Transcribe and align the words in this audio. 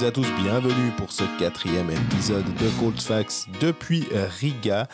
toutes 0.00 0.06
et 0.06 0.08
à 0.08 0.12
tous, 0.12 0.42
bienvenue 0.42 0.92
pour 0.96 1.12
ce 1.12 1.24
quatrième 1.38 1.90
épisode 1.90 2.44
de 2.44 2.80
Cold 2.80 2.98
Facts 2.98 3.46
depuis 3.60 4.06
Riga. 4.40 4.88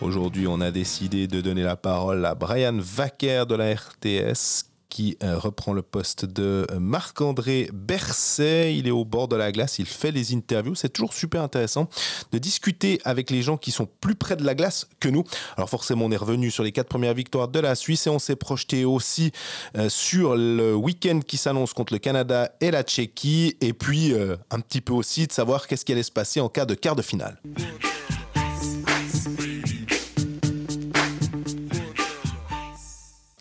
Aujourd'hui, 0.00 0.46
on 0.46 0.60
a 0.62 0.70
décidé 0.70 1.26
de 1.26 1.42
donner 1.42 1.62
la 1.62 1.76
parole 1.76 2.24
à 2.24 2.34
Brian 2.34 2.78
Wacker 2.96 3.46
de 3.46 3.54
la 3.56 3.74
RTS 3.74 4.64
qui 4.88 5.16
euh, 5.22 5.38
reprend 5.38 5.72
le 5.72 5.82
poste 5.82 6.24
de 6.24 6.66
Marc-André 6.78 7.70
Berset. 7.72 8.76
Il 8.76 8.86
est 8.86 8.92
au 8.92 9.04
bord 9.04 9.28
de 9.28 9.36
la 9.36 9.52
glace, 9.52 9.78
il 9.78 9.86
fait 9.86 10.10
les 10.10 10.34
interviews. 10.34 10.74
C'est 10.74 10.88
toujours 10.88 11.12
super 11.12 11.42
intéressant 11.42 11.88
de 12.32 12.38
discuter 12.38 13.00
avec 13.04 13.30
les 13.30 13.42
gens 13.42 13.56
qui 13.56 13.70
sont 13.70 13.88
plus 14.00 14.14
près 14.14 14.36
de 14.36 14.44
la 14.44 14.54
glace 14.54 14.88
que 15.00 15.08
nous. 15.08 15.24
Alors 15.56 15.68
forcément, 15.68 16.06
on 16.06 16.10
est 16.10 16.16
revenu 16.16 16.50
sur 16.50 16.64
les 16.64 16.72
quatre 16.72 16.88
premières 16.88 17.14
victoires 17.14 17.48
de 17.48 17.60
la 17.60 17.74
Suisse 17.74 18.06
et 18.06 18.10
on 18.10 18.18
s'est 18.18 18.36
projeté 18.36 18.84
aussi 18.84 19.32
euh, 19.76 19.88
sur 19.88 20.36
le 20.36 20.74
week-end 20.74 21.20
qui 21.26 21.36
s'annonce 21.36 21.72
contre 21.72 21.92
le 21.92 21.98
Canada 21.98 22.50
et 22.60 22.70
la 22.70 22.82
Tchéquie. 22.82 23.56
Et 23.60 23.72
puis 23.72 24.12
euh, 24.12 24.36
un 24.50 24.60
petit 24.60 24.80
peu 24.80 24.92
aussi 24.92 25.26
de 25.26 25.32
savoir 25.32 25.66
qu'est-ce 25.66 25.84
qui 25.84 25.92
allait 25.92 26.02
se 26.02 26.12
passer 26.12 26.40
en 26.40 26.48
cas 26.48 26.64
de 26.64 26.74
quart 26.74 26.96
de 26.96 27.02
finale. 27.02 27.40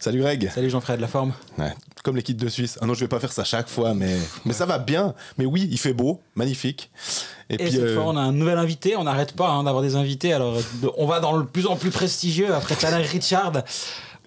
Salut 0.08 0.22
Greg. 0.22 0.50
Salut 0.56 0.70
Jean-Fred, 0.70 1.02
la 1.02 1.08
forme 1.10 1.34
Ouais, 1.58 1.74
comme 2.02 2.16
l'équipe 2.16 2.38
de 2.38 2.48
Suisse. 2.48 2.80
Ah 2.82 2.86
non, 2.86 2.94
je 2.94 3.02
vais 3.02 3.10
pas 3.10 3.20
faire 3.20 3.34
ça 3.34 3.44
chaque 3.44 3.68
fois, 3.68 3.94
mais, 3.94 4.16
mais 4.46 4.54
ça 4.54 4.66
va 4.66 4.80
bien. 4.80 5.14
Mais 5.38 5.46
oui, 5.46 5.68
il 5.70 5.78
fait 5.78 5.92
beau, 5.92 6.22
magnifique. 6.34 6.90
Et, 7.50 7.58
puis, 7.58 7.74
cette 7.74 7.82
euh, 7.82 7.96
fois, 7.96 8.06
on 8.06 8.16
a 8.16 8.22
un 8.22 8.32
nouvel 8.32 8.58
invité. 8.58 8.96
On 8.96 9.04
n'arrête 9.04 9.34
pas 9.34 9.50
hein, 9.50 9.66
d'avoir 9.66 9.84
des 9.84 9.98
invités. 9.98 10.32
Alors, 10.32 10.62
on 10.96 11.06
va 11.08 11.20
dans 11.20 11.36
le 11.36 11.46
plus 11.46 11.68
en 11.68 11.76
plus 11.76 11.90
prestigieux 11.90 12.56
après 12.56 12.76
Tanner 12.76 13.04
Richard. 13.04 13.52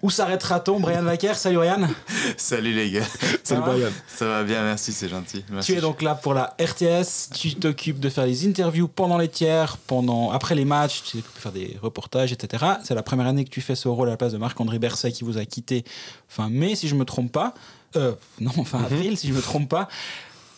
Où 0.01 0.09
s'arrêtera-t-on 0.09 0.79
Brian 0.79 1.05
Wacker, 1.05 1.35
salut 1.35 1.57
Brian. 1.57 1.87
salut 2.37 2.73
les 2.73 2.89
gars. 2.89 3.05
salut 3.43 3.61
Brian? 3.61 3.89
Ça 4.07 4.25
va 4.25 4.43
bien, 4.43 4.63
merci, 4.63 4.91
c'est 4.93 5.09
gentil. 5.09 5.43
Tu 5.61 5.73
es 5.73 5.81
donc 5.81 6.01
là 6.01 6.15
pour 6.15 6.33
la 6.33 6.55
RTS, 6.59 7.29
tu 7.35 7.53
t'occupes 7.53 7.99
de 7.99 8.09
faire 8.09 8.25
les 8.25 8.47
interviews 8.47 8.87
pendant 8.87 9.19
les 9.19 9.27
tiers, 9.27 9.77
pendant, 9.77 10.31
après 10.31 10.55
les 10.55 10.65
matchs, 10.65 11.03
tu 11.03 11.17
peux 11.17 11.39
faire 11.39 11.51
des 11.51 11.77
reportages, 11.81 12.31
etc. 12.31 12.65
C'est 12.83 12.95
la 12.95 13.03
première 13.03 13.27
année 13.27 13.45
que 13.45 13.51
tu 13.51 13.61
fais 13.61 13.75
ce 13.75 13.87
rôle 13.87 14.07
à 14.07 14.11
la 14.11 14.17
place 14.17 14.33
de 14.33 14.39
Marc-André 14.39 14.79
Berset 14.79 15.11
qui 15.11 15.23
vous 15.23 15.37
a 15.37 15.45
quitté 15.45 15.83
fin 16.27 16.49
mai, 16.49 16.73
si 16.73 16.87
je 16.87 16.95
me 16.95 17.05
trompe 17.05 17.31
pas. 17.31 17.53
Euh, 17.95 18.13
non, 18.39 18.51
fin 18.63 18.79
mhm. 18.79 18.85
avril, 18.85 19.17
si 19.17 19.27
je 19.27 19.33
me 19.33 19.41
trompe 19.41 19.69
pas. 19.69 19.87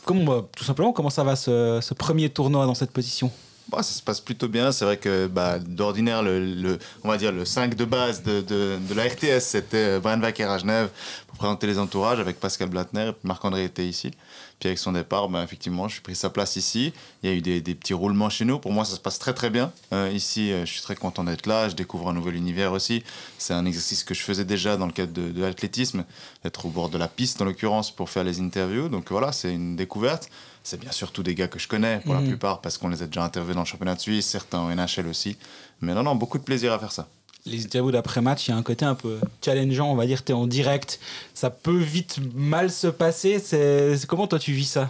Comment, 0.05 0.23
bah, 0.23 0.47
tout 0.55 0.64
simplement, 0.64 0.94
comment 0.94 1.09
ça 1.09 1.23
va 1.25 1.36
ce 1.36 1.94
premier 1.94 2.30
tournoi 2.30 2.66
dans 2.66 2.75
cette 2.75 2.91
position? 2.91 3.30
Bah, 3.69 3.81
ça 3.81 3.94
se 3.94 4.02
passe 4.02 4.19
plutôt 4.22 4.47
bien. 4.47 4.72
C'est 4.72 4.86
vrai 4.86 4.97
que 4.97 5.28
bah, 5.28 5.59
d'ordinaire, 5.59 6.22
le, 6.22 6.78
on 7.03 7.09
va 7.09 7.17
dire 7.17 7.31
le 7.31 7.45
5 7.45 7.75
de 7.75 7.86
base 7.86 8.23
de, 8.23 8.42
de, 8.42 8.78
de 8.78 8.94
la 8.94 9.05
RTS, 9.05 9.42
c'était 9.42 10.00
Brian 10.00 10.22
Wacker 10.22 10.50
à 10.50 10.58
Genève 10.58 10.89
pour 11.28 11.38
présenter 11.38 11.67
les 11.67 11.80
entourages 11.80 12.20
avec 12.20 12.39
Pascal 12.39 12.70
Blattner. 12.70 13.11
Marc-André 13.23 13.64
était 13.64 13.86
ici. 13.86 14.11
Puis 14.59 14.70
avec 14.70 14.80
son 14.80 14.92
départ, 14.92 15.30
bah, 15.30 15.44
effectivement, 15.44 15.88
je 15.88 15.94
suis 15.94 16.02
pris 16.02 16.16
sa 16.16 16.30
place 16.30 16.55
ici. 16.55 16.94
Il 17.22 17.30
y 17.30 17.33
a 17.33 17.36
eu 17.36 17.42
des, 17.42 17.61
des, 17.61 17.75
petits 17.75 17.94
roulements 17.94 18.30
chez 18.30 18.45
nous. 18.45 18.59
Pour 18.59 18.72
moi, 18.72 18.86
ça 18.86 18.95
se 18.95 19.00
passe 19.00 19.20
très 19.20 19.33
très 19.33 19.50
bien. 19.50 19.72
Euh, 19.92 20.09
ici, 20.14 20.52
euh, 20.52 20.66
je 20.66 20.72
suis 20.72 20.81
très 20.81 20.95
content 20.95 21.23
d'être 21.23 21.48
là. 21.48 21.70
Je 21.70 21.75
découvre 21.75 22.09
un 22.09 22.14
nouvel 22.14 22.36
univers 22.36 22.72
aussi. 22.72 23.03
C'est 23.38 23.53
un 23.53 23.66
exercice 23.66 24.03
que 24.03 24.14
je 24.14 24.22
faisais 24.22 24.45
déjà 24.45 24.77
dans 24.77 24.86
le 24.86 24.94
cadre 24.94 25.11
de, 25.11 25.31
de 25.31 25.42
l'athlétisme, 25.42 26.05
d'être 26.44 26.66
au 26.66 26.70
bord 26.70 26.89
de 26.89 26.98
la 26.98 27.08
piste 27.08 27.42
en 27.42 27.45
l'occurrence 27.45 27.92
pour 27.92 28.09
faire 28.09 28.23
les 28.23 28.39
interviews. 28.39 28.89
Donc 28.89 29.09
voilà, 29.11 29.31
c'est 29.31 29.53
une 29.53 29.75
découverte. 29.75 30.30
C'est 30.64 30.80
bien 30.80 30.92
sûr 30.92 31.11
tous 31.11 31.23
des 31.23 31.36
gars 31.36 31.47
que 31.47 31.59
je 31.59 31.67
connais 31.67 32.00
pour 32.00 32.14
la 32.14 32.22
mhm. 32.22 32.30
plupart 32.30 32.61
parce 32.61 32.78
qu'on 32.78 32.88
les 32.88 33.03
a 33.03 33.06
déjà 33.06 33.23
interviewés 33.23 33.53
dans 33.53 33.61
le 33.61 33.66
championnat 33.66 33.95
de 33.95 34.00
Suisse, 34.00 34.25
certains 34.25 34.59
en 34.59 34.73
NHL 34.73 35.08
aussi. 35.08 35.38
Mais 35.81 35.94
non, 35.94 36.03
non, 36.03 36.16
beaucoup 36.16 36.38
de 36.38 36.44
plaisir 36.44 36.72
à 36.72 36.80
faire 36.80 36.92
ça. 36.92 37.08
Les 37.45 37.66
interviews 37.66 37.92
d'après-match, 37.92 38.47
il 38.47 38.52
y 38.52 38.53
a 38.53 38.58
un 38.58 38.64
côté 38.64 38.86
un 38.86 38.95
peu 38.95 39.20
challengeant, 39.44 39.92
on 39.92 39.95
va 39.95 40.05
dire, 40.05 40.23
tu 40.23 40.31
es 40.31 40.36
en 40.36 40.47
direct. 40.47 41.02
Ça 41.33 41.50
peut 41.50 41.78
vite 41.78 42.20
mal 42.33 42.72
se 42.72 42.88
passer. 42.88 43.39
C'est 43.39 43.97
Comment 44.08 44.28
toi 44.28 44.39
tu 44.39 44.53
vis 44.53 44.70
ça? 44.70 44.89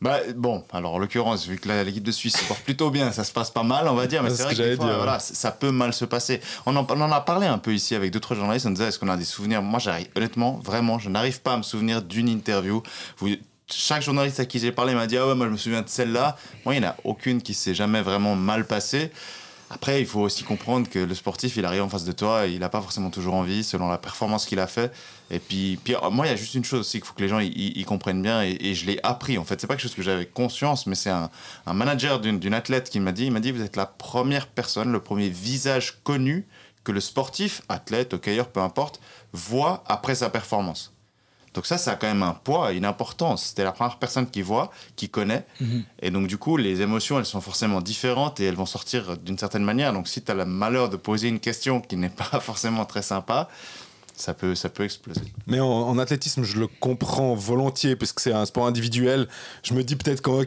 Bah, 0.00 0.20
bon, 0.36 0.62
alors 0.72 0.94
en 0.94 0.98
l'occurrence, 0.98 1.44
vu 1.48 1.58
que 1.58 1.68
l'équipe 1.84 2.04
de 2.04 2.12
Suisse 2.12 2.36
se 2.36 2.44
porte 2.44 2.60
plutôt 2.60 2.90
bien, 2.90 3.10
ça 3.10 3.24
se 3.24 3.32
passe 3.32 3.50
pas 3.50 3.64
mal, 3.64 3.88
on 3.88 3.94
va 3.94 4.06
dire, 4.06 4.22
mais 4.22 4.30
c'est 4.30 4.44
vrai 4.44 4.54
que 4.54 4.76
fois, 4.76 4.96
voilà, 4.96 5.18
ça 5.18 5.50
peut 5.50 5.72
mal 5.72 5.92
se 5.92 6.04
passer. 6.04 6.40
On 6.66 6.76
en, 6.76 6.86
on 6.88 7.00
en, 7.00 7.10
a 7.10 7.20
parlé 7.20 7.48
un 7.48 7.58
peu 7.58 7.74
ici 7.74 7.96
avec 7.96 8.12
d'autres 8.12 8.36
journalistes, 8.36 8.66
on 8.66 8.70
disait 8.70 8.88
est-ce 8.88 8.98
qu'on 9.00 9.08
a 9.08 9.16
des 9.16 9.24
souvenirs? 9.24 9.60
Moi, 9.60 9.80
j'arrive, 9.80 10.06
honnêtement, 10.14 10.60
vraiment, 10.62 11.00
je 11.00 11.10
n'arrive 11.10 11.40
pas 11.40 11.54
à 11.54 11.56
me 11.56 11.64
souvenir 11.64 12.00
d'une 12.00 12.28
interview. 12.28 12.80
Vous, 13.16 13.30
chaque 13.72 14.02
journaliste 14.02 14.40
à 14.40 14.44
qui 14.44 14.58
j'ai 14.58 14.72
parlé 14.72 14.94
m'a 14.94 15.06
dit 15.06 15.16
Ah 15.16 15.26
ouais, 15.26 15.34
moi 15.34 15.46
je 15.46 15.52
me 15.52 15.56
souviens 15.56 15.82
de 15.82 15.88
celle-là. 15.88 16.36
Moi, 16.64 16.74
il 16.74 16.80
n'y 16.80 16.86
en 16.86 16.90
a 16.90 16.96
aucune 17.04 17.42
qui 17.42 17.54
s'est 17.54 17.74
jamais 17.74 18.02
vraiment 18.02 18.34
mal 18.34 18.66
passée. 18.66 19.10
Après, 19.70 20.00
il 20.00 20.06
faut 20.06 20.20
aussi 20.20 20.44
comprendre 20.44 20.88
que 20.88 20.98
le 20.98 21.14
sportif, 21.14 21.56
il 21.58 21.64
arrive 21.66 21.82
en 21.82 21.90
face 21.90 22.04
de 22.04 22.12
toi, 22.12 22.46
il 22.46 22.60
n'a 22.60 22.70
pas 22.70 22.80
forcément 22.80 23.10
toujours 23.10 23.34
envie, 23.34 23.62
selon 23.62 23.88
la 23.88 23.98
performance 23.98 24.46
qu'il 24.46 24.60
a 24.60 24.66
fait. 24.66 24.90
Et 25.30 25.38
puis, 25.38 25.78
puis 25.84 25.94
moi, 26.10 26.26
il 26.26 26.30
y 26.30 26.32
a 26.32 26.36
juste 26.36 26.54
une 26.54 26.64
chose 26.64 26.80
aussi 26.80 26.98
qu'il 26.98 27.06
faut 27.06 27.12
que 27.12 27.20
les 27.20 27.28
gens 27.28 27.38
ils, 27.38 27.84
comprennent 27.84 28.22
bien, 28.22 28.42
et, 28.42 28.74
je 28.74 28.86
l'ai 28.86 28.98
appris. 29.02 29.36
En 29.36 29.44
fait, 29.44 29.60
c'est 29.60 29.66
pas 29.66 29.74
quelque 29.74 29.82
chose 29.82 29.94
que 29.94 30.00
j'avais 30.00 30.24
conscience, 30.24 30.86
mais 30.86 30.94
c'est 30.94 31.10
un, 31.10 31.28
un, 31.66 31.72
manager 31.74 32.18
d'une 32.18 32.54
athlète 32.54 32.88
qui 32.88 32.98
m'a 32.98 33.12
dit, 33.12 33.26
il 33.26 33.30
m'a 33.30 33.40
dit, 33.40 33.52
vous 33.52 33.60
êtes 33.60 33.76
la 33.76 33.84
première 33.84 34.46
personne, 34.46 34.90
le 34.90 35.00
premier 35.00 35.28
visage 35.28 35.98
connu 36.02 36.46
que 36.82 36.92
le 36.92 37.00
sportif, 37.00 37.60
athlète, 37.68 38.14
hockeyeur, 38.14 38.48
peu 38.48 38.60
importe, 38.60 39.00
voit 39.34 39.84
après 39.86 40.14
sa 40.14 40.30
performance. 40.30 40.94
Donc 41.58 41.66
ça, 41.66 41.76
ça 41.76 41.90
a 41.90 41.96
quand 41.96 42.06
même 42.06 42.22
un 42.22 42.34
poids 42.34 42.72
et 42.72 42.76
une 42.76 42.84
importance. 42.84 43.46
C'était 43.46 43.64
la 43.64 43.72
première 43.72 43.96
personne 43.96 44.30
qui 44.30 44.42
voit, 44.42 44.70
qui 44.94 45.08
connaît. 45.08 45.44
Mhm. 45.60 45.82
Et 46.02 46.12
donc 46.12 46.28
du 46.28 46.38
coup, 46.38 46.56
les 46.56 46.82
émotions, 46.82 47.18
elles 47.18 47.26
sont 47.26 47.40
forcément 47.40 47.80
différentes 47.80 48.38
et 48.38 48.44
elles 48.44 48.54
vont 48.54 48.64
sortir 48.64 49.18
d'une 49.18 49.36
certaine 49.36 49.64
manière. 49.64 49.92
Donc 49.92 50.06
si 50.06 50.22
tu 50.22 50.30
as 50.30 50.36
le 50.36 50.44
malheur 50.44 50.88
de 50.88 50.96
poser 50.96 51.26
une 51.26 51.40
question 51.40 51.80
qui 51.80 51.96
n'est 51.96 52.10
pas 52.10 52.38
forcément 52.40 52.84
très 52.84 53.02
sympa, 53.02 53.48
ça 54.20 54.34
peut, 54.34 54.54
ça 54.54 54.68
peut 54.68 54.84
exploser. 54.84 55.22
Mais 55.46 55.60
en, 55.60 55.98
athlétisme, 55.98 56.42
je 56.42 56.58
le 56.58 56.66
comprends 56.66 57.34
volontiers, 57.34 57.96
parce 57.96 58.12
que 58.12 58.20
c'est 58.20 58.32
un 58.32 58.44
sport 58.46 58.66
individuel. 58.66 59.28
Je 59.62 59.74
me 59.74 59.82
dis 59.84 59.96
peut-être 59.96 60.22
qu'en 60.22 60.42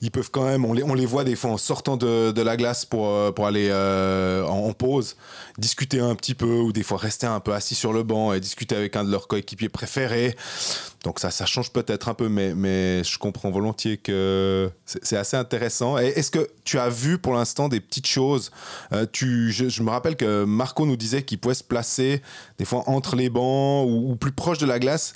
ils 0.00 0.10
peuvent 0.10 0.30
quand 0.30 0.44
même, 0.44 0.64
on 0.64 0.72
les, 0.72 0.82
on 0.82 0.94
les 0.94 1.06
voit 1.06 1.24
des 1.24 1.36
fois 1.36 1.50
en 1.50 1.56
sortant 1.56 1.96
de, 1.96 2.32
de 2.32 2.42
la 2.42 2.56
glace 2.56 2.84
pour, 2.84 3.08
euh, 3.08 3.32
pour 3.32 3.46
aller 3.46 3.68
euh, 3.70 4.44
en, 4.44 4.72
pause, 4.72 5.16
discuter 5.58 6.00
un 6.00 6.14
petit 6.14 6.34
peu, 6.34 6.58
ou 6.60 6.72
des 6.72 6.82
fois 6.82 6.98
rester 6.98 7.26
un 7.26 7.40
peu 7.40 7.52
assis 7.52 7.74
sur 7.74 7.92
le 7.92 8.02
banc 8.02 8.32
et 8.32 8.40
discuter 8.40 8.76
avec 8.76 8.96
un 8.96 9.04
de 9.04 9.10
leurs 9.10 9.28
coéquipiers 9.28 9.68
préférés. 9.68 10.36
Donc 11.04 11.20
ça, 11.20 11.30
ça 11.30 11.44
change 11.44 11.70
peut-être 11.70 12.08
un 12.08 12.14
peu, 12.14 12.28
mais, 12.28 13.04
je 13.04 13.18
comprends 13.18 13.50
volontiers 13.50 13.98
que 13.98 14.70
c'est 14.86 15.16
assez 15.16 15.36
intéressant. 15.36 15.98
Est-ce 15.98 16.30
que 16.30 16.50
tu 16.64 16.78
as 16.78 16.88
vu 16.88 17.18
pour 17.18 17.34
l'instant 17.34 17.68
des 17.68 17.80
petites 17.80 18.06
choses 18.06 18.50
euh, 18.92 19.06
je, 19.12 19.68
je, 19.68 19.82
me 19.82 19.90
rappelle 19.90 20.16
que 20.16 20.44
Marco 20.44 20.86
nous 20.86 20.96
disait 20.96 21.22
qu'il 21.22 21.38
pouvait 21.38 21.54
se 21.54 21.62
placer 21.62 22.22
des 22.58 22.64
fois 22.64 22.84
entre 22.86 23.16
les 23.16 23.28
bancs 23.28 23.86
ou, 23.88 24.16
plus 24.16 24.32
proche 24.32 24.58
de 24.58 24.66
la 24.66 24.78
glace, 24.78 25.14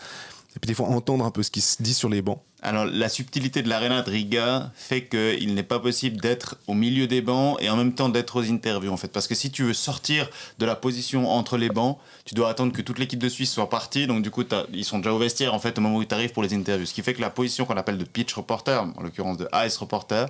et 0.54 0.58
puis 0.60 0.68
des 0.68 0.74
fois 0.74 0.88
entendre 0.88 1.24
un 1.24 1.30
peu 1.30 1.42
ce 1.42 1.50
qui 1.50 1.62
se 1.62 1.82
dit 1.82 1.94
sur 1.94 2.10
les 2.10 2.20
bancs. 2.20 2.40
Alors, 2.60 2.86
la 2.86 3.08
subtilité 3.08 3.62
de 3.62 3.68
l'aréna 3.68 4.02
de 4.02 4.10
Riga 4.10 4.72
fait 4.74 5.06
qu'il 5.06 5.54
n'est 5.54 5.62
pas 5.62 5.78
possible 5.78 6.16
d'être 6.16 6.56
au 6.66 6.74
milieu 6.74 7.06
des 7.06 7.20
bancs 7.20 7.56
et 7.60 7.70
en 7.70 7.76
même 7.76 7.94
temps 7.94 8.08
d'être 8.08 8.40
aux 8.40 8.50
interviews, 8.50 8.90
en 8.90 8.96
fait. 8.96 9.08
Parce 9.08 9.28
que 9.28 9.36
si 9.36 9.52
tu 9.52 9.62
veux 9.62 9.74
sortir 9.74 10.28
de 10.58 10.66
la 10.66 10.74
position 10.74 11.30
entre 11.30 11.56
les 11.56 11.68
bancs, 11.68 11.98
tu 12.24 12.34
dois 12.34 12.48
attendre 12.48 12.72
que 12.72 12.82
toute 12.82 12.98
l'équipe 12.98 13.20
de 13.20 13.28
Suisse 13.28 13.52
soit 13.52 13.70
partie. 13.70 14.08
Donc, 14.08 14.22
du 14.22 14.32
coup, 14.32 14.42
ils 14.72 14.84
sont 14.84 14.98
déjà 14.98 15.12
au 15.12 15.18
vestiaire, 15.18 15.54
en 15.54 15.60
fait, 15.60 15.78
au 15.78 15.80
moment 15.80 15.98
où 15.98 16.04
tu 16.04 16.14
arrives 16.14 16.32
pour 16.32 16.42
les 16.42 16.52
interviews. 16.52 16.86
Ce 16.86 16.94
qui 16.94 17.02
fait 17.02 17.14
que 17.14 17.20
la 17.20 17.30
position 17.30 17.64
qu'on 17.64 17.76
appelle 17.76 17.98
de 17.98 18.04
pitch 18.04 18.34
reporter, 18.34 18.82
en 18.82 19.02
l'occurrence 19.02 19.36
de 19.36 19.48
ice 19.64 19.76
reporter, 19.76 20.26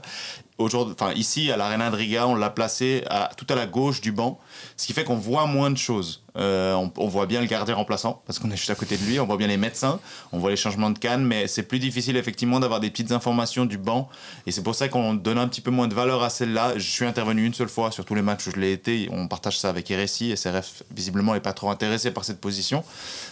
aujourd'hui, 0.59 0.95
enfin, 0.99 1.15
ici, 1.15 1.51
à 1.51 1.57
l'aréna 1.57 1.91
de 1.91 1.97
Riga, 1.97 2.27
on 2.27 2.35
l'a 2.35 2.51
placé 2.51 3.05
tout 3.39 3.47
à 3.49 3.55
la 3.55 3.67
gauche 3.67 4.03
du 4.03 4.13
banc. 4.13 4.39
Ce 4.77 4.87
qui 4.87 4.93
fait 4.93 5.05
qu'on 5.05 5.17
voit 5.17 5.47
moins 5.47 5.71
de 5.71 5.79
choses. 5.79 6.23
Euh, 6.37 6.75
on, 6.97 7.09
voit 7.09 7.27
bien 7.27 7.41
le 7.41 7.47
gardien 7.47 7.75
remplaçant, 7.75 8.23
parce 8.27 8.39
qu'on 8.39 8.51
est 8.51 8.57
juste 8.57 8.71
à 8.71 8.75
côté 8.75 8.97
de 8.97 9.05
lui. 9.05 9.19
On 9.19 9.27
voit 9.27 9.37
bien 9.37 9.49
les 9.49 9.57
médecins, 9.57 9.99
on 10.31 10.39
voit 10.39 10.51
les 10.51 10.57
changements 10.57 10.91
de 10.91 10.99
canne, 10.99 11.25
mais 11.25 11.49
c'est 11.49 11.65
plus 11.65 11.81
difficile 11.81 12.17
effectivement 12.19 12.61
d'avoir 12.61 12.81
des 12.81 12.91
petites 12.91 13.13
informations 13.13 13.67
du 13.67 13.79
banc. 13.79 14.09
Et 14.47 14.53
c'est 14.53 14.63
pour 14.63 14.75
ça 14.75 14.89
qu'on 14.89 15.15
donne 15.15 15.39
un 15.39 15.49
petit 15.49 15.61
peu 15.61 15.71
moins 15.71 15.89
de 15.89 15.95
valeur 15.95 16.23
à 16.23 16.31
celle-là. 16.31 16.75
Je 16.77 16.91
suis 16.91 17.05
intervenu 17.05 17.45
une 17.45 17.55
seule 17.55 17.69
fois 17.69 17.91
sur 17.91 18.05
tous 18.05 18.15
les 18.15 18.23
matchs 18.23 18.47
où 18.47 18.51
je 18.51 18.61
l'ai 18.61 18.73
été. 18.73 19.09
On 19.13 19.29
partage 19.29 19.59
ça 19.59 19.69
avec 19.69 19.89
RSI. 19.89 20.37
SRF, 20.37 20.83
visiblement, 20.95 21.35
n'est 21.35 21.41
pas 21.41 21.53
trop 21.53 21.71
intéressé 21.71 22.11
par 22.11 22.25
cette 22.25 22.41
position. 22.41 22.85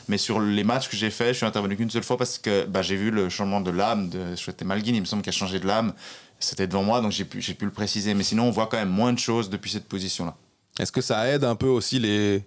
Mais 0.09 0.19
sur 0.19 0.41
les 0.41 0.65
matchs 0.65 0.89
que 0.89 0.97
j'ai 0.97 1.11
fait, 1.11 1.29
je 1.29 1.39
suis 1.39 1.47
intervenu 1.47 1.77
qu'une 1.77 1.91
seule 1.91 2.05
fois 2.05 2.17
parce 2.17 2.39
que 2.39 2.65
bah, 2.65 2.83
j'ai 2.83 2.97
vu 2.97 3.11
le 3.11 3.29
changement 3.29 3.61
de 3.61 3.71
lame. 3.71 4.09
De, 4.09 4.35
je 4.37 4.65
Malguin, 4.65 4.95
il 4.95 5.01
me 5.01 5.07
semble 5.07 5.23
qu'il 5.23 5.31
a 5.31 5.33
changé 5.33 5.59
de 5.61 5.67
lame. 5.67 5.93
C'était 6.39 6.67
devant 6.67 6.83
moi, 6.83 7.01
donc 7.01 7.13
j'ai 7.13 7.25
pu, 7.25 7.41
pu 7.41 7.65
le 7.65 7.71
préciser. 7.71 8.15
Mais 8.15 8.23
sinon, 8.23 8.45
on 8.45 8.51
voit 8.51 8.67
quand 8.67 8.77
même 8.77 8.91
moins 8.91 9.13
de 9.13 9.19
choses 9.19 9.51
depuis 9.51 9.71
cette 9.71 9.89
position-là. 9.89 10.37
Est-ce 10.79 10.93
que 10.93 11.01
ça 11.01 11.27
aide 11.29 11.45
un 11.45 11.57
peu 11.57 11.69
aussi 11.69 11.99
les, 11.99 12.43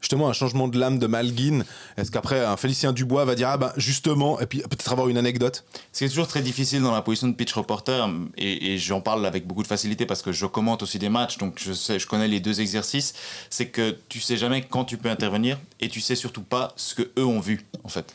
justement 0.00 0.28
un 0.28 0.32
changement 0.32 0.68
de 0.68 0.78
l'âme 0.78 0.98
de 0.98 1.06
Malguin 1.06 1.64
Est-ce 1.96 2.10
qu'après 2.10 2.44
un 2.44 2.56
Félicien 2.56 2.92
Dubois 2.92 3.24
va 3.24 3.34
dire 3.34 3.48
ah 3.48 3.56
ben 3.56 3.72
justement 3.76 4.40
et 4.40 4.46
puis 4.46 4.58
peut-être 4.60 4.92
avoir 4.92 5.08
une 5.08 5.18
anecdote? 5.18 5.64
C'est 5.92 6.08
toujours 6.08 6.28
très 6.28 6.42
difficile 6.42 6.82
dans 6.82 6.92
la 6.92 7.02
position 7.02 7.28
de 7.28 7.34
pitch 7.34 7.52
reporter 7.52 8.08
et, 8.36 8.78
j'en 8.78 9.00
parle 9.00 9.26
avec 9.26 9.46
beaucoup 9.46 9.62
de 9.62 9.68
facilité 9.68 10.06
parce 10.06 10.22
que 10.22 10.32
je 10.32 10.46
commente 10.46 10.82
aussi 10.82 10.98
des 10.98 11.08
matchs 11.08 11.38
donc 11.38 11.58
je 11.58 11.72
sais 11.72 11.98
je 11.98 12.06
connais 12.06 12.28
les 12.28 12.40
deux 12.40 12.60
exercices. 12.60 13.14
C'est 13.50 13.66
que 13.66 13.96
tu 14.08 14.20
sais 14.20 14.36
jamais 14.36 14.62
quand 14.62 14.84
tu 14.84 14.96
peux 14.96 15.10
intervenir 15.10 15.58
et 15.80 15.88
tu 15.88 16.00
sais 16.00 16.16
surtout 16.16 16.42
pas 16.42 16.72
ce 16.76 16.94
que 16.94 17.10
eux 17.18 17.24
ont 17.24 17.40
vu 17.40 17.64
en 17.84 17.88
fait. 17.88 18.14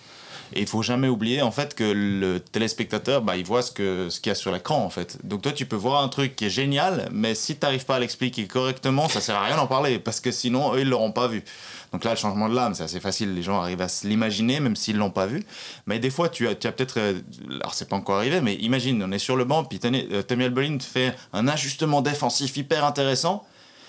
Et 0.55 0.61
il 0.61 0.67
faut 0.67 0.81
jamais 0.81 1.09
oublier 1.09 1.41
en 1.41 1.51
fait 1.51 1.75
que 1.75 1.83
le 1.83 2.39
téléspectateur, 2.39 3.21
bah, 3.21 3.35
il 3.35 3.45
voit 3.45 3.61
ce 3.61 3.71
qu'il 3.71 4.09
ce 4.09 4.19
qu'il 4.21 4.29
y 4.29 4.31
a 4.31 4.35
sur 4.35 4.53
l'écran 4.53 4.83
en 4.83 4.89
fait. 4.89 5.17
Donc 5.25 5.41
toi, 5.41 5.51
tu 5.51 5.65
peux 5.65 5.75
voir 5.75 6.01
un 6.01 6.07
truc 6.07 6.35
qui 6.35 6.45
est 6.45 6.49
génial, 6.49 7.09
mais 7.11 7.35
si 7.35 7.55
tu 7.57 7.65
n'arrives 7.65 7.85
pas 7.85 7.97
à 7.97 7.99
l'expliquer 7.99 8.47
correctement, 8.47 9.09
ça 9.09 9.19
sert 9.19 9.35
à 9.35 9.43
rien 9.43 9.57
d'en 9.57 9.67
parler 9.67 9.99
parce 9.99 10.21
que 10.21 10.31
sinon, 10.31 10.73
eux, 10.73 10.81
ils 10.81 10.89
l'auront 10.89 11.11
pas 11.11 11.27
vu. 11.27 11.43
Donc 11.91 12.03
là, 12.03 12.11
le 12.11 12.17
changement 12.17 12.49
de 12.49 12.55
l'âme, 12.55 12.73
c'est 12.73 12.83
assez 12.83 12.99
facile. 12.99 13.33
Les 13.33 13.43
gens 13.43 13.61
arrivent 13.61 13.81
à 13.81 13.87
se 13.87 14.07
l'imaginer, 14.07 14.59
même 14.59 14.75
s'ils 14.75 14.97
l'ont 14.97 15.11
pas 15.11 15.25
vu. 15.27 15.43
Mais 15.85 15.99
des 15.99 16.09
fois, 16.09 16.29
tu 16.29 16.47
as, 16.47 16.55
peut-être. 16.55 16.99
Euh, 16.99 17.19
alors, 17.59 17.73
c'est 17.73 17.87
pas 17.87 17.95
encore 17.95 18.17
arrivé, 18.17 18.41
mais 18.41 18.55
imagine, 18.55 19.01
on 19.03 19.11
est 19.11 19.19
sur 19.19 19.35
le 19.35 19.45
banc, 19.45 19.63
puis 19.63 19.79
euh, 19.83 20.21
Tommy 20.21 20.45
Albolin 20.45 20.77
fait 20.79 21.15
un 21.33 21.47
ajustement 21.47 22.01
défensif 22.01 22.57
hyper 22.57 22.83
intéressant. 22.85 23.45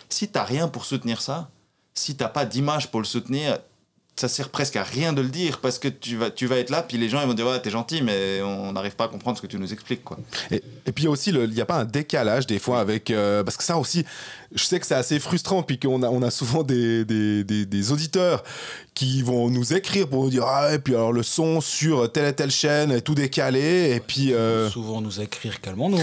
Si 0.09 0.31
tu 0.31 0.39
rien 0.39 0.69
pour 0.69 0.85
soutenir 0.85 1.21
ça, 1.21 1.51
si 1.95 2.17
t'as 2.17 2.29
pas 2.29 2.45
d'image 2.45 2.91
pour 2.91 3.01
le 3.01 3.07
soutenir, 3.07 3.59
ça 4.19 4.29
sert 4.29 4.49
presque 4.49 4.77
à 4.77 4.83
rien 4.83 5.13
de 5.13 5.21
le 5.21 5.29
dire 5.29 5.59
parce 5.61 5.79
que 5.79 5.89
tu 5.89 6.17
vas, 6.17 6.31
tu 6.31 6.47
vas 6.47 6.57
être 6.57 6.71
là, 6.71 6.83
puis 6.83 6.97
les 6.97 7.09
gens 7.09 7.21
ils 7.21 7.27
vont 7.27 7.35
dire 7.35 7.47
ouais, 7.47 7.61
t'es 7.61 7.71
gentil, 7.71 8.01
mais 8.03 8.41
on 8.43 8.73
n'arrive 8.73 8.97
pas 8.97 9.05
à 9.05 9.09
comprendre 9.09 9.37
ce 9.37 9.43
que 9.43 9.47
tu 9.47 9.59
nous 9.59 9.73
expliques. 9.73 10.05
Quoi. 10.05 10.19
Et, 10.51 10.63
et 10.87 10.93
puis 10.93 11.07
aussi, 11.07 11.31
il 11.31 11.51
n'y 11.51 11.61
a 11.61 11.67
pas 11.67 11.77
un 11.77 11.85
décalage 11.85 12.47
des 12.47 12.59
fois 12.59 12.81
avec. 12.81 13.11
Euh, 13.11 13.45
parce 13.45 13.57
que 13.57 13.65
ça 13.65 13.77
aussi, 13.77 14.07
je 14.55 14.65
sais 14.65 14.81
que 14.81 14.87
c'est 14.87 14.95
assez 14.95 15.19
frustrant, 15.19 15.63
puis 15.63 15.79
qu'on 15.79 16.03
a, 16.03 16.09
on 16.09 16.23
a 16.23 16.31
souvent 16.31 16.63
des, 16.63 17.05
des, 17.05 17.45
des, 17.45 17.93
auditeurs 17.93 18.43
qui 18.95 19.23
vont 19.23 19.51
nous 19.51 19.75
écrire 19.75 20.09
pour 20.09 20.25
nous 20.25 20.31
dire 20.31 20.45
ah 20.47 20.73
et 20.73 20.79
puis 20.79 20.95
alors 20.95 21.13
le 21.13 21.23
son 21.23 21.61
sur 21.61 22.11
telle 22.11 22.27
et 22.27 22.33
telle 22.33 22.51
chaîne 22.51 22.91
est 22.91 23.03
tout 23.03 23.15
décalé 23.15 23.93
et 23.95 24.01
puis 24.01 24.33
euh, 24.33 24.71
souvent 24.71 25.03
nous 25.03 25.21
écrire 25.21 25.61
calmons-nous 25.61 25.99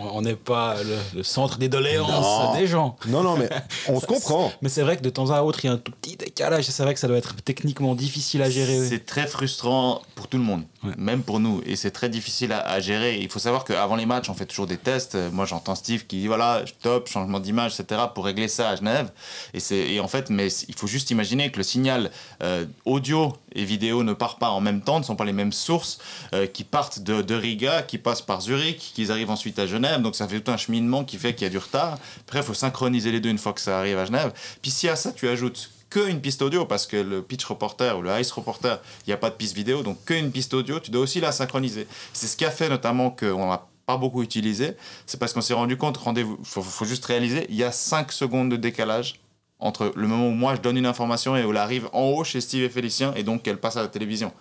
on 0.00 0.22
n'est 0.22 0.36
pas 0.36 0.76
le, 1.14 1.22
centre 1.22 1.58
des 1.58 1.68
doléances 1.68 2.56
des 2.56 2.66
gens. 2.66 2.96
Non 3.08 3.22
non 3.22 3.36
mais 3.36 3.48
on 3.88 4.00
se 4.00 4.06
comprend. 4.06 4.52
Mais 4.62 4.68
c'est 4.68 4.82
vrai 4.82 4.96
que 4.96 5.02
de 5.02 5.10
temps 5.10 5.30
à 5.30 5.42
autre 5.42 5.64
il 5.64 5.66
y 5.66 5.70
a 5.70 5.72
un 5.72 5.78
tout 5.78 5.92
petit 5.92 6.16
décalage 6.16 6.64
c'est 6.64 6.82
vrai 6.82 6.94
que 6.94 7.00
ça 7.00 7.08
doit 7.08 7.18
être 7.18 7.34
techniquement 7.42 7.94
difficile 7.94 8.42
à 8.42 8.50
gérer 8.50 8.86
c'est 8.88 9.04
très 9.04 9.26
frustrant 9.26 10.02
pour 10.14 10.28
tout 10.28 10.38
le 10.38 10.44
monde 10.44 10.62
même 10.96 11.22
pour 11.22 11.40
nous 11.40 11.60
et 11.66 11.76
c'est 11.76 11.90
très 11.90 12.08
difficile 12.08 12.52
à, 12.52 12.80
gérer. 12.80 13.18
Il 13.18 13.28
faut 13.28 13.38
savoir 13.38 13.64
qu'avant 13.64 13.96
les 13.96 14.06
matchs 14.06 14.28
on 14.28 14.34
fait 14.34 14.46
toujours 14.46 14.66
des 14.66 14.76
tests. 14.76 15.16
Moi 15.32 15.44
j'entends 15.44 15.74
Steve 15.74 16.06
qui 16.06 16.18
dit 16.18 16.26
voilà 16.26 16.62
top 16.82 17.08
changement 17.08 17.40
d'image 17.46 17.78
etc 17.78 18.02
pour 18.14 18.26
régler 18.26 18.48
ça 18.48 18.68
à 18.70 18.76
Genève 18.76 19.10
et 19.54 19.60
et 19.94 20.00
en 20.00 20.08
fait 20.08 20.30
mais 20.30 20.48
il 20.68 20.74
faut 20.74 20.86
juste 20.86 21.10
imaginer 21.10 21.50
que 21.50 21.58
le 21.58 21.62
signal 21.62 22.10
euh, 22.42 22.66
audio 22.84 23.34
et 23.56 23.64
vidéo 23.64 24.02
ne 24.02 24.12
partent 24.12 24.38
pas 24.38 24.50
en 24.50 24.60
même 24.60 24.82
temps, 24.82 24.98
ne 24.98 25.04
sont 25.04 25.16
pas 25.16 25.24
les 25.24 25.32
mêmes 25.32 25.52
sources, 25.52 25.98
euh, 26.34 26.46
qui 26.46 26.64
partent 26.64 27.00
de, 27.00 27.34
Riga, 27.34 27.82
qui 27.82 27.98
passent 27.98 28.22
par 28.22 28.40
Zurich, 28.40 28.92
qui 28.94 29.10
arrivent 29.10 29.30
ensuite 29.30 29.58
à 29.58 29.66
Genève. 29.66 30.02
Donc 30.02 30.14
ça 30.14 30.28
fait 30.28 30.40
tout 30.40 30.50
un 30.50 30.56
cheminement 30.56 31.04
qui 31.04 31.16
fait 31.16 31.34
qu'il 31.34 31.44
y 31.44 31.46
a 31.46 31.50
du 31.50 31.58
retard. 31.58 31.98
Après, 32.20 32.40
il 32.40 32.44
faut 32.44 32.54
synchroniser 32.54 33.10
les 33.10 33.20
deux 33.20 33.30
une 33.30 33.38
fois 33.38 33.52
que 33.52 33.60
ça 33.60 33.78
arrive 33.78 33.98
à 33.98 34.04
Genève. 34.04 34.32
Puis 34.62 34.70
si 34.70 34.88
à 34.88 34.96
ça, 34.96 35.12
tu 35.12 35.28
ajoutes 35.28 35.70
qu'une 35.88 36.20
piste 36.20 36.42
audio, 36.42 36.66
parce 36.66 36.86
que 36.86 36.96
le 36.96 37.22
pitch 37.22 37.44
reporter 37.44 37.96
ou 37.96 38.02
le 38.02 38.20
ice 38.20 38.30
reporter, 38.32 38.80
il 39.06 39.10
n'y 39.10 39.14
a 39.14 39.16
pas 39.16 39.30
de 39.30 39.36
piste 39.36 39.54
vidéo, 39.54 39.82
donc 39.82 40.04
qu'une 40.04 40.32
piste 40.32 40.52
audio, 40.52 40.80
tu 40.80 40.90
dois 40.90 41.02
aussi 41.02 41.20
la 41.20 41.32
synchroniser. 41.32 41.86
C'est 42.12 42.26
ce 42.26 42.36
qui 42.36 42.44
a 42.44 42.50
fait 42.50 42.68
notamment 42.68 43.10
qu'on 43.10 43.48
n'a 43.48 43.66
pas 43.86 43.96
beaucoup 43.96 44.22
utilisé, 44.22 44.76
c'est 45.06 45.18
parce 45.18 45.32
qu'on 45.32 45.40
s'est 45.40 45.54
rendu 45.54 45.76
compte, 45.76 45.96
rendez-vous, 45.96 46.38
faut, 46.42 46.62
faut 46.62 46.84
juste 46.84 47.04
réaliser, 47.04 47.46
il 47.48 47.54
y 47.54 47.64
a 47.64 47.72
5 47.72 48.12
secondes 48.12 48.50
de 48.50 48.56
décalage 48.56 49.20
entre 49.58 49.92
le 49.94 50.06
moment 50.06 50.28
où 50.28 50.32
moi 50.32 50.54
je 50.54 50.60
donne 50.60 50.76
une 50.76 50.86
information 50.86 51.36
et 51.36 51.44
où 51.44 51.50
elle 51.50 51.56
arrive 51.56 51.88
en 51.92 52.02
haut 52.02 52.24
chez 52.24 52.40
Steve 52.40 52.64
et 52.64 52.68
Félicien 52.68 53.14
et 53.14 53.22
donc 53.22 53.42
qu'elle 53.42 53.58
passe 53.58 53.76
à 53.76 53.82
la 53.82 53.88
télévision. 53.88 54.32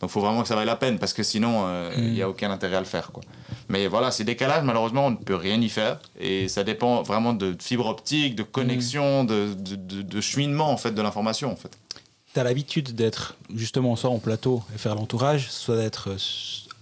Donc 0.00 0.10
il 0.10 0.12
faut 0.12 0.20
vraiment 0.20 0.42
que 0.42 0.48
ça 0.48 0.54
vaille 0.54 0.66
la 0.66 0.76
peine 0.76 0.98
parce 0.98 1.12
que 1.12 1.22
sinon 1.22 1.64
euh, 1.66 1.92
il 1.96 2.12
n'y 2.12 2.22
a 2.22 2.26
mm. 2.26 2.30
aucun 2.30 2.50
intérêt 2.50 2.76
à 2.76 2.80
le 2.80 2.86
faire. 2.86 3.10
Quoi. 3.12 3.22
Mais 3.68 3.86
voilà, 3.86 4.10
ces 4.10 4.24
décalages, 4.24 4.62
malheureusement, 4.64 5.06
on 5.06 5.10
ne 5.10 5.16
peut 5.16 5.34
rien 5.34 5.60
y 5.60 5.68
faire 5.68 5.98
et 6.18 6.48
ça 6.48 6.62
dépend 6.62 7.02
vraiment 7.02 7.32
de 7.32 7.56
fibre 7.60 7.86
optique, 7.86 8.34
de 8.34 8.42
connexion, 8.42 9.24
mm. 9.24 9.26
de, 9.26 9.54
de, 9.54 10.02
de, 10.02 10.20
cheminement 10.20 10.70
en 10.70 10.76
fait, 10.76 10.92
de 10.92 11.02
l'information. 11.02 11.50
En 11.50 11.56
fait. 11.56 11.76
Tu 12.32 12.40
as 12.40 12.44
l'habitude 12.44 12.94
d'être 12.94 13.36
justement 13.54 13.96
soit 13.96 14.10
en 14.10 14.18
plateau 14.18 14.62
et 14.74 14.78
faire 14.78 14.94
l'entourage, 14.94 15.50
soit 15.50 15.76
d'être 15.76 16.10
euh, 16.10 16.18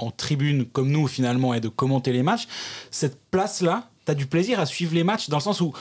en 0.02 0.10
tribune 0.10 0.66
comme 0.66 0.90
nous 0.90 1.06
finalement 1.06 1.54
et 1.54 1.60
de 1.60 1.68
commenter 1.68 2.12
les 2.12 2.22
matchs. 2.22 2.48
Cette 2.90 3.20
place-là, 3.30 3.88
tu 4.04 4.12
as 4.12 4.14
du 4.14 4.26
plaisir 4.26 4.60
à 4.60 4.66
suivre 4.66 4.94
les 4.94 5.04
matchs 5.04 5.28
dans 5.28 5.38
le 5.38 5.42
sens 5.42 5.60
où 5.60 5.72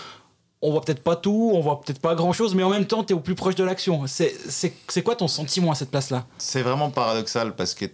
on 0.62 0.72
voit 0.72 0.82
peut-être 0.82 1.04
pas 1.04 1.16
tout, 1.16 1.52
on 1.54 1.60
voit 1.60 1.82
peut-être 1.82 2.00
pas 2.00 2.14
grand-chose, 2.14 2.54
mais 2.54 2.62
en 2.62 2.70
même 2.70 2.86
temps, 2.86 3.04
tu 3.04 3.14
es 3.14 3.16
au 3.16 3.20
plus 3.20 3.34
proche 3.34 3.56
de 3.56 3.64
l'action. 3.64 4.04
C'est 4.06 5.04
quoi 5.04 5.16
ton 5.16 5.28
sentiment 5.28 5.72
à 5.72 5.76
cette 5.76 5.90
place-là? 5.90 6.28
C'est 6.38 6.62
vraiment 6.62 6.92
paradoxal 6.92 7.56
parce 7.56 7.74
que 7.74 7.86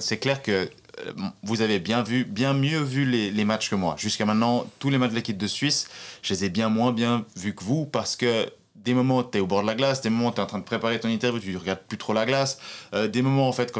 c'est 0.00 0.18
clair 0.18 0.42
que 0.42 0.70
euh, 1.06 1.12
vous 1.42 1.60
avez 1.60 1.78
bien 1.78 2.02
vu, 2.02 2.24
bien 2.24 2.54
mieux 2.54 2.80
vu 2.80 3.04
les, 3.04 3.44
matchs 3.44 3.68
que 3.68 3.74
moi. 3.74 3.94
Jusqu'à 3.98 4.24
maintenant, 4.24 4.66
tous 4.78 4.88
les 4.88 4.98
matchs 4.98 5.10
de 5.10 5.16
l'équipe 5.16 5.36
de 5.36 5.46
Suisse, 5.46 5.88
je 6.22 6.32
les 6.32 6.44
ai 6.46 6.48
bien 6.48 6.70
moins 6.70 6.92
bien 6.92 7.26
vus 7.36 7.54
que 7.54 7.62
vous 7.62 7.84
parce 7.84 8.16
que 8.16 8.50
des 8.84 8.94
moments 8.94 9.22
tu 9.22 9.38
es 9.38 9.40
au 9.40 9.46
bord 9.46 9.62
de 9.62 9.66
la 9.66 9.74
glace, 9.74 10.00
des 10.00 10.10
moments 10.10 10.32
tu 10.32 10.38
es 10.38 10.42
en 10.42 10.46
train 10.46 10.58
de 10.58 10.64
préparer 10.64 10.98
ton 11.00 11.08
interview, 11.08 11.40
tu 11.40 11.56
regardes 11.56 11.80
plus 11.80 11.98
trop 11.98 12.12
la 12.12 12.26
glace, 12.26 12.58
euh, 12.94 13.08
des 13.08 13.22
moments 13.22 13.48
en 13.48 13.52
fait 13.52 13.72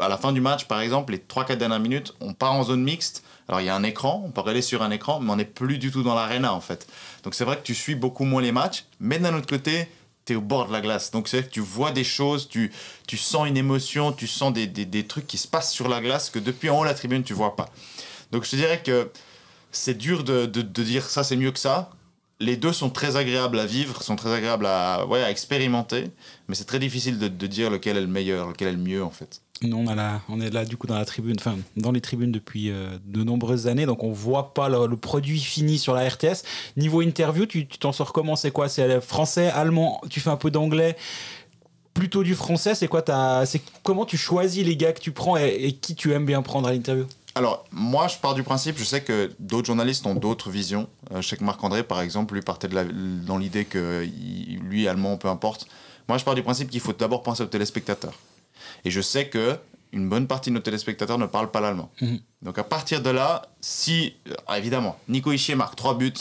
à 0.00 0.08
la 0.08 0.16
fin 0.16 0.32
du 0.32 0.40
match 0.40 0.66
par 0.66 0.80
exemple, 0.80 1.12
les 1.12 1.18
3 1.18 1.44
4 1.44 1.58
dernières 1.58 1.80
minutes, 1.80 2.14
on 2.20 2.34
part 2.34 2.52
en 2.52 2.64
zone 2.64 2.82
mixte. 2.82 3.24
Alors 3.48 3.60
il 3.60 3.66
y 3.66 3.68
a 3.68 3.76
un 3.76 3.84
écran, 3.84 4.22
on 4.26 4.30
peut 4.30 4.40
regarder 4.40 4.62
sur 4.62 4.82
un 4.82 4.90
écran, 4.90 5.20
mais 5.20 5.30
on 5.30 5.36
n'est 5.36 5.44
plus 5.44 5.78
du 5.78 5.90
tout 5.90 6.02
dans 6.02 6.14
l'arena 6.14 6.52
en 6.52 6.60
fait. 6.60 6.86
Donc 7.22 7.34
c'est 7.34 7.44
vrai 7.44 7.56
que 7.56 7.62
tu 7.62 7.74
suis 7.74 7.94
beaucoup 7.94 8.24
moins 8.24 8.42
les 8.42 8.52
matchs, 8.52 8.84
mais 8.98 9.18
d'un 9.18 9.34
autre 9.36 9.46
côté, 9.46 9.88
tu 10.24 10.32
es 10.32 10.36
au 10.36 10.40
bord 10.40 10.66
de 10.66 10.72
la 10.72 10.80
glace. 10.80 11.12
Donc 11.12 11.28
c'est 11.28 11.38
vrai 11.38 11.46
que 11.46 11.52
tu 11.52 11.60
vois 11.60 11.92
des 11.92 12.02
choses, 12.02 12.48
tu, 12.48 12.72
tu 13.06 13.16
sens 13.16 13.46
une 13.46 13.56
émotion, 13.56 14.12
tu 14.12 14.26
sens 14.26 14.52
des, 14.52 14.66
des, 14.66 14.84
des 14.84 15.06
trucs 15.06 15.26
qui 15.26 15.38
se 15.38 15.46
passent 15.46 15.72
sur 15.72 15.88
la 15.88 16.00
glace 16.00 16.30
que 16.30 16.40
depuis 16.40 16.70
en 16.70 16.80
haut 16.80 16.84
la 16.84 16.94
tribune 16.94 17.22
tu 17.22 17.34
vois 17.34 17.54
pas. 17.54 17.70
Donc 18.32 18.44
je 18.44 18.50
te 18.50 18.56
dirais 18.56 18.82
que 18.82 19.10
c'est 19.70 19.96
dur 19.96 20.24
de, 20.24 20.46
de, 20.46 20.62
de 20.62 20.82
dire 20.82 21.04
ça 21.04 21.22
c'est 21.22 21.36
mieux 21.36 21.52
que 21.52 21.58
ça 21.58 21.90
les 22.40 22.56
deux 22.56 22.72
sont 22.72 22.90
très 22.90 23.16
agréables 23.16 23.58
à 23.58 23.66
vivre, 23.66 24.02
sont 24.02 24.16
très 24.16 24.32
agréables 24.32 24.66
à, 24.66 25.06
ouais, 25.06 25.22
à 25.22 25.30
expérimenter, 25.30 26.10
mais 26.48 26.54
c'est 26.54 26.64
très 26.64 26.78
difficile 26.78 27.18
de, 27.18 27.46
dire 27.46 27.70
lequel 27.70 27.96
est 27.96 28.02
le 28.02 28.06
meilleur, 28.06 28.48
lequel 28.48 28.68
est 28.68 28.72
le 28.72 28.78
mieux 28.78 29.02
en 29.02 29.10
fait. 29.10 29.40
Nous, 29.62 29.76
on, 29.76 29.88
a 29.88 30.20
on 30.28 30.38
est 30.42 30.50
là 30.50 30.66
du 30.66 30.76
coup 30.76 30.86
dans 30.86 30.98
la 30.98 31.06
tribune, 31.06 31.36
enfin 31.38 31.56
dans 31.78 31.90
les 31.90 32.02
tribunes 32.02 32.30
depuis 32.30 32.70
euh, 32.70 32.98
de 33.06 33.24
nombreuses 33.24 33.68
années, 33.68 33.86
donc 33.86 34.04
on 34.04 34.12
voit 34.12 34.52
pas 34.52 34.68
le, 34.68 34.96
produit 34.96 35.40
fini 35.40 35.78
sur 35.78 35.94
la 35.94 36.06
RTS. 36.06 36.42
Niveau 36.76 37.00
interview, 37.00 37.46
tu 37.46 37.66
t'en 37.66 37.92
sors 37.92 38.12
comment? 38.12 38.36
C'est 38.36 38.50
quoi? 38.50 38.68
C'est 38.68 39.00
français, 39.00 39.48
allemand? 39.48 40.02
Tu 40.10 40.20
fais 40.20 40.30
un 40.30 40.36
peu 40.36 40.50
d'anglais? 40.50 40.96
Plutôt 41.94 42.22
du 42.22 42.34
français? 42.34 42.74
C'est 42.74 42.88
quoi 42.88 43.02
C'est 43.46 43.62
comment 43.82 44.04
tu 44.04 44.18
choisis 44.18 44.62
les 44.62 44.76
gars 44.76 44.92
que 44.92 45.00
tu 45.00 45.12
prends 45.12 45.38
et 45.38 45.72
qui 45.72 45.94
tu 45.94 46.12
aimes 46.12 46.26
bien 46.26 46.42
prendre 46.42 46.68
à 46.68 46.72
l'interview? 46.72 47.06
Alors, 47.36 47.66
moi, 47.70 48.08
je 48.08 48.16
pars 48.16 48.34
du 48.34 48.42
principe, 48.42 48.78
je 48.78 48.84
sais 48.84 49.02
que 49.02 49.30
d'autres 49.38 49.66
journalistes 49.66 50.06
ont 50.06 50.14
d'autres 50.14 50.48
visions. 50.48 50.88
Euh, 51.12 51.20
je 51.20 51.28
sais 51.28 51.36
que 51.36 51.44
Marc-André, 51.44 51.82
par 51.82 52.00
exemple, 52.00 52.32
lui 52.32 52.40
partait 52.40 52.66
de 52.66 52.82
dans 53.26 53.36
l'idée 53.36 53.66
que 53.66 54.08
lui, 54.62 54.88
allemand, 54.88 55.18
peu 55.18 55.28
importe. 55.28 55.68
Moi, 56.08 56.16
je 56.16 56.24
pars 56.24 56.34
du 56.34 56.42
principe 56.42 56.70
qu'il 56.70 56.80
faut 56.80 56.94
d'abord 56.94 57.22
penser 57.22 57.42
aux 57.42 57.46
téléspectateurs. 57.46 58.14
Et 58.86 58.90
je 58.90 59.02
sais 59.02 59.28
que 59.28 59.58
une 59.92 60.08
bonne 60.08 60.26
partie 60.26 60.48
de 60.48 60.54
nos 60.54 60.60
téléspectateurs 60.60 61.18
ne 61.18 61.26
parlent 61.26 61.50
pas 61.50 61.60
l'allemand. 61.60 61.90
Mhm. 62.00 62.20
Donc, 62.40 62.58
à 62.58 62.64
partir 62.64 63.02
de 63.02 63.10
là, 63.10 63.42
si, 63.60 64.14
euh, 64.28 64.54
évidemment, 64.56 64.98
Nico 65.06 65.30
Ischier 65.30 65.56
marque 65.56 65.76
trois 65.76 65.94
buts, 65.94 66.14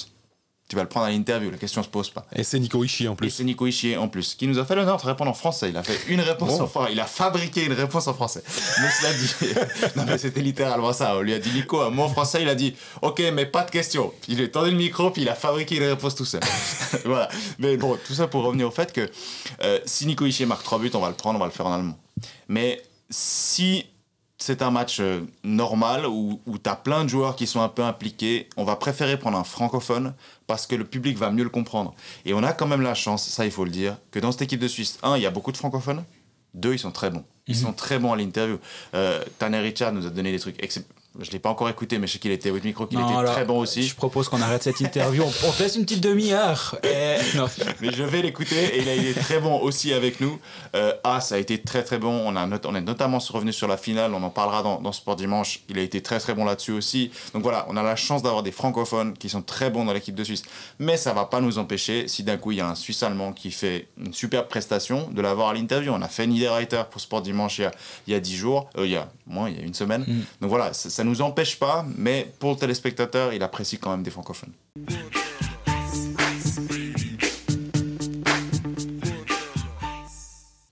tu 0.68 0.76
vas 0.76 0.82
le 0.82 0.90
prendre 0.90 1.06
à 1.06 1.10
l'interview, 1.12 1.52
la 1.52 1.58
question 1.58 1.84
se 1.84 1.90
pose 1.90 2.10
pas. 2.10 2.26
Et 2.36 2.44
c'est 2.44 2.60
Nico 2.60 2.84
Ishii 2.84 3.08
en 3.08 3.16
plus. 3.16 3.28
Et 3.28 3.30
c'est 3.30 3.44
Nico 3.44 3.68
Ishii 3.68 3.98
en 3.98 4.08
plus, 4.08 4.34
qui 4.34 4.48
nous 4.48 4.58
a 4.58 4.66
fait 4.66 4.76
l'honneur 4.76 4.98
de 4.98 5.06
répondre 5.06 5.30
en 5.30 5.36
français. 5.36 5.70
Il 5.70 5.78
a 5.78 5.84
fait 5.84 6.00
une 6.12 6.22
réponse 6.22 6.60
en 6.60 6.66
français. 6.66 6.92
Il 6.92 7.00
a 7.00 7.06
fabriqué 7.06 7.66
une 7.66 7.74
réponse 7.74 8.08
en 8.08 8.16
français. 8.16 8.42
Mais 8.48 8.90
cela 8.90 9.14
dit, 9.14 9.96
non 9.96 10.04
mais 10.08 10.18
c'était 10.18 10.42
littéralement 10.42 10.92
ça. 10.92 11.18
On 11.18 11.22
lui 11.22 11.34
a 11.34 11.40
dit 11.40 11.52
Nico, 11.52 11.82
un 11.82 11.92
mot 11.92 12.04
en 12.04 12.10
français, 12.10 12.42
il 12.42 12.50
a 12.50 12.56
dit 12.56 12.76
OK, 13.04 13.22
mais 13.34 13.46
pas 13.46 13.64
de 13.64 13.70
question. 13.70 14.12
Il 14.28 14.42
a 14.42 14.48
tendu 14.48 14.72
le 14.72 14.78
micro, 14.78 15.12
puis 15.12 15.22
il 15.22 15.30
a 15.30 15.36
fabriqué 15.36 15.78
une 15.78 15.84
réponse 15.84 16.16
tout 16.16 16.26
seul. 16.26 16.42
voilà. 17.06 17.30
Mais 17.60 17.78
bon, 17.78 17.98
tout 18.04 18.16
ça 18.16 18.28
pour 18.28 18.44
revenir 18.44 18.68
au 18.68 18.72
fait 18.72 18.92
que 18.92 19.08
euh, 19.62 19.80
si 19.86 20.08
Nico 20.08 20.26
Ishii 20.26 20.48
marque 20.48 20.64
trois 20.64 20.80
buts, 20.80 20.90
on 20.96 21.00
va 21.00 21.10
le 21.10 21.16
prendre, 21.16 21.38
on 21.38 21.40
va 21.40 21.46
le 21.46 21.52
faire 21.52 21.68
en 21.68 21.74
allemand. 21.74 22.00
Mais 22.48 22.82
si 23.10 23.86
c'est 24.46 24.62
un 24.62 24.70
match 24.70 25.00
euh, 25.00 25.22
normal 25.44 26.06
où, 26.06 26.40
où 26.46 26.58
tu 26.60 26.70
as 26.70 26.76
plein 26.76 27.04
de 27.04 27.10
joueurs 27.10 27.36
qui 27.36 27.48
sont 27.48 27.62
un 27.62 27.68
peu 27.68 27.82
impliqués. 27.82 28.48
On 28.58 28.64
va 28.64 28.76
préférer 28.76 29.18
prendre 29.18 29.40
un 29.40 29.44
francophone 29.44 30.14
parce 30.46 30.68
que 30.68 30.76
le 30.76 30.86
public 30.86 31.18
va 31.18 31.32
mieux 31.32 31.44
le 31.44 31.50
comprendre. 31.50 31.96
Et 32.26 32.34
on 32.36 32.44
a 32.44 32.54
quand 32.54 32.68
même 32.68 32.82
la 32.82 32.94
chance, 32.94 33.28
ça 33.28 33.46
il 33.46 33.52
faut 33.52 33.66
le 33.66 33.72
dire, 33.72 33.98
que 34.12 34.20
dans 34.20 34.32
cette 34.32 34.44
équipe 34.44 34.60
de 34.60 34.68
Suisse, 34.68 35.00
un, 35.02 35.18
il 35.18 35.24
y 35.24 35.26
a 35.26 35.32
beaucoup 35.32 35.52
de 35.52 35.58
francophones. 35.58 36.04
Deux, 36.54 36.74
ils 36.74 36.80
sont 36.80 36.92
très 36.92 37.10
bons. 37.10 37.26
Ils 37.48 37.56
mhm. 37.56 37.64
sont 37.64 37.74
très 37.74 37.98
bons 37.98 38.14
à 38.14 38.18
l'interview. 38.18 38.60
Euh, 38.94 39.24
Tanner 39.40 39.60
Richard 39.60 39.94
nous 39.94 40.06
a 40.06 40.12
donné 40.12 40.32
des 40.32 40.40
trucs 40.40 40.64
je 41.20 41.32
l'ai 41.32 41.40
pas 41.40 41.50
encore 41.50 41.70
écouté, 41.70 41.98
mais 42.00 42.08
je 42.08 42.14
sais 42.14 42.20
qu'il 42.20 42.32
était 42.32 42.50
au 42.50 42.60
micro, 42.62 42.86
qu'il 42.86 43.00
était 43.00 43.24
très 43.26 43.46
bon 43.46 43.60
aussi. 43.60 43.84
Je 43.84 43.96
propose 43.96 44.30
qu'on 44.30 44.42
arrête 44.42 44.64
cette 44.64 44.82
interview. 44.82 45.24
on, 45.24 45.48
on 45.48 45.54
laisse 45.60 45.76
une 45.76 45.84
petite 45.84 46.02
demi-heure. 46.02 46.78
mais 46.84 47.92
je 47.92 48.04
vais 48.04 48.22
l'écouter 48.22 48.76
et 48.76 48.82
il 48.82 48.90
a 48.90 48.94
été 48.94 49.20
très 49.20 49.40
bon 49.40 49.60
aussi 49.60 49.94
avec 49.94 50.20
nous. 50.20 50.40
Euh, 50.76 50.94
As 51.04 51.32
a 51.32 51.38
été 51.38 51.62
très 51.62 51.84
très 51.84 51.98
bon. 51.98 52.24
On, 52.26 52.36
a 52.36 52.48
on 52.66 52.76
est 52.76 52.82
notamment 52.82 53.20
revenu 53.20 53.54
sur 53.54 53.68
la 53.68 53.78
finale. 53.78 54.14
On 54.14 54.24
en 54.24 54.30
parlera 54.30 54.64
dans, 54.64 54.82
dans 54.82 54.92
Sport 54.92 55.16
Dimanche. 55.16 55.62
Il 55.70 55.78
a 55.78 55.82
été 55.82 56.02
très 56.02 56.20
très 56.20 56.34
bon 56.34 56.46
là-dessus 56.46 56.72
aussi. 56.72 57.12
Donc 57.34 57.44
voilà, 57.44 57.66
on 57.70 57.78
a 57.78 57.84
la 57.84 57.96
chance 57.96 58.22
d'avoir 58.22 58.44
des 58.44 58.52
francophones 58.52 59.14
qui 59.14 59.30
sont 59.30 59.42
très 59.42 59.70
bons 59.70 59.86
dans 59.86 59.94
l'équipe 59.94 60.16
de 60.16 60.24
Suisse. 60.24 60.44
Mais 60.80 60.98
ça 60.98 61.14
va 61.14 61.26
pas 61.26 61.42
nous 61.42 61.58
empêcher, 61.58 62.08
si 62.08 62.24
d'un 62.24 62.38
coup 62.38 62.52
il 62.52 62.58
y 62.58 62.62
a 62.62 62.68
un 62.68 62.76
Suisse 62.76 63.04
allemand 63.04 63.34
qui 63.34 63.52
fait 63.52 63.88
une 63.98 64.14
superbe 64.14 64.48
prestation, 64.48 65.10
de 65.12 65.22
l'avoir 65.22 65.50
à 65.50 65.54
l'interview. 65.54 65.92
On 65.94 66.02
a 66.02 66.08
fait 66.08 66.28
Niederreiter 66.28 66.84
pour 66.90 67.02
Sport 67.02 67.22
Dimanche 67.22 67.60
il 67.60 67.64
y 67.64 67.66
a, 67.66 67.72
il 68.08 68.14
y 68.14 68.16
a 68.16 68.20
10 68.20 68.36
jours, 68.36 68.70
euh, 68.78 68.86
il 68.86 68.92
y 68.92 68.96
a 68.96 69.10
moins, 69.28 69.50
il 69.50 69.58
y 69.58 69.62
a 69.62 69.64
une 69.64 69.74
semaine. 69.74 70.02
Mm. 70.02 70.22
Donc 70.42 70.50
voilà, 70.50 70.74
ça 70.74 71.04
nous 71.06 71.22
empêche 71.22 71.58
pas, 71.58 71.86
mais 71.98 72.28
pour 72.40 72.52
le 72.52 72.58
téléspectateur, 72.58 73.34
il 73.34 73.44
apprécie 73.44 73.78
quand 73.78 73.92
même 73.92 74.04
des 74.04 74.12
francophones. 74.12 74.54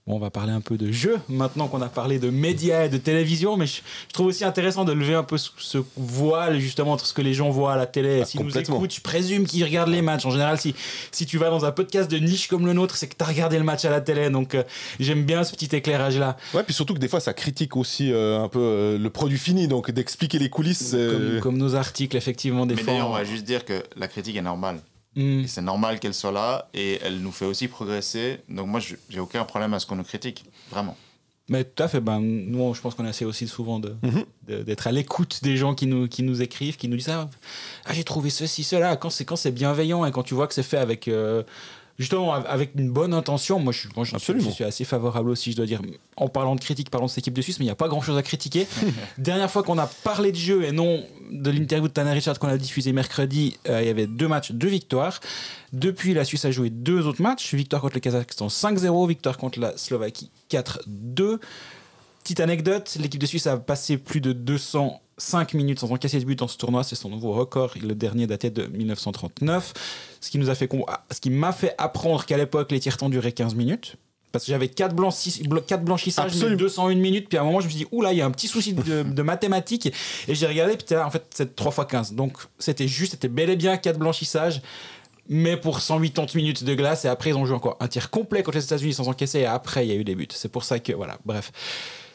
Bon, 0.06 0.16
on 0.16 0.18
va 0.18 0.30
parler 0.30 0.52
un 0.52 0.60
peu 0.60 0.76
de 0.76 0.92
jeu 0.92 1.18
maintenant 1.30 1.66
qu'on 1.66 1.80
a 1.80 1.88
parlé 1.88 2.18
de 2.18 2.28
médias 2.28 2.84
et 2.84 2.88
de 2.90 2.98
télévision, 2.98 3.56
mais 3.56 3.66
je, 3.66 3.80
trouve 4.12 4.26
aussi 4.26 4.44
intéressant 4.44 4.84
de 4.84 4.92
lever 4.92 5.14
un 5.14 5.22
peu 5.22 5.38
ce, 5.38 5.78
voile 5.96 6.58
justement 6.58 6.92
entre 6.92 7.06
ce 7.06 7.14
que 7.14 7.22
les 7.22 7.32
gens 7.32 7.48
voient 7.48 7.72
à 7.72 7.76
la 7.78 7.86
télé. 7.86 8.20
Ah, 8.20 8.26
S'ils 8.26 8.42
nous 8.42 8.58
écoutent, 8.58 8.94
je 8.94 9.00
présume 9.00 9.46
qu'ils 9.46 9.64
regardent 9.64 9.88
les 9.88 10.02
matchs. 10.02 10.26
En 10.26 10.30
général, 10.30 10.60
si, 10.60 10.74
si 11.10 11.24
tu 11.24 11.38
vas 11.38 11.48
dans 11.48 11.64
un 11.64 11.72
podcast 11.72 12.10
de 12.10 12.18
niche 12.18 12.48
comme 12.48 12.66
le 12.66 12.74
nôtre, 12.74 12.96
c'est 12.96 13.06
que 13.06 13.16
tu 13.16 13.24
as 13.24 13.26
regardé 13.26 13.56
le 13.56 13.64
match 13.64 13.86
à 13.86 13.90
la 13.90 14.02
télé. 14.02 14.28
Donc 14.28 14.54
euh, 14.54 14.62
j'aime 15.00 15.24
bien 15.24 15.42
ce 15.42 15.52
petit 15.52 15.74
éclairage-là. 15.74 16.36
Ouais, 16.52 16.64
puis 16.64 16.74
surtout 16.74 16.92
que 16.92 16.98
des 16.98 17.08
fois, 17.08 17.20
ça 17.20 17.32
critique 17.32 17.74
aussi 17.74 18.12
euh, 18.12 18.42
un 18.42 18.48
peu 18.48 18.60
euh, 18.60 18.98
le 18.98 19.08
produit 19.08 19.38
fini, 19.38 19.68
donc 19.68 19.90
d'expliquer 19.90 20.38
les 20.38 20.50
coulisses. 20.50 20.90
Comme, 20.90 21.40
comme, 21.40 21.56
nos 21.56 21.76
articles, 21.76 22.14
effectivement, 22.14 22.66
des 22.66 22.74
mais 22.74 22.82
fois. 22.82 22.92
on 22.92 23.12
va 23.12 23.24
juste 23.24 23.44
dire 23.44 23.64
que 23.64 23.82
la 23.96 24.08
critique 24.08 24.36
est 24.36 24.42
normale. 24.42 24.80
Mm. 25.16 25.46
C'est 25.46 25.62
normal 25.62 26.00
qu'elle 26.00 26.14
soit 26.14 26.32
là 26.32 26.68
et 26.74 26.98
elle 27.02 27.20
nous 27.20 27.32
fait 27.32 27.44
aussi 27.44 27.68
progresser. 27.68 28.40
Donc 28.48 28.68
moi, 28.68 28.80
j'ai 28.80 29.20
aucun 29.20 29.44
problème 29.44 29.74
à 29.74 29.78
ce 29.78 29.86
qu'on 29.86 29.96
nous 29.96 30.04
critique, 30.04 30.44
vraiment. 30.70 30.96
Mais 31.48 31.64
tout 31.64 31.82
à 31.82 31.88
fait. 31.88 32.00
Ben, 32.00 32.20
nous, 32.20 32.72
je 32.74 32.80
pense 32.80 32.94
qu'on 32.94 33.06
essaie 33.06 33.26
aussi 33.26 33.46
souvent 33.46 33.78
mm-hmm. 33.78 34.24
d'être 34.64 34.84
de, 34.84 34.88
à 34.88 34.92
l'écoute 34.92 35.40
des 35.42 35.56
gens 35.56 35.74
qui 35.74 35.86
nous, 35.86 36.08
qui 36.08 36.22
nous 36.22 36.40
écrivent, 36.40 36.76
qui 36.76 36.88
nous 36.88 36.96
disent 36.96 37.10
Ah, 37.10 37.28
ah 37.84 37.92
j'ai 37.92 38.04
trouvé 38.04 38.30
ceci, 38.30 38.64
cela. 38.64 38.96
Quand 38.96 39.10
c'est 39.10 39.52
bienveillant 39.52 40.06
et 40.06 40.10
quand 40.10 40.22
tu 40.22 40.34
vois 40.34 40.46
que 40.46 40.54
c'est 40.54 40.62
fait 40.62 40.78
avec. 40.78 41.08
Euh, 41.08 41.42
justement 41.98 42.32
avec 42.34 42.72
une 42.76 42.90
bonne 42.90 43.14
intention. 43.14 43.58
Moi, 43.58 43.72
je, 43.72 43.80
suis, 43.80 43.88
moi, 43.94 44.04
je, 44.04 44.50
suis 44.50 44.64
assez 44.64 44.84
favorable 44.84 45.30
aussi, 45.30 45.52
je 45.52 45.56
dois 45.56 45.66
dire. 45.66 45.80
En 46.16 46.28
parlant 46.28 46.54
de 46.54 46.60
critique, 46.60 46.90
parlant 46.90 47.06
de 47.06 47.10
cette 47.10 47.18
équipe 47.18 47.34
de 47.34 47.42
Suisse, 47.42 47.58
mais 47.58 47.64
il 47.64 47.68
n'y 47.68 47.72
a 47.72 47.76
pas 47.76 47.88
grand 47.88 48.00
chose 48.00 48.16
à 48.16 48.22
critiquer. 48.22 48.66
Dernière 49.18 49.50
fois 49.50 49.62
qu'on 49.62 49.78
a 49.78 49.86
parlé 49.86 50.32
de 50.32 50.36
jeu 50.36 50.64
et 50.64 50.72
non 50.72 51.04
de 51.30 51.50
l'interview 51.50 51.88
de 51.88 51.92
Tanner 51.92 52.12
Richard 52.12 52.38
qu'on 52.38 52.48
a 52.48 52.58
diffusé 52.58 52.92
mercredi, 52.92 53.56
euh, 53.68 53.82
il 53.82 53.86
y 53.86 53.90
avait 53.90 54.06
deux 54.06 54.28
matchs, 54.28 54.52
deux 54.52 54.68
victoires. 54.68 55.20
Depuis, 55.72 56.14
la 56.14 56.24
Suisse 56.24 56.44
a 56.44 56.50
joué 56.50 56.70
deux 56.70 57.06
autres 57.06 57.22
matchs 57.22 57.54
victoire 57.54 57.82
contre 57.82 57.94
le 57.94 58.00
Kazakhstan 58.00 58.46
5-0, 58.46 59.08
victoire 59.08 59.38
contre 59.38 59.60
la 59.60 59.76
Slovaquie 59.76 60.30
4-2. 60.50 61.38
Petite 62.22 62.40
anecdote, 62.40 62.96
l'équipe 63.00 63.20
de 63.20 63.26
Suisse 63.26 63.46
a 63.46 63.58
passé 63.58 63.98
plus 63.98 64.20
de 64.20 64.32
205 65.18 65.54
minutes 65.54 65.80
sans 65.80 65.92
encaisser 65.92 66.18
de 66.18 66.24
but 66.24 66.38
dans 66.38 66.48
ce 66.48 66.56
tournoi, 66.56 66.82
c'est 66.82 66.96
son 66.96 67.08
nouveau 67.08 67.32
record. 67.32 67.74
Le 67.80 67.94
dernier 67.94 68.26
datait 68.26 68.50
de 68.50 68.66
1939. 68.66 69.72
Ce 70.20 70.30
qui 70.30 70.38
nous 70.38 70.50
a 70.50 70.54
fait, 70.54 70.68
ce 71.10 71.20
qui 71.20 71.30
m'a 71.30 71.52
fait 71.52 71.74
apprendre 71.78 72.24
qu'à 72.24 72.36
l'époque 72.36 72.72
les 72.72 72.80
tirs 72.80 72.96
temps 72.96 73.08
duraient 73.08 73.32
15 73.32 73.54
minutes. 73.54 73.96
Parce 74.32 74.46
que 74.46 74.50
j'avais 74.50 74.66
4, 74.66 74.96
blanchissages, 74.96 76.32
Absolument. 76.32 76.56
201 76.56 76.96
minutes, 76.96 77.28
puis 77.28 77.38
à 77.38 77.42
un 77.42 77.44
moment 77.44 77.60
je 77.60 77.66
me 77.66 77.70
suis 77.70 77.84
dit, 77.84 77.86
oula, 77.92 78.12
il 78.12 78.18
y 78.18 78.20
a 78.20 78.26
un 78.26 78.32
petit 78.32 78.48
souci 78.48 78.72
de, 78.72 79.22
mathématiques, 79.22 79.92
et 80.26 80.34
j'ai 80.34 80.48
regardé, 80.48 80.76
puis 80.76 80.96
en 80.96 81.08
fait, 81.08 81.24
c'est 81.32 81.54
3 81.54 81.72
x 81.84 81.86
15. 81.88 82.12
Donc 82.14 82.36
c'était 82.58 82.88
juste, 82.88 83.12
c'était 83.12 83.28
bel 83.28 83.48
et 83.48 83.54
bien 83.54 83.76
4 83.76 83.96
blanchissages, 83.96 84.60
mais 85.28 85.56
pour 85.56 85.78
180 85.78 86.26
minutes 86.34 86.64
de 86.64 86.74
glace, 86.74 87.04
et 87.04 87.08
après 87.08 87.30
ils 87.30 87.36
ont 87.36 87.46
joué 87.46 87.54
encore 87.54 87.76
un 87.78 87.86
tir 87.86 88.10
complet 88.10 88.42
contre 88.42 88.58
les 88.58 88.64
États-Unis 88.64 88.94
sans 88.94 89.08
encaisser, 89.08 89.38
et 89.38 89.46
après 89.46 89.86
il 89.86 89.92
y 89.92 89.92
a 89.92 89.96
eu 90.00 90.02
des 90.02 90.16
buts. 90.16 90.26
C'est 90.32 90.50
pour 90.50 90.64
ça 90.64 90.80
que, 90.80 90.92
voilà, 90.92 91.16
bref. 91.24 91.52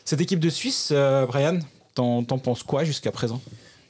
Cette 0.04 0.20
équipe 0.20 0.42
de 0.42 0.50
Suisse, 0.50 0.90
euh, 0.92 1.26
Brian, 1.26 1.60
t'en 2.00 2.40
penses 2.40 2.64
quoi 2.64 2.84
jusqu'à 2.84 3.12
présent? 3.12 3.42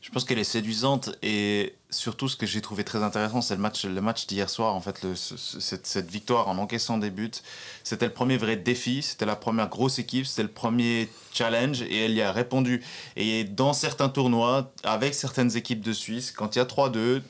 Je 0.02 0.12
pense 0.12 0.24
qu'elle 0.24 0.40
est 0.40 0.46
séduisante 0.46 1.12
et 1.22 1.76
surtout 1.90 2.30
ce 2.30 2.38
que 2.38 2.46
j'ai 2.46 2.62
trouvé 2.62 2.86
très 2.86 3.04
intéressant, 3.04 3.42
c'est 3.42 3.56
le 3.56 4.02
match, 4.02 4.28
d'hier 4.28 4.50
soir. 4.50 4.74
En 4.74 4.80
fait, 4.80 5.06
cette, 5.16 6.10
victoire 6.10 6.48
en 6.48 6.58
encaissant 6.58 6.98
des 6.98 7.10
buts, 7.10 7.32
c'était 7.84 8.06
le 8.06 8.14
premier 8.14 8.38
vrai 8.38 8.56
défi, 8.56 9.02
c'était 9.02 9.26
la 9.26 9.36
première 9.36 9.68
grosse 9.68 10.00
équipe, 10.00 10.26
c'était 10.26 10.44
le 10.44 10.52
premier 10.52 11.10
challenge 11.34 11.82
et 11.82 12.06
elle 12.06 12.14
y 12.14 12.22
a 12.22 12.32
répondu. 12.32 12.82
Et 13.18 13.44
dans 13.44 13.74
certains 13.74 14.08
tournois, 14.08 14.72
avec 14.84 15.14
certaines 15.14 15.58
équipes 15.58 15.82
de 15.82 15.94
Suisse, 15.94 16.32
quand 16.32 16.56
il 16.56 16.60
y 16.60 16.62
a 16.62 16.66
3-2, 16.66 17.22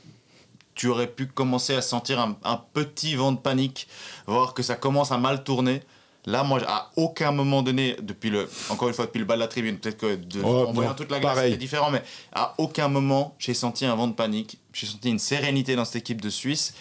tu 0.75 0.88
aurais 0.88 1.07
pu 1.07 1.25
commencer 1.25 1.75
à 1.75 1.81
sentir 1.81 2.19
un 2.19 2.65
petit 2.74 3.15
vent 3.15 3.31
de 3.31 3.39
panique, 3.39 3.88
voir 4.27 4.53
que 4.53 4.62
ça 4.62 4.75
commence 4.75 5.12
à 5.12 5.17
mal 5.17 5.43
tourner. 5.43 5.81
Là, 6.26 6.44
moi, 6.44 6.62
à 6.68 6.92
aucun 6.96 7.32
moment 7.32 7.64
donné, 7.64 7.96
depuis 8.02 8.30
le, 8.30 8.50
encore 8.70 8.88
une 8.88 8.94
fois, 8.94 9.06
depuis 9.06 9.20
le 9.20 9.26
bas 9.26 9.36
de 9.36 9.40
la 9.40 9.48
tribune, 9.48 9.78
peut-être 9.78 9.98
que 9.98 10.16
de, 10.16 10.44
en 10.44 10.72
voyant 10.72 10.94
toute 10.94 11.10
la 11.10 11.20
glace, 11.20 11.40
c'est 11.40 11.58
différent, 11.58 11.90
mais 11.92 12.04
à 12.34 12.54
aucun 12.58 12.88
moment, 12.88 13.36
j'ai 13.40 13.54
senti 13.54 13.86
un 13.86 13.96
vent 13.96 14.08
de 14.08 14.14
panique. 14.14 14.60
J'ai 14.74 14.86
senti 14.86 15.10
une 15.10 15.20
sérénité 15.20 15.76
dans 15.76 15.86
cette 15.86 15.98
équipe 15.98 16.22
de 16.22 16.30
Suisse. 16.30 16.74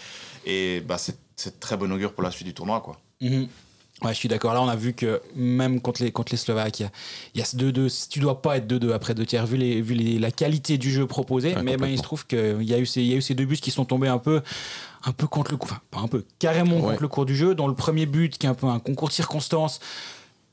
Et 0.44 0.80
bah, 0.80 0.96
c'est 0.98 1.60
très 1.60 1.76
bon 1.76 1.92
augure 1.92 2.12
pour 2.12 2.22
la 2.22 2.30
suite 2.30 2.46
du 2.46 2.54
tournoi, 2.54 2.80
quoi. 2.80 2.98
Mhm. 3.20 3.48
Ouais, 4.02 4.12
je 4.12 4.18
suis 4.18 4.28
d'accord. 4.28 4.54
Là, 4.54 4.62
on 4.62 4.68
a 4.68 4.76
vu 4.76 4.92
que 4.92 5.20
même 5.34 5.80
contre 5.80 6.02
les, 6.02 6.12
contre 6.12 6.32
les 6.32 6.38
Slovaques, 6.38 6.80
il 6.80 6.90
y 7.34 7.40
a, 7.40 7.44
ce 7.44 7.56
2-2. 7.56 8.08
Tu 8.08 8.20
dois 8.20 8.40
pas 8.40 8.58
être 8.58 8.66
2-2 8.66 8.92
après 8.92 9.14
deux 9.14 9.26
tiers, 9.26 9.44
vu, 9.44 9.56
les, 9.56 9.82
vu 9.82 9.94
les, 9.94 10.18
la 10.18 10.30
qualité 10.30 10.78
du 10.78 10.90
jeu 10.90 11.06
proposé. 11.06 11.56
mais 11.64 11.76
ben, 11.76 11.88
il 11.88 11.98
se 11.98 12.02
trouve 12.02 12.24
qu'il 12.26 12.62
y, 12.62 12.74
a 12.74 12.78
eu 12.78 12.86
ces, 12.86 13.00
il 13.00 13.08
y 13.08 13.14
a 13.14 13.16
eu 13.16 13.22
ces 13.22 13.34
deux 13.34 13.44
buts 13.44 13.56
qui 13.56 13.72
sont 13.72 13.84
tombés 13.84 14.08
un 14.08 14.18
peu, 14.18 14.42
un 15.04 15.12
peu 15.12 15.26
contre 15.26 15.50
le 15.50 15.56
coup, 15.56 15.68
enfin, 15.68 15.80
pas 15.90 15.98
un 15.98 16.06
peu, 16.06 16.24
carrément 16.38 16.80
contre 16.80 17.02
le 17.02 17.08
cours 17.08 17.26
du 17.26 17.34
jeu. 17.34 17.56
Dans 17.56 17.66
le 17.66 17.74
premier 17.74 18.06
but, 18.06 18.38
qui 18.38 18.46
est 18.46 18.50
un 18.50 18.54
peu 18.54 18.68
un 18.68 18.78
concours 18.78 19.08
de 19.08 19.14
circonstances, 19.14 19.80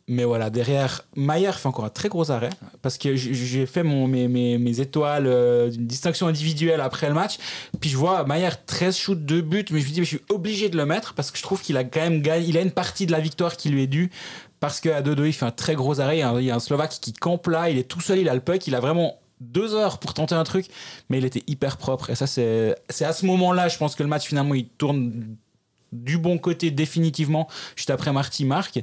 mais 0.08 0.24
voilà, 0.24 0.52
derrière, 0.52 1.02
Maillard 1.16 1.58
fait 1.58 1.68
encore 1.68 1.86
un 1.86 1.90
très 1.90 2.10
gros 2.10 2.30
arrêt 2.30 2.52
parce 2.84 3.00
que 3.00 3.16
j'ai 3.16 3.66
fait 3.66 3.82
mon, 3.82 4.08
mes, 4.08 4.28
mes, 4.28 4.80
étoiles, 4.80 5.26
euh, 5.26 5.72
une 5.72 5.88
distinction 5.88 6.28
individuelle 6.28 6.80
après 6.80 7.08
le 7.08 7.16
match. 7.16 7.38
Puis 7.80 7.90
je 7.90 7.98
vois 7.98 8.24
Maillard 8.24 8.64
13 8.66 8.96
shoots, 8.96 9.26
2 9.26 9.42
buts, 9.42 9.66
mais 9.72 9.80
je 9.80 9.88
me 9.88 9.92
dis, 9.92 10.00
mais 10.02 10.06
je 10.06 10.18
suis 10.18 10.26
obligé 10.30 10.70
de 10.70 10.78
le 10.78 10.86
mettre 10.86 11.16
parce 11.16 11.32
que 11.32 11.40
je 11.40 11.44
trouve 11.44 11.62
qu'il 11.62 11.76
a 11.76 11.84
quand 11.84 12.02
même 12.02 12.22
gagné, 12.22 12.46
il 12.48 12.58
a 12.58 12.62
une 12.62 12.72
partie 12.72 13.08
de 13.08 13.12
la 13.12 13.20
victoire 13.20 13.58
qui 13.58 13.70
lui 13.70 13.82
est 13.82 13.88
due 13.88 14.12
parce 14.60 14.80
qu'à 14.80 15.02
2-2, 15.02 15.26
il 15.26 15.34
fait 15.34 15.46
un 15.46 15.52
très 15.52 15.74
gros 15.74 16.00
arrêt. 16.00 16.20
Il 16.20 16.46
y 16.46 16.52
a 16.52 16.56
un 16.56 16.60
Slovaque 16.60 16.98
qui 17.02 17.12
campe 17.12 17.48
là, 17.48 17.72
il 17.72 17.80
est 17.80 17.88
tout 17.88 18.02
seul, 18.02 18.20
il 18.20 18.30
a 18.30 18.36
le 18.36 18.42
puck, 18.42 18.68
il 18.68 18.76
a 18.76 18.80
vraiment 18.80 19.20
deux 19.42 19.74
heures 19.74 19.98
pour 19.98 20.14
tenter 20.14 20.36
un 20.36 20.44
truc, 20.44 20.68
mais 21.10 21.18
il 21.18 21.26
était 21.26 21.44
hyper 21.48 21.78
propre. 21.78 22.12
Et 22.12 22.16
ça, 22.16 22.28
c'est 22.28 22.76
à 23.02 23.14
ce 23.14 23.26
moment-là, 23.26 23.70
je 23.70 23.78
pense 23.78 23.96
que 23.96 24.04
le 24.04 24.10
match 24.10 24.28
finalement 24.28 24.54
il 24.54 24.68
tourne 24.68 25.36
du 25.96 26.18
bon 26.18 26.38
côté 26.38 26.72
définitivement, 26.72 27.48
juste 27.76 27.90
après 27.90 28.12
Marty 28.12 28.46
marque. 28.46 28.80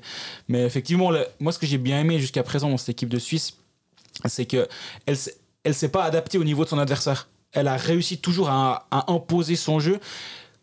Mais 0.49 0.65
effectivement, 0.65 1.11
moi 1.41 1.53
ce 1.53 1.59
que 1.59 1.67
j'ai 1.67 1.79
bien 1.79 2.01
aimé 2.01 2.19
jusqu'à 2.19 2.43
présent 2.43 2.69
dans 2.69 2.77
cette 2.77 2.91
équipe 2.91 3.09
de 3.09 3.19
Suisse, 3.19 3.55
c'est 4.27 4.47
que 4.47 4.69
elle, 5.07 5.17
elle 5.65 5.75
s'est 5.75 5.91
pas 5.91 6.05
adaptée 6.05 6.39
au 6.39 6.45
niveau 6.45 6.65
de 6.65 6.69
son 6.69 6.79
adversaire. 6.79 7.29
Elle 7.53 7.69
a 7.69 7.77
réussi 7.77 8.19
toujours 8.19 8.49
à 8.49 8.87
imposer 9.09 9.57
son 9.57 9.79
jeu. 9.79 10.01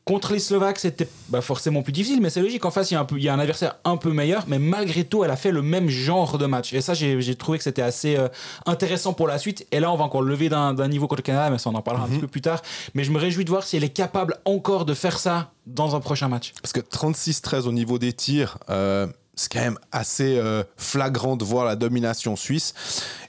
Contre 0.10 0.34
les 0.34 0.40
Slovaques, 0.40 0.80
c'était 0.80 1.08
bah, 1.28 1.40
forcément 1.40 1.84
plus 1.84 1.94
difficile, 1.94 2.20
mais 2.20 2.32
c'est 2.32 2.42
logique. 2.42 2.66
En 2.66 2.72
face, 2.72 2.90
il 2.90 2.96
y, 2.96 2.98
a 2.98 3.02
un 3.02 3.08
il 3.12 3.24
y 3.24 3.30
a 3.30 3.34
un 3.36 3.38
adversaire 3.38 3.76
un 3.86 3.96
peu 3.96 4.12
meilleur, 4.12 4.46
mais 4.48 4.58
malgré 4.58 5.04
tout, 5.04 5.24
elle 5.24 5.30
a 5.30 5.36
fait 5.36 5.52
le 5.52 5.62
même 5.62 5.88
genre 5.88 6.40
de 6.40 6.48
match. 6.48 6.74
Et 6.74 6.82
ça, 6.82 6.96
j'ai 6.96 7.36
trouvé 7.36 7.60
que 7.60 7.64
c'était 7.64 7.84
assez 7.84 8.18
euh, 8.18 8.28
intéressant 8.66 9.14
pour 9.14 9.28
la 9.28 9.38
suite. 9.38 9.68
Et 9.72 9.80
là, 9.80 9.92
on 9.92 9.96
va 9.96 10.06
encore 10.06 10.24
lever 10.24 10.50
d'un 10.50 10.88
niveau 10.88 11.06
contre 11.06 11.22
le 11.22 11.26
Canada, 11.28 11.52
mais 11.52 11.60
ça, 11.60 11.70
on 11.70 11.76
en 11.76 11.84
parlera 11.84 12.06
un 12.06 12.08
petit 12.08 12.16
mhm. 12.16 12.22
peu 12.22 12.28
plus 12.28 12.42
tard. 12.42 12.64
Mais 12.96 13.04
je 13.04 13.12
me 13.12 13.20
réjouis 13.20 13.46
de 13.46 13.52
voir 13.52 13.62
si 13.62 13.78
elle 13.78 13.84
est 13.84 13.90
capable 13.90 14.38
encore 14.46 14.86
de 14.86 14.96
faire 14.96 15.20
ça 15.20 15.52
dans 15.68 15.96
un 15.96 16.00
prochain 16.00 16.28
match. 16.28 16.54
Parce 16.60 16.74
que 16.74 16.80
36-13 16.80 17.68
au 17.68 17.72
niveau 17.72 18.00
des 18.00 18.14
tirs, 18.14 18.58
euh, 18.72 19.06
c'est 19.40 19.54
quand 19.54 19.62
même 19.62 19.80
assez 19.94 20.38
euh, 20.38 20.64
flagrant 20.76 21.38
de 21.38 21.46
voir 21.46 21.64
la 21.64 21.78
domination 21.78 22.36
suisse. 22.36 22.74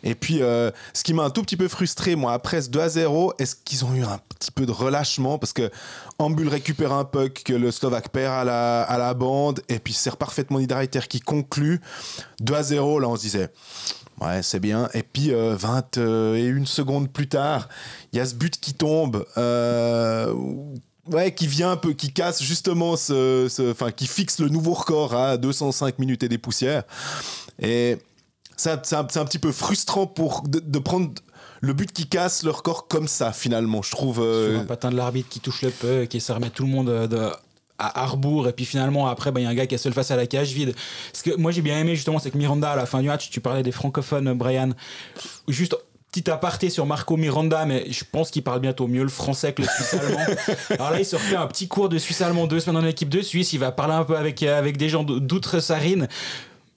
Et 0.03 0.17
puis, 0.17 0.43
euh, 0.43 0.73
ce 0.93 1.05
qui 1.05 1.15
m'a 1.15 1.23
un 1.23 1.31
tout 1.31 1.43
petit 1.43 1.57
peu 1.57 1.69
frustré, 1.69 2.17
moi, 2.17 2.33
après 2.33 2.63
ce 2.63 2.69
2 2.69 2.81
à 2.81 2.89
0, 2.89 3.35
est-ce 3.39 3.55
qu'ils 3.55 3.85
ont 3.85 3.95
eu 3.95 4.03
un 4.03 4.19
petit 4.29 4.51
peu 4.51 4.67
de 4.67 4.73
relâchement? 4.73 5.39
Parce 5.39 5.53
que 5.53 5.71
Ambul 6.19 6.49
récupère 6.49 6.93
un 6.93 7.05
puck 7.05 7.43
que 7.45 7.53
le 7.53 7.71
Slovaque 7.71 8.09
perd 8.09 8.35
à 8.35 8.45
la, 8.45 8.83
à 8.83 8.99
la 8.99 9.15
bande, 9.15 9.61
et 9.69 9.79
puis 9.79 9.93
c'est 9.93 10.17
parfaitement 10.17 10.59
Niederreiter 10.59 11.07
qui 11.09 11.21
conclut. 11.21 11.81
2 12.41 12.55
à 12.55 12.63
0, 12.65 12.99
là, 12.99 13.09
on 13.09 13.15
se 13.15 13.23
disait. 13.23 13.51
Ouais, 14.21 14.43
c'est 14.43 14.61
bien. 14.61 14.89
Et 14.95 15.05
puis, 15.05 15.31
21 15.31 16.03
euh, 16.03 16.65
secondes 16.65 17.09
plus 17.09 17.29
tard, 17.29 17.69
il 18.13 18.19
y 18.19 18.21
a 18.21 18.27
ce 18.27 18.35
but 18.35 18.59
qui 18.59 18.75
tombe, 18.75 19.25
ouais, 21.07 21.35
qui 21.35 21.47
vient 21.47 21.73
un 21.73 21.77
peu, 21.77 21.93
qui 21.93 22.13
casse 22.13 22.43
justement 22.43 22.97
ce, 22.97 23.71
enfin, 23.71 23.91
qui 23.91 24.07
fixe 24.07 24.39
le 24.39 24.49
nouveau 24.49 24.75
record 24.75 25.15
à 25.15 25.37
205 25.37 25.99
minutes 25.99 26.23
et 26.23 26.29
des 26.29 26.39
poussières. 26.39 26.85
Et 27.61 27.99
c'est 28.57 28.71
un, 28.71 29.05
petit 29.25 29.39
peu 29.39 29.53
frustrant 29.53 30.07
pour 30.07 30.43
de, 30.47 30.79
prendre 30.79 31.11
le 31.61 31.73
but 31.73 31.93
qui 31.93 32.07
casse 32.09 32.43
le 32.43 32.51
record 32.51 32.89
comme 32.89 33.09
ça 33.09 33.33
finalement, 33.33 33.83
je 33.83 33.91
trouve. 33.91 34.21
Euh... 34.21 34.53
Sur 34.53 34.61
un 34.61 34.67
patin 34.67 34.91
de 34.91 34.97
l'arbitre 34.97 35.29
qui 35.29 35.41
touche 35.41 35.63
le 35.63 35.71
puck 35.71 36.15
et 36.15 36.21
ça 36.21 36.35
remet 36.35 36.51
tout 36.51 36.65
le 36.65 36.69
monde 36.69 36.89
euh, 36.91 37.31
à 37.79 38.03
Harbour 38.03 38.49
et 38.49 38.53
puis 38.53 38.67
finalement 38.67 39.09
après 39.09 39.33
bah, 39.33 39.41
il 39.41 39.45
y 39.45 39.47
a 39.47 39.51
un 39.51 39.55
gars 39.55 39.67
qui 39.67 39.75
est 39.75 39.79
seul 39.79 39.95
face 39.95 40.11
à 40.11 40.17
la 40.17 40.27
cage 40.27 40.53
vide. 40.53 40.75
Ce 41.15 41.23
que 41.23 41.35
moi 41.37 41.53
j'ai 41.53 41.63
bien 41.63 41.79
aimé 41.79 41.97
justement 41.97 42.19
c'est 42.19 42.31
que 42.31 42.39
Miranda 42.39 42.73
à 42.73 42.77
la 42.77 42.87
fin 42.87 43.01
du 43.01 43.09
match, 43.09 43.31
tu 43.31 43.41
parlais 43.41 43.63
des 43.63 43.73
francophones 43.73 44.33
Brian, 44.35 44.71
juste 45.49 45.75
Petit 46.11 46.29
aparté 46.29 46.71
sur 46.71 46.87
Marco 46.87 47.17
Miranda, 47.17 47.65
mais 47.67 47.91
je 47.91 48.03
pense 48.11 48.31
qu'il 48.31 48.43
parle 48.43 48.61
bientôt 48.61 48.89
mieux 48.89 49.05
le 49.05 49.09
français 49.09 49.53
que 49.53 49.63
le 49.63 49.69
suisse 49.69 49.95
allemand. 49.95 50.25
Alors 50.71 50.91
là, 50.91 50.99
il 50.99 51.07
se 51.07 51.15
refait 51.15 51.37
un 51.37 51.47
petit 51.47 51.69
cours 51.69 51.89
de 51.89 51.99
suisse 51.99 52.21
allemand 52.21 52.49
deux 52.49 52.59
semaines 52.59 52.81
dans 52.81 52.87
l'équipe 52.87 53.09
de 53.09 53.23
Suisse. 53.23 53.53
Il 53.53 53.61
va 53.61 53.71
parler 53.71 53.95
un 53.95 54.05
peu 54.05 54.17
avec, 54.17 54.43
euh, 54.43 54.59
avec 54.59 54.77
des 54.77 54.89
gens 54.89 55.05
d'outre-Sarine. 55.05 56.09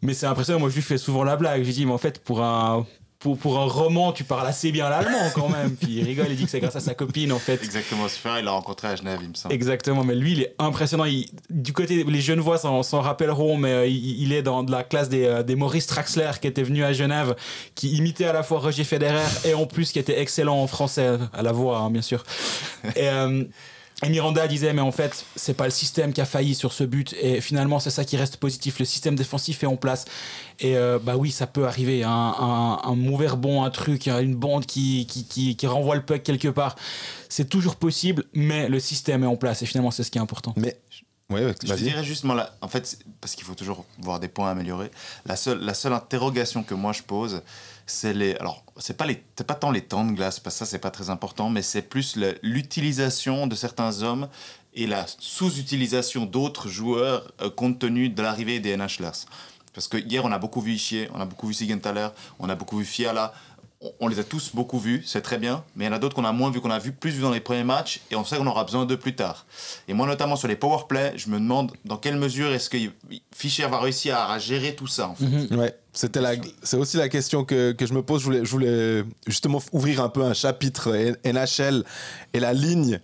Mais 0.04 0.14
c'est 0.14 0.28
impressionnant. 0.28 0.60
Moi, 0.60 0.70
je 0.70 0.76
lui 0.76 0.82
fais 0.84 1.00
souvent 1.00 1.24
la 1.24 1.36
blague. 1.36 1.64
J'ai 1.64 1.72
dit, 1.72 1.86
mais 1.86 1.94
en 1.94 1.98
fait, 1.98 2.20
pour 2.20 2.44
un, 2.44 2.86
pour, 3.24 3.38
pour, 3.38 3.58
un 3.58 3.66
roman, 3.66 4.12
tu 4.12 4.26
parles 4.26 4.46
assez 4.46 4.74
bien 4.74 4.90
l'allemand 4.90 5.32
quand 5.34 5.48
même. 5.48 5.78
Puis 5.78 5.94
il 5.94 6.04
rigole, 6.04 6.28
il 6.30 6.36
dit 6.36 6.44
que 6.44 6.50
c'est 6.50 6.60
grâce 6.60 6.76
à 6.76 6.82
sa 6.82 6.94
copine 6.94 7.32
en 7.32 7.40
fait. 7.40 7.64
Exactement, 7.64 8.08
c'est 8.10 8.20
il 8.40 8.46
l'a 8.46 8.52
rencontré 8.52 8.90
à 8.90 8.96
Genève, 8.98 9.20
il 9.24 9.30
me 9.30 9.34
semble. 9.34 9.56
Exactement, 9.56 10.04
mais 10.04 10.14
lui, 10.14 10.34
il 10.34 10.42
est 10.42 10.56
impressionnant. 10.60 11.06
du 11.50 11.72
côté, 11.74 12.04
les 12.04 12.22
jeunes 12.22 12.42
voix 12.42 12.58
s'en 12.58 13.02
rappelleront, 13.02 13.56
mais 13.58 13.72
euh, 13.72 13.88
il, 13.88 14.34
est 14.34 14.44
dans 14.44 14.64
de 14.64 14.72
la 14.72 14.84
classe 14.84 15.08
des, 15.08 15.24
euh, 15.26 15.42
des, 15.42 15.56
Maurice 15.56 15.88
Traxler 15.88 16.32
qui 16.42 16.48
était 16.48 16.64
venu 16.64 16.84
à 16.84 16.92
Genève, 16.92 17.36
qui 17.76 17.96
imitait 17.96 18.26
à 18.26 18.34
la 18.34 18.44
fois 18.44 18.60
Roger 18.60 18.84
Federer 18.84 19.24
et 19.46 19.54
en 19.54 19.66
plus 19.66 19.94
qui 19.94 20.00
était 20.00 20.20
excellent 20.20 20.62
en 20.62 20.68
français, 20.68 21.18
à 21.32 21.42
la 21.42 21.54
voix, 21.54 21.78
hein, 21.78 21.90
bien 21.90 22.02
sûr. 22.02 22.24
Et. 22.98 23.08
Euh, 23.08 23.46
Miranda 24.10 24.48
disait, 24.48 24.74
mais 24.74 24.82
en 24.82 24.92
fait, 24.92 25.26
c'est 25.36 25.54
pas 25.54 25.66
le 25.66 25.72
système 25.72 26.14
qui 26.14 26.22
a 26.22 26.26
failli 26.26 26.56
sur 26.56 26.74
ce 26.74 26.84
but. 26.84 27.16
Et 27.22 27.42
finalement, 27.42 27.80
c'est 27.80 27.90
ça 27.90 28.06
qui 28.06 28.18
reste 28.18 28.38
positif. 28.38 28.80
Le 28.80 28.86
système 28.86 29.16
défensif 29.16 29.64
est 29.64 29.68
en 29.68 29.76
place. 29.76 30.06
Et 30.60 30.78
euh, 30.78 31.00
bah 31.02 31.16
oui, 31.18 31.32
ça 31.32 31.48
peut 31.48 31.66
arriver. 31.66 32.04
Un, 32.04 32.10
un, 32.10 32.82
un, 32.84 32.96
mauvais 32.96 33.28
rebond, 33.28 33.64
un 33.64 33.70
truc, 33.70 34.08
une 34.08 34.36
bande 34.36 34.66
qui, 34.66 35.06
qui, 35.08 35.26
qui, 35.26 35.56
qui 35.56 35.68
renvoie 35.68 35.96
le 35.96 36.04
puck 36.04 36.24
quelque 36.24 36.50
part. 36.50 36.76
C'est 37.30 37.50
toujours 37.50 37.76
possible, 37.76 38.26
mais 38.34 38.70
le 38.70 38.80
système 38.80 39.24
est 39.24 39.28
en 39.28 39.36
place. 39.38 39.62
Et 39.62 39.66
finalement, 39.66 39.92
c'est 39.92 40.04
ce 40.04 40.12
qui 40.12 40.18
est 40.18 40.22
important. 40.22 40.54
Mais 40.58 40.78
Ouais, 41.30 41.56
je 41.64 41.74
dirais 41.74 42.04
justement 42.04 42.34
là, 42.34 42.54
en 42.62 42.68
fait, 42.68 43.00
parce 43.22 43.36
qu'il 43.36 43.44
faut 43.46 43.56
toujours 43.56 43.86
voir 43.98 44.20
des 44.20 44.28
points 44.28 44.50
à 44.50 44.52
améliorer. 44.52 44.92
La 45.26 45.36
seule, 45.36 45.60
la 45.60 45.74
seule 45.74 45.94
interrogation 45.94 46.64
que 46.64 46.76
moi 46.76 46.92
je 46.92 47.02
pose, 47.02 47.42
c'est 47.86 48.14
les. 48.14 48.36
Alors, 48.36 48.64
c'est 48.78 48.98
pas, 48.98 49.06
les, 49.06 49.16
pas 49.16 49.56
tant 49.56 49.72
les 49.72 49.82
temps 49.82 50.06
de 50.06 50.14
glace, 50.14 50.40
parce 50.40 50.56
que 50.56 50.60
ça, 50.60 50.66
c'est 50.66 50.80
pas 50.80 50.92
très 50.92 51.10
important, 51.10 51.50
mais 51.50 51.62
c'est 51.62 51.82
plus 51.82 52.18
l'utilisation 52.42 53.48
de 53.48 53.56
certains 53.56 54.02
hommes 54.02 54.28
et 54.74 54.88
la 54.88 55.06
sous-utilisation 55.20 56.26
d'autres 56.26 56.68
joueurs 56.68 57.32
euh, 57.42 57.50
compte 57.50 57.80
tenu 57.80 58.10
de 58.10 58.22
l'arrivée 58.22 58.60
des 58.60 58.76
NHLers. 58.76 59.26
Parce 59.74 59.88
que 59.88 59.98
hier, 59.98 60.24
on 60.24 60.32
a 60.32 60.38
beaucoup 60.38 60.62
vu 60.62 60.74
Ishier, 60.74 61.10
on 61.14 61.20
a 61.20 61.26
beaucoup 61.26 61.48
vu 61.48 61.54
Sigenthaler, 61.54 62.10
on 62.40 62.50
a 62.50 62.56
beaucoup 62.56 62.78
vu 62.78 62.86
Fiala 62.86 63.34
on 64.00 64.08
les 64.08 64.20
a 64.20 64.24
tous 64.24 64.52
beaucoup 64.54 64.80
vus, 64.80 65.04
c'est 65.06 65.22
très 65.22 65.38
bien, 65.38 65.64
mais 65.76 65.86
il 65.86 65.88
y 65.88 65.92
en 65.92 65.94
a 65.94 66.00
d'autres 66.00 66.16
qu'on 66.16 66.26
a 66.26 66.32
moins 66.32 66.52
vu, 66.52 66.62
qu'on 66.62 66.72
a 66.72 66.80
vu 66.80 66.92
plus 66.92 67.12
vu 67.12 67.22
dans 67.22 67.32
les 67.32 67.40
premiers 67.40 67.64
matchs, 67.64 68.02
et 68.12 68.16
on 68.16 68.24
sait 68.24 68.38
qu'on 68.38 68.48
aura 68.48 68.64
besoin 68.64 68.86
d'eux 68.86 68.98
plus 68.98 69.16
tard. 69.16 69.46
Et 69.88 69.94
moi, 69.94 70.08
notamment 70.08 70.36
sur 70.36 70.48
les 70.48 70.56
power 70.56 70.84
play, 70.88 71.14
je 71.16 71.30
me 71.30 71.38
demande 71.38 71.72
dans 71.86 71.98
quelle 71.98 72.16
mesure 72.16 72.52
est-ce 72.52 72.70
que 72.70 72.78
Fischer 73.36 73.68
va 73.68 73.80
réussir 73.80 74.18
à, 74.18 74.40
gérer 74.40 74.76
tout 74.76 74.88
ça. 74.88 75.10
En 75.10 75.16
fait. 75.16 75.26
Mhm. 75.26 75.60
Ouais, 75.60 75.76
c'était 75.92 76.22
la, 76.22 76.34
c'est 76.64 76.78
aussi 76.78 76.98
la 76.98 77.10
question 77.10 77.44
que, 77.44 77.76
je 77.80 77.94
me 77.94 78.02
pose. 78.02 78.22
Je 78.22 78.26
voulais, 78.26 78.46
je 78.46 78.52
voulais 78.52 79.04
justement 79.28 79.62
ouvrir 79.72 80.02
un 80.02 80.10
peu 80.10 80.24
un 80.24 80.34
chapitre 80.34 80.96
NHL 81.26 81.84
et 82.34 82.40
la 82.40 82.54
ligne 82.54 83.00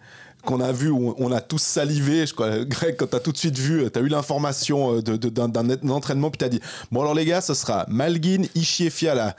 qu'on 0.45 0.61
a 0.61 0.71
vu, 0.71 0.89
où 0.89 1.15
on 1.17 1.31
a 1.33 1.41
tous 1.41 1.61
salivé. 1.61 2.25
Je 2.25 2.33
crois, 2.33 2.59
Greg, 2.65 2.95
quand 2.95 3.07
t'as 3.07 3.19
tout 3.19 3.33
de 3.33 3.37
suite 3.37 3.57
vu, 3.57 3.89
t'as 3.91 3.99
eu 3.99 4.07
l'information 4.07 4.97
euh, 4.97 5.01
d'un, 5.01 5.89
entraînement, 5.89 6.29
puis 6.29 6.37
t'as 6.37 6.49
dit 6.49 6.61
Bon, 6.91 7.01
alors 7.01 7.13
les 7.13 7.25
gars, 7.25 7.41
ce 7.41 7.53
sera 7.53 7.85
Malguin, 7.89 8.43
Ishii 8.55 8.89
Fiala 8.89 9.35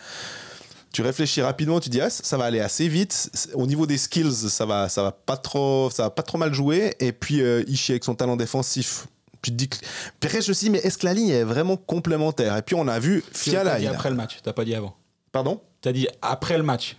tu 0.92 1.02
réfléchis 1.02 1.42
rapidement, 1.42 1.80
tu 1.80 1.88
dis 1.88 2.00
ah, 2.00 2.10
ça 2.10 2.36
va 2.36 2.44
aller 2.44 2.60
assez 2.60 2.88
vite. 2.88 3.30
Au 3.54 3.66
niveau 3.66 3.86
des 3.86 3.98
skills, 3.98 4.32
ça 4.32 4.66
va, 4.66 4.88
ça 4.88 5.02
va 5.02 5.12
pas 5.12 5.36
trop, 5.36 5.90
ça 5.90 6.04
va 6.04 6.10
pas 6.10 6.22
trop 6.22 6.38
mal 6.38 6.52
jouer. 6.52 6.94
Et 7.00 7.12
puis 7.12 7.42
euh, 7.42 7.62
Ishii 7.68 7.92
avec 7.92 8.04
son 8.04 8.14
talent 8.14 8.36
défensif. 8.36 9.06
Tu 9.42 9.50
te 9.52 9.56
dis 9.56 9.68
que... 9.68 9.76
je 10.22 10.36
me 10.36 10.40
suis 10.40 10.54
dit, 10.66 10.70
mais 10.70 10.78
est-ce 10.78 10.98
que 10.98 11.06
la 11.06 11.14
ligne 11.14 11.30
est 11.30 11.44
vraiment 11.44 11.76
complémentaire? 11.76 12.56
Et 12.56 12.62
puis 12.62 12.74
on 12.74 12.88
a 12.88 12.98
vu 12.98 13.24
Fiala. 13.32 13.72
T'as 13.72 13.78
dit 13.78 13.86
après 13.86 14.10
le 14.10 14.16
match, 14.16 14.38
t'as 14.42 14.52
pas 14.52 14.64
dit 14.64 14.74
avant. 14.74 14.94
Pardon? 15.32 15.60
T'as 15.80 15.92
dit 15.92 16.08
après 16.20 16.58
le 16.58 16.64
match. 16.64 16.96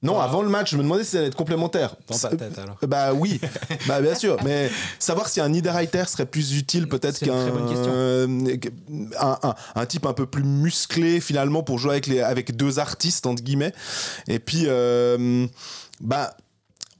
Non, 0.00 0.20
avant 0.20 0.42
le 0.42 0.48
match, 0.48 0.70
je 0.70 0.76
me 0.76 0.82
demandais 0.82 1.02
si 1.02 1.10
ça 1.10 1.18
allait 1.18 1.26
être 1.26 1.34
complémentaire. 1.34 1.96
Dans 2.06 2.16
ta 2.16 2.28
tête 2.28 2.58
alors. 2.58 2.76
Bah 2.86 3.12
oui, 3.12 3.40
bah 3.86 4.00
bien 4.00 4.14
sûr. 4.14 4.36
Mais 4.44 4.70
savoir 4.98 5.28
si 5.28 5.40
un 5.40 5.48
Niederreiter 5.48 6.04
serait 6.06 6.26
plus 6.26 6.56
utile 6.56 6.88
peut-être 6.88 7.18
qu'un 7.18 7.48
un, 9.20 9.54
un, 9.74 9.86
type 9.86 10.06
un 10.06 10.12
peu 10.12 10.26
plus 10.26 10.44
musclé 10.44 11.20
finalement 11.20 11.62
pour 11.62 11.78
jouer 11.78 11.92
avec, 11.92 12.06
les, 12.06 12.20
avec 12.20 12.56
deux 12.56 12.78
artistes 12.78 13.26
entre 13.26 13.42
guillemets. 13.42 13.72
Et 14.28 14.38
puis, 14.38 14.64
euh, 14.66 15.46
bah. 16.00 16.36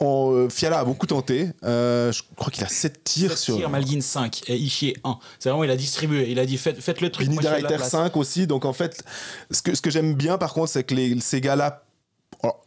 Euh, 0.01 0.49
Fiala 0.49 0.79
a 0.79 0.85
beaucoup 0.85 1.09
tenté. 1.09 1.49
Euh, 1.65 2.13
je 2.13 2.23
crois 2.37 2.53
qu'il 2.53 2.63
a 2.63 2.69
7 2.69 3.03
tirs 3.03 3.31
7 3.31 3.39
sur. 3.39 3.57
tirs, 3.57 3.69
Malguin 3.69 4.01
5 4.01 4.45
et 4.47 4.57
Ishier 4.57 4.97
1. 5.03 5.19
C'est 5.41 5.49
vraiment, 5.49 5.65
il 5.65 5.71
a 5.71 5.77
distribué. 5.77 6.31
Il 6.31 6.39
a 6.39 6.47
dit 6.47 6.57
faites, 6.57 6.81
faites 6.81 7.01
le 7.01 7.11
truc. 7.11 7.29
Niederreiter 7.29 7.79
5 7.79 8.17
aussi. 8.17 8.47
Donc 8.47 8.65
en 8.65 8.73
fait, 8.73 9.03
ce 9.51 9.61
que, 9.61 9.75
ce 9.75 9.83
que 9.83 9.91
j'aime 9.91 10.15
bien 10.15 10.39
par 10.39 10.55
contre, 10.55 10.69
c'est 10.69 10.85
que 10.85 10.95
les, 10.95 11.19
ces 11.19 11.41
gars-là 11.41 11.83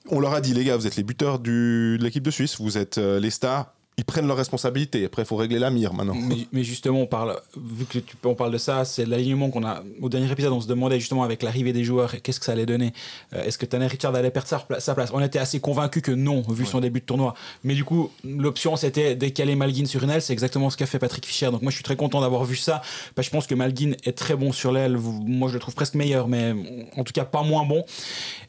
on 0.10 0.20
leur 0.20 0.34
a 0.34 0.42
dit, 0.42 0.54
les 0.54 0.63
gars, 0.63 0.78
vous 0.78 0.88
êtes 0.88 0.96
les 0.96 1.04
buteurs 1.04 1.40
de 1.40 1.98
l'équipe 2.00 2.24
de 2.24 2.32
Suisse, 2.32 2.60
vous 2.60 2.78
êtes 2.78 2.98
euh, 2.98 3.20
les 3.20 3.30
stars, 3.30 3.74
ils 3.98 4.05
prennent 4.05 4.25
leurs 4.25 4.38
responsabilités. 4.38 5.05
Après, 5.05 5.24
il 5.24 5.25
faut 5.25 5.36
régler 5.36 5.60
la 5.60 5.69
mire 5.69 5.93
maintenant. 5.93 6.15
Mais, 6.51 6.63
justement, 6.63 7.01
on 7.01 7.05
parle, 7.05 7.39
vu 7.57 7.86
que 7.86 8.00
tu, 8.00 8.15
on 8.24 8.36
parle 8.36 8.51
de 8.51 8.57
ça, 8.57 8.86
c'est 8.86 9.05
l'alignement 9.05 9.50
qu'on 9.50 9.65
a. 9.65 9.83
Au 10.01 10.10
dernier 10.10 10.31
épisode, 10.31 10.53
on 10.53 10.62
se 10.62 10.67
demandait 10.67 11.00
justement 11.00 11.24
avec 11.24 11.43
l'arrivée 11.43 11.74
des 11.74 11.83
joueurs, 11.83 12.21
qu'est-ce 12.21 12.39
que 12.39 12.45
ça 12.45 12.53
allait 12.53 12.65
donner? 12.65 12.93
Euh, 13.33 13.43
Est-ce 13.43 13.57
que 13.57 13.65
Tanner 13.65 13.88
Richard 13.88 14.15
allait 14.15 14.31
perdre 14.31 14.48
sa, 14.48 14.95
place? 14.95 15.12
On 15.13 15.21
était 15.21 15.39
assez 15.39 15.60
convaincus 15.60 16.01
que 16.01 16.12
non, 16.12 16.41
vu 16.50 16.65
son 16.65 16.79
début 16.79 17.01
de 17.01 17.05
tournoi. 17.05 17.33
Mais 17.63 17.75
du 17.75 17.83
coup, 17.83 18.10
l'option, 18.24 18.75
c'était 18.75 19.15
décaler 19.15 19.55
Malguin 19.55 19.86
sur 19.86 20.03
une 20.03 20.10
aile. 20.10 20.21
C'est 20.21 20.33
exactement 20.33 20.69
ce 20.69 20.77
qu'a 20.77 20.86
fait 20.86 21.00
Patrick 21.00 21.25
Fischer. 21.25 21.51
Donc 21.51 21.62
moi, 21.62 21.69
je 21.69 21.75
suis 21.75 21.83
très 21.83 21.98
content 21.98 22.21
d'avoir 22.21 22.45
vu 22.45 22.55
ça. 22.55 22.81
je 23.17 23.29
pense 23.29 23.45
que 23.45 23.55
Malguin 23.55 23.91
est 24.05 24.17
très 24.17 24.36
bon 24.36 24.51
sur 24.53 24.71
l'aile. 24.71 24.98
Moi, 24.98 25.50
je 25.50 25.55
le 25.55 25.60
trouve 25.60 25.75
presque 25.75 25.95
meilleur, 25.95 26.27
mais 26.27 26.55
en 26.96 27.03
tout 27.03 27.13
cas 27.13 27.25
pas 27.25 27.44
moins 27.44 27.66
bon. 27.66 27.83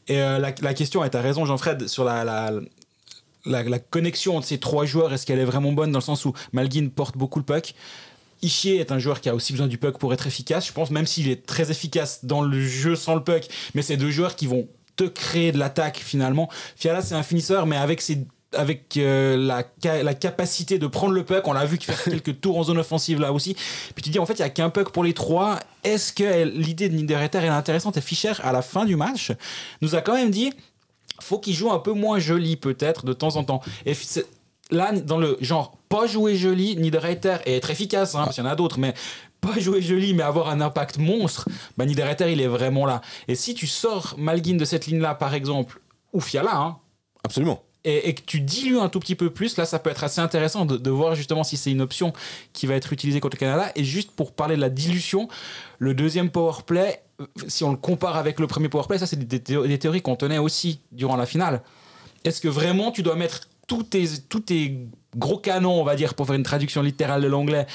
Et 0.07 0.21
euh, 0.21 0.39
la, 0.39 0.73
question, 0.73 1.03
et 1.03 1.09
tu 1.09 1.17
as 1.17 1.21
raison, 1.21 1.45
Jean-Fred, 1.45 1.87
sur 1.87 2.03
la, 2.03 2.23
la, 2.23 2.51
connexion 3.89 4.37
entre 4.37 4.47
ces 4.47 4.57
trois 4.57 4.85
joueurs, 4.85 5.13
est-ce 5.13 5.25
qu'elle 5.25 5.39
est 5.39 5.45
vraiment 5.45 5.71
bonne 5.71 5.91
dans 5.91 5.99
le 5.99 6.03
sens 6.03 6.25
où 6.25 6.33
Malguin 6.51 6.89
porte 6.93 7.17
beaucoup 7.17 7.39
le 7.39 7.45
puck 7.45 7.73
Ishier 8.41 8.79
est 8.79 8.91
un 8.91 8.99
joueur 8.99 9.21
qui 9.21 9.29
a 9.29 9.35
aussi 9.35 9.53
besoin 9.53 9.67
du 9.67 9.77
puck 9.77 9.97
pour 9.97 10.13
être 10.13 10.27
efficace, 10.27 10.67
je 10.67 10.73
pense, 10.73 10.91
même 10.91 11.05
s'il 11.05 11.29
est 11.29 11.45
très 11.45 11.71
efficace 11.71 12.25
dans 12.25 12.41
le 12.41 12.61
jeu 12.61 12.95
sans 12.95 13.15
le 13.15 13.23
puck, 13.23 13.47
mais 13.73 13.81
c'est 13.81 13.95
deux 13.95 14.11
joueurs 14.11 14.35
qui 14.35 14.47
vont 14.47 14.67
te 14.95 15.05
créer 15.05 15.51
de 15.51 15.57
l'attaque 15.57 15.97
finalement. 15.97 16.49
Fiala, 16.75 17.01
c'est 17.01 17.15
un 17.15 17.23
finisseur, 17.23 17.65
mais 17.65 17.77
avec 17.77 18.01
ses 18.01 18.25
avec 18.55 18.97
euh, 18.97 19.35
la, 19.35 19.63
la, 20.03 20.13
capacité 20.13 20.77
de 20.77 20.85
prendre 20.85 21.13
le 21.13 21.23
puck. 21.23 21.47
On 21.47 21.53
l'a 21.53 21.65
vu 21.65 21.79
qu'il 21.79 21.91
fait 21.91 22.11
quelques 22.11 22.39
tours 22.39 22.59
en 22.59 22.63
zone 22.63 22.77
offensive 22.77 23.19
là 23.19 23.33
aussi. 23.33 23.55
Puis 23.95 24.03
tu 24.03 24.11
dis 24.11 24.19
en 24.19 24.27
fait 24.27 24.33
il 24.33 24.39
y 24.39 24.43
a 24.43 24.49
qu'un 24.49 24.69
puck 24.69 24.91
pour 24.91 25.03
les 25.03 25.13
trois. 25.13 25.59
Est-ce 25.83 26.13
que 26.13 26.43
l'idée 26.43 26.87
de 26.87 26.95
Niederreiter 26.95 27.39
est 27.39 27.47
intéressante 27.47 27.97
Et 27.97 28.01
Fischer 28.01 28.33
à 28.43 28.51
la 28.51 28.61
fin 28.61 28.85
du 28.85 28.95
match? 28.95 29.31
Nous 29.81 29.95
a 29.95 30.01
quand 30.01 30.13
même 30.13 30.29
dit 30.29 30.53
faut 31.23 31.39
qu'il 31.39 31.53
joue 31.53 31.71
un 31.71 31.79
peu 31.79 31.93
moins 31.93 32.19
joli 32.19 32.55
peut-être 32.55 33.05
de 33.05 33.13
temps 33.13 33.35
en 33.35 33.43
temps. 33.43 33.61
Et 33.85 33.93
là, 34.71 34.91
dans 34.91 35.17
le 35.17 35.37
genre 35.41 35.77
pas 35.89 36.07
jouer 36.07 36.35
joli, 36.35 36.75
Niederreiter 36.75 37.37
est 37.45 37.55
être 37.57 37.69
efficace, 37.69 38.15
hein, 38.15 38.23
parce 38.23 38.35
qu'il 38.35 38.43
y 38.43 38.47
en 38.47 38.49
a 38.49 38.55
d'autres, 38.55 38.79
mais 38.79 38.93
pas 39.41 39.59
jouer 39.59 39.81
joli, 39.81 40.13
mais 40.13 40.23
avoir 40.23 40.49
un 40.49 40.61
impact 40.61 40.97
monstre, 40.97 41.49
bah 41.77 41.85
Niederreiter 41.85 42.31
il 42.31 42.41
est 42.41 42.47
vraiment 42.47 42.85
là. 42.85 43.01
Et 43.27 43.35
si 43.35 43.53
tu 43.53 43.67
sors 43.67 44.15
Malguin 44.17 44.55
de 44.55 44.65
cette 44.65 44.87
ligne-là, 44.87 45.15
par 45.15 45.33
exemple, 45.33 45.81
ou 46.13 46.21
Fiala, 46.21 46.55
hein, 46.55 46.77
absolument. 47.23 47.63
Et, 47.85 48.13
que 48.13 48.21
tu 48.21 48.39
dilues 48.39 48.79
un 48.79 48.87
tout 48.87 49.01
petit 49.01 49.15
peu 49.15 49.29
plus, 49.29 49.57
là, 49.57 49.65
ça 49.65 49.77
peut 49.77 49.89
être 49.89 50.05
assez 50.05 50.21
intéressant 50.21 50.65
de, 50.65 50.89
voir 50.89 51.15
justement 51.15 51.43
si 51.43 51.57
c'est 51.57 51.71
une 51.71 51.81
option 51.81 52.13
qui 52.53 52.65
va 52.65 52.75
être 52.75 52.93
utilisée 52.93 53.19
contre 53.19 53.35
le 53.35 53.39
Canada. 53.41 53.71
Et 53.75 53.83
juste 53.83 54.11
pour 54.11 54.31
parler 54.31 54.55
de 54.55 54.61
la 54.61 54.69
dilution, 54.69 55.27
le 55.79 55.93
deuxième 55.93 56.29
power 56.29 56.61
play, 56.65 57.01
si 57.47 57.63
on 57.63 57.71
le 57.71 57.77
compare 57.77 58.15
avec 58.15 58.39
le 58.39 58.47
premier 58.47 58.69
powerplay, 58.69 58.97
ça 58.97 59.05
c'est 59.05 59.19
des, 59.19 59.39
théories 59.79 60.01
qu'on 60.01 60.15
tenait 60.15 60.37
aussi 60.37 60.79
durant 60.91 61.17
la 61.17 61.25
finale. 61.25 61.61
Est-ce 62.23 62.39
que 62.39 62.47
vraiment 62.47 62.91
tu 62.91 63.03
dois 63.03 63.15
mettre 63.15 63.41
tous 63.67 63.83
tes, 63.83 64.87
gros 65.17 65.37
canons, 65.37 65.79
on 65.79 65.83
va 65.83 65.95
dire, 65.95 66.13
pour 66.13 66.25
faire 66.25 66.35
une 66.35 66.43
traduction 66.43 66.81
littérale 66.81 67.21
de 67.21 67.27
l'anglais, 67.27 67.65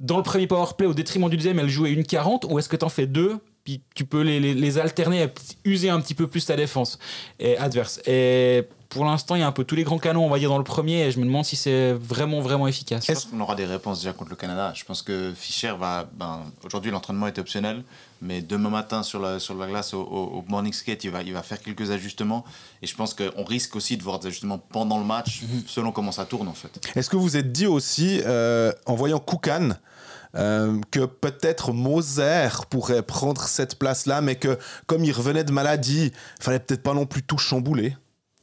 dans 0.00 0.16
le 0.16 0.22
premier 0.22 0.46
powerplay 0.46 0.86
au 0.86 0.94
détriment 0.94 1.28
du 1.28 1.36
deuxième, 1.36 1.58
elle 1.58 1.68
jouait 1.68 1.92
une 1.92 2.04
40, 2.04 2.46
ou 2.48 2.58
est-ce 2.58 2.68
que 2.68 2.76
tu 2.76 2.84
en 2.84 2.88
fais 2.88 3.06
deux, 3.06 3.38
puis 3.64 3.80
tu 3.94 4.04
peux 4.04 4.20
les, 4.20 4.38
les, 4.38 4.54
les, 4.54 4.78
alterner, 4.78 5.28
user 5.64 5.88
un 5.88 6.00
petit 6.00 6.14
peu 6.14 6.26
plus 6.26 6.44
ta 6.44 6.56
défense 6.56 6.98
adverse? 7.58 8.00
Pour 8.94 9.04
l'instant, 9.04 9.34
il 9.34 9.40
y 9.40 9.42
a 9.42 9.46
un 9.46 9.52
peu 9.52 9.64
tous 9.64 9.74
les 9.74 9.82
grands 9.82 9.98
canons, 9.98 10.24
on 10.24 10.30
va 10.30 10.38
dire, 10.38 10.48
dans 10.48 10.58
le 10.58 10.64
premier, 10.64 11.00
et 11.00 11.10
je 11.10 11.18
me 11.18 11.24
demande 11.24 11.44
si 11.44 11.56
c'est 11.56 11.92
vraiment, 11.94 12.40
vraiment 12.40 12.68
efficace. 12.68 13.08
Est-ce 13.08 13.26
qu'on 13.26 13.40
aura 13.40 13.56
des 13.56 13.64
réponses 13.64 13.98
déjà 13.98 14.12
contre 14.12 14.30
le 14.30 14.36
Canada 14.36 14.72
Je 14.74 14.84
pense 14.84 15.02
que 15.02 15.32
Fischer 15.36 15.74
va. 15.78 16.08
Ben, 16.14 16.42
Aujourd'hui, 16.64 16.92
l'entraînement 16.92 17.26
est 17.26 17.38
optionnel, 17.40 17.82
mais 18.22 18.40
demain 18.40 18.70
matin, 18.70 19.02
sur 19.02 19.18
la, 19.18 19.40
sur 19.40 19.56
la 19.56 19.66
glace, 19.66 19.94
au, 19.94 20.44
morning 20.48 20.72
skate, 20.72 21.02
il 21.02 21.10
va, 21.10 21.22
il 21.22 21.32
va 21.32 21.42
faire 21.42 21.60
quelques 21.60 21.90
ajustements, 21.90 22.44
et 22.82 22.86
je 22.86 22.94
pense 22.94 23.14
qu'on 23.14 23.44
risque 23.44 23.74
aussi 23.74 23.96
de 23.96 24.02
voir 24.04 24.20
des 24.20 24.28
ajustements 24.28 24.58
pendant 24.58 24.98
le 24.98 25.04
match, 25.04 25.42
mhm. 25.42 25.64
selon 25.66 25.90
comment 25.90 26.12
ça 26.12 26.24
tourne, 26.24 26.46
en 26.46 26.54
fait. 26.54 26.80
Est-ce 26.94 27.10
que 27.10 27.16
vous 27.16 27.36
êtes 27.36 27.50
dit 27.50 27.66
aussi, 27.66 28.20
euh, 28.24 28.72
en 28.86 28.94
voyant 28.94 29.18
Koukan, 29.18 29.70
euh, 30.36 30.80
que 30.92 31.04
peut-être 31.04 31.72
Moser 31.72 32.48
pourrait 32.70 33.02
prendre 33.02 33.42
cette 33.42 33.76
place-là, 33.76 34.20
mais 34.20 34.36
que 34.36 34.56
comme 34.86 35.04
il 35.04 35.12
revenait 35.12 35.44
de 35.44 35.52
maladie, 35.52 36.12
il 36.38 36.42
fallait 36.44 36.60
peut-être 36.60 36.82
pas 36.82 36.94
non 36.94 37.06
plus 37.06 37.24
tout 37.24 37.38
chambouler? 37.38 37.96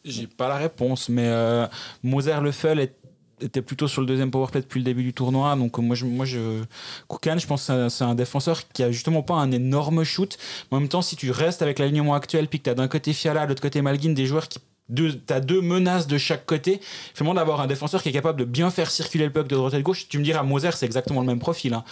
J'ai 0.06 0.28
pas 0.28 0.48
la 0.48 0.58
réponse, 0.58 1.10
mais 1.10 1.28
euh, 1.28 1.68
Moser 2.04 2.40
Leffel 2.44 2.92
était 3.40 3.62
plutôt 3.62 3.88
sur 3.88 4.02
le 4.02 4.08
deuxième 4.08 4.32
powerplay 4.32 4.62
depuis 4.62 4.80
le 4.80 4.84
début 4.84 5.04
du 5.04 5.14
tournoi. 5.14 5.56
Donc 5.56 5.78
moi, 5.80 5.96
moi 6.04 6.26
je, 6.26 6.64
Koukan, 7.08 7.38
je 7.38 7.48
pense 7.48 7.68
que 7.68 7.90
c'est 7.90 8.04
un, 8.04 8.16
défenseur 8.16 8.62
qui 8.74 8.84
a 8.84 8.92
justement 8.92 9.24
pas 9.24 9.36
un 9.36 9.52
énorme 9.52 10.04
shoot. 10.04 10.38
En 10.70 10.80
même 10.80 10.90
temps, 10.90 11.02
si 11.02 11.16
tu 11.16 11.32
restes 11.32 11.62
avec 11.62 11.80
l'alignement 11.80 12.14
actuel, 12.14 12.48
puis 12.48 12.60
que 12.60 12.70
as 12.70 12.76
d'un 12.76 12.88
côté 12.88 13.14
Fiala, 13.14 13.44
de 13.46 13.50
l'autre 13.50 13.62
côté 13.62 13.82
Malguin, 13.82 14.14
des 14.14 14.26
joueurs 14.26 14.48
qui 14.48 14.60
tu 14.94 15.14
as 15.30 15.40
deux 15.40 15.62
menaces 15.62 16.06
de 16.08 16.18
chaque 16.18 16.46
côté. 16.46 16.82
Finalement, 17.14 17.36
d'avoir 17.36 17.62
un 17.62 17.68
défenseur 17.68 18.04
qui 18.04 18.10
est 18.10 18.14
capable 18.14 18.40
de 18.40 18.46
bien 18.46 18.70
faire 18.72 18.92
circuler 18.92 19.26
le 19.26 19.32
puck 19.32 19.48
de 19.48 19.56
droite 19.56 19.74
et 19.74 19.78
de 19.78 19.84
gauche. 19.84 20.10
Tu 20.10 20.20
me 20.20 20.24
diras, 20.24 20.44
Moser, 20.44 20.72
c'est 20.74 20.86
exactement 20.86 21.22
le 21.22 21.28
même 21.28 21.40
profil. 21.40 21.74
Hein. 21.74 21.86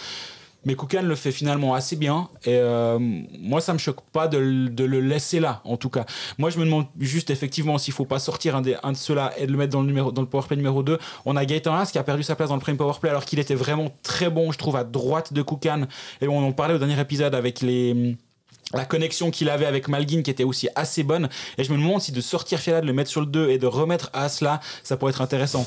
Mais 0.64 0.74
Koukan 0.74 1.02
le 1.02 1.14
fait 1.14 1.32
finalement 1.32 1.74
assez 1.74 1.96
bien. 1.96 2.28
Et 2.44 2.54
euh, 2.54 2.98
moi, 2.98 3.60
ça 3.60 3.72
me 3.72 3.78
choque 3.78 4.02
pas 4.12 4.28
de, 4.28 4.36
le 4.38 5.00
laisser 5.00 5.40
là, 5.40 5.62
en 5.64 5.76
tout 5.76 5.88
cas. 5.88 6.04
Moi, 6.38 6.50
je 6.50 6.58
me 6.58 6.64
demande 6.64 6.86
juste 6.98 7.30
effectivement 7.30 7.78
s'il 7.78 7.94
faut 7.94 8.04
pas 8.04 8.18
sortir 8.18 8.56
un, 8.56 8.62
de 8.62 8.76
ceux-là 8.94 9.32
et 9.38 9.46
de 9.46 9.52
le 9.52 9.58
mettre 9.58 9.72
dans 9.72 9.80
le, 9.80 9.86
numéro, 9.86 10.12
dans 10.12 10.22
le 10.22 10.28
powerplay 10.28 10.56
numéro 10.56 10.82
2. 10.82 10.98
On 11.24 11.36
a 11.36 11.44
Gaëtan 11.44 11.74
Haas 11.74 11.90
qui 11.90 11.98
a 11.98 12.02
perdu 12.02 12.22
sa 12.22 12.36
place 12.36 12.50
dans 12.50 12.56
le 12.56 12.60
premier 12.60 12.76
powerplay 12.76 13.08
alors 13.08 13.24
qu'il 13.24 13.38
était 13.38 13.54
vraiment 13.54 13.90
très 14.02 14.28
bon, 14.28 14.52
je 14.52 14.58
trouve, 14.58 14.76
à 14.76 14.84
droite 14.84 15.32
de 15.32 15.40
Koukan. 15.40 15.86
Et 16.20 16.28
on 16.28 16.46
en 16.46 16.52
parlait 16.52 16.74
au 16.74 16.78
dernier 16.78 17.00
épisode 17.00 17.34
avec 17.34 17.64
la 18.74 18.84
connexion 18.84 19.30
qu'il 19.30 19.48
avait 19.48 19.66
avec 19.66 19.88
Malguin 19.88 20.20
qui 20.22 20.30
était 20.30 20.44
aussi 20.44 20.68
assez 20.74 21.04
bonne. 21.04 21.30
Et 21.56 21.64
je 21.64 21.72
me 21.72 21.78
demande 21.78 22.02
si 22.02 22.12
de 22.12 22.20
sortir 22.20 22.58
Fiala, 22.58 22.82
de 22.82 22.86
le 22.86 22.92
mettre 22.92 23.10
sur 23.10 23.22
le 23.22 23.26
2 23.26 23.48
et 23.48 23.58
de 23.58 23.66
remettre 23.66 24.10
Haas 24.12 24.40
là, 24.42 24.60
ça 24.82 24.98
pourrait 24.98 25.10
être 25.10 25.22
intéressant 25.22 25.66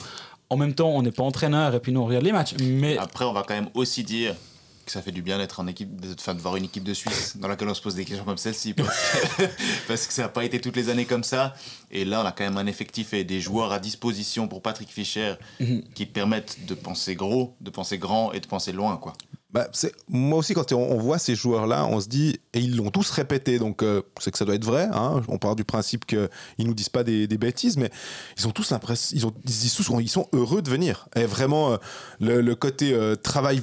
En 0.51 0.57
même 0.57 0.75
temps, 0.75 0.89
on 0.89 1.01
n'est 1.01 1.11
pas 1.11 1.23
entraîneur 1.23 1.73
et 1.73 1.79
puis 1.79 1.91
nous 1.91 2.01
on 2.01 2.05
regarde 2.05 2.25
les 2.25 2.31
matchs. 2.31 2.53
Mais 2.61 2.95
après, 2.99 3.25
on 3.25 3.33
va 3.33 3.41
quand 3.41 3.55
même 3.55 3.69
aussi 3.73 4.03
dire 4.03 4.35
que 4.85 4.91
ça 4.91 5.01
fait 5.01 5.11
du 5.11 5.21
bien 5.21 5.37
d'être 5.37 5.59
en 5.59 5.67
équipe, 5.67 5.99
de, 5.99 6.13
de 6.13 6.39
voir 6.39 6.55
une 6.55 6.65
équipe 6.65 6.83
de 6.83 6.93
Suisse 6.93 7.37
dans 7.37 7.47
laquelle 7.47 7.69
on 7.69 7.73
se 7.73 7.81
pose 7.81 7.95
des 7.95 8.05
questions 8.05 8.25
comme 8.25 8.37
celle-ci. 8.37 8.73
Parce 9.87 10.07
que 10.07 10.13
ça 10.13 10.23
n'a 10.23 10.29
pas 10.29 10.43
été 10.43 10.59
toutes 10.59 10.75
les 10.75 10.89
années 10.89 11.05
comme 11.05 11.23
ça. 11.23 11.53
Et 11.91 12.05
là, 12.05 12.21
on 12.21 12.25
a 12.25 12.31
quand 12.31 12.43
même 12.43 12.57
un 12.57 12.67
effectif 12.67 13.13
et 13.13 13.23
des 13.23 13.41
joueurs 13.41 13.71
à 13.71 13.79
disposition 13.79 14.47
pour 14.47 14.61
Patrick 14.61 14.89
Fischer 14.89 15.35
mhm. 15.59 15.83
qui 15.93 16.05
permettent 16.05 16.65
de 16.65 16.73
penser 16.73 17.15
gros, 17.15 17.55
de 17.61 17.69
penser 17.69 17.97
grand 17.97 18.31
et 18.33 18.39
de 18.39 18.47
penser 18.47 18.71
loin. 18.71 18.97
quoi. 18.97 19.13
Bah, 19.53 19.67
moi 20.09 20.39
aussi, 20.39 20.55
quand 20.55 20.71
on, 20.71 20.97
voit 20.97 21.19
ces 21.19 21.35
joueurs-là, 21.35 21.85
on 21.85 21.99
se 21.99 22.07
dit, 22.07 22.39
et 22.53 22.59
ils 22.59 22.75
l'ont 22.75 22.89
tous 22.89 23.11
répété, 23.11 23.59
donc 23.59 23.83
euh, 23.83 24.01
c'est 24.19 24.31
que 24.31 24.37
ça 24.39 24.45
doit 24.45 24.55
être 24.55 24.65
vrai. 24.65 24.89
Hein, 24.91 25.21
on 25.27 25.37
part 25.37 25.55
du 25.55 25.63
principe 25.63 26.07
qu'ils 26.07 26.27
ne 26.57 26.65
nous 26.65 26.73
disent 26.73 26.89
pas 26.89 27.03
des, 27.03 27.27
bêtises, 27.27 27.77
mais 27.77 27.91
ils 28.35 28.47
ont 28.47 28.51
tous 28.51 28.71
l'impression, 28.71 29.15
ils, 29.15 29.27
ont, 29.27 29.99
ils, 29.99 30.09
sont 30.09 30.27
heureux 30.33 30.63
de 30.63 30.71
venir. 30.71 31.07
Et 31.15 31.25
vraiment, 31.25 31.73
euh, 31.73 31.77
le, 32.19 32.55
côté 32.55 32.93
euh, 32.93 33.15
travail 33.15 33.61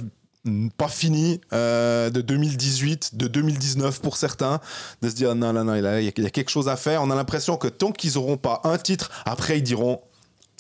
pas 0.77 0.89
fini 0.89 1.41
euh, 1.53 2.11
de 2.11 2.21
2018, 2.21 3.17
de 3.17 3.27
2019 3.27 4.01
pour 4.01 4.17
certains, 4.17 4.61
de 5.03 5.09
se 5.09 5.15
dire 5.15 5.35
non, 5.35 5.53
non, 5.53 5.65
non, 5.65 5.75
il 5.75 5.85
y, 5.85 5.87
a, 5.87 6.01
il 6.01 6.23
y 6.23 6.27
a 6.27 6.31
quelque 6.31 6.51
chose 6.51 6.69
à 6.69 6.77
faire. 6.77 7.03
On 7.03 7.11
a 7.11 7.15
l'impression 7.15 7.57
que 7.57 7.69
tant 7.69 7.93
qu'ils 7.93 8.15
n'auront 8.15 8.37
pas 8.37 8.61
un 8.65 8.79
titre, 8.79 9.11
après 9.25 9.59
ils 9.59 9.63
diront 9.63 10.01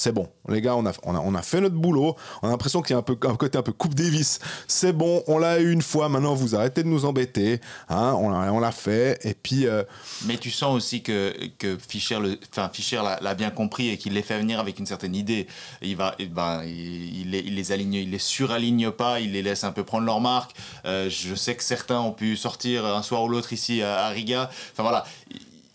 c'est 0.00 0.12
bon. 0.12 0.30
Les 0.48 0.62
gars, 0.62 0.76
on 0.76 0.86
a, 0.86 0.92
on 1.04 1.34
a, 1.34 1.42
fait 1.42 1.60
notre 1.60 1.74
boulot. 1.74 2.16
On 2.40 2.48
a 2.48 2.50
l'impression 2.50 2.80
qu'il 2.80 2.94
y 2.94 2.96
a 2.96 3.00
un, 3.00 3.02
peu, 3.02 3.18
un 3.28 3.36
côté 3.36 3.58
un 3.58 3.62
peu 3.62 3.72
Coupe 3.72 3.94
Davis. 3.94 4.38
C'est 4.66 4.94
bon, 4.94 5.22
on 5.26 5.36
l'a 5.36 5.60
eu 5.60 5.70
une 5.70 5.82
fois. 5.82 6.08
Maintenant, 6.08 6.32
vous 6.32 6.54
arrêtez 6.54 6.82
de 6.82 6.88
nous 6.88 7.04
embêter. 7.04 7.60
Hein, 7.90 8.14
on 8.16 8.60
l'a 8.60 8.72
fait. 8.72 9.18
Et 9.26 9.34
puis. 9.34 9.66
Euh, 9.66 9.82
Mais 10.24 10.38
tu 10.38 10.50
sens 10.50 10.74
aussi 10.74 11.02
que, 11.02 11.34
que 11.58 11.76
Fischer, 11.76 12.18
le, 12.18 12.38
Fischer 12.72 13.02
l'a 13.20 13.34
bien 13.34 13.50
compris 13.50 13.90
et 13.90 13.98
qu'il 13.98 14.14
les 14.14 14.22
fait 14.22 14.38
venir 14.38 14.58
avec 14.58 14.78
une 14.78 14.86
certaine 14.86 15.14
idée. 15.14 15.46
Il, 15.82 15.96
va, 15.96 16.16
ben, 16.30 16.62
il, 16.64 17.34
il, 17.34 17.54
les, 17.54 17.72
aligne, 17.72 17.92
il 17.92 18.10
les 18.10 18.18
suraligne 18.18 18.90
pas, 18.90 19.20
il 19.20 19.32
les 19.32 19.42
laisse 19.42 19.64
un 19.64 19.72
peu 19.72 19.84
prendre 19.84 20.06
leur 20.06 20.22
marque. 20.22 20.52
Euh, 20.86 21.10
je 21.10 21.34
sais 21.34 21.54
que 21.54 21.62
certains 21.62 22.00
ont 22.00 22.12
pu 22.12 22.38
sortir 22.38 22.86
un 22.86 23.02
soir 23.02 23.22
ou 23.24 23.28
l'autre 23.28 23.52
ici 23.52 23.82
à, 23.82 24.06
à 24.06 24.08
Riga. 24.08 24.48
Enfin 24.72 24.82
voilà 24.82 25.04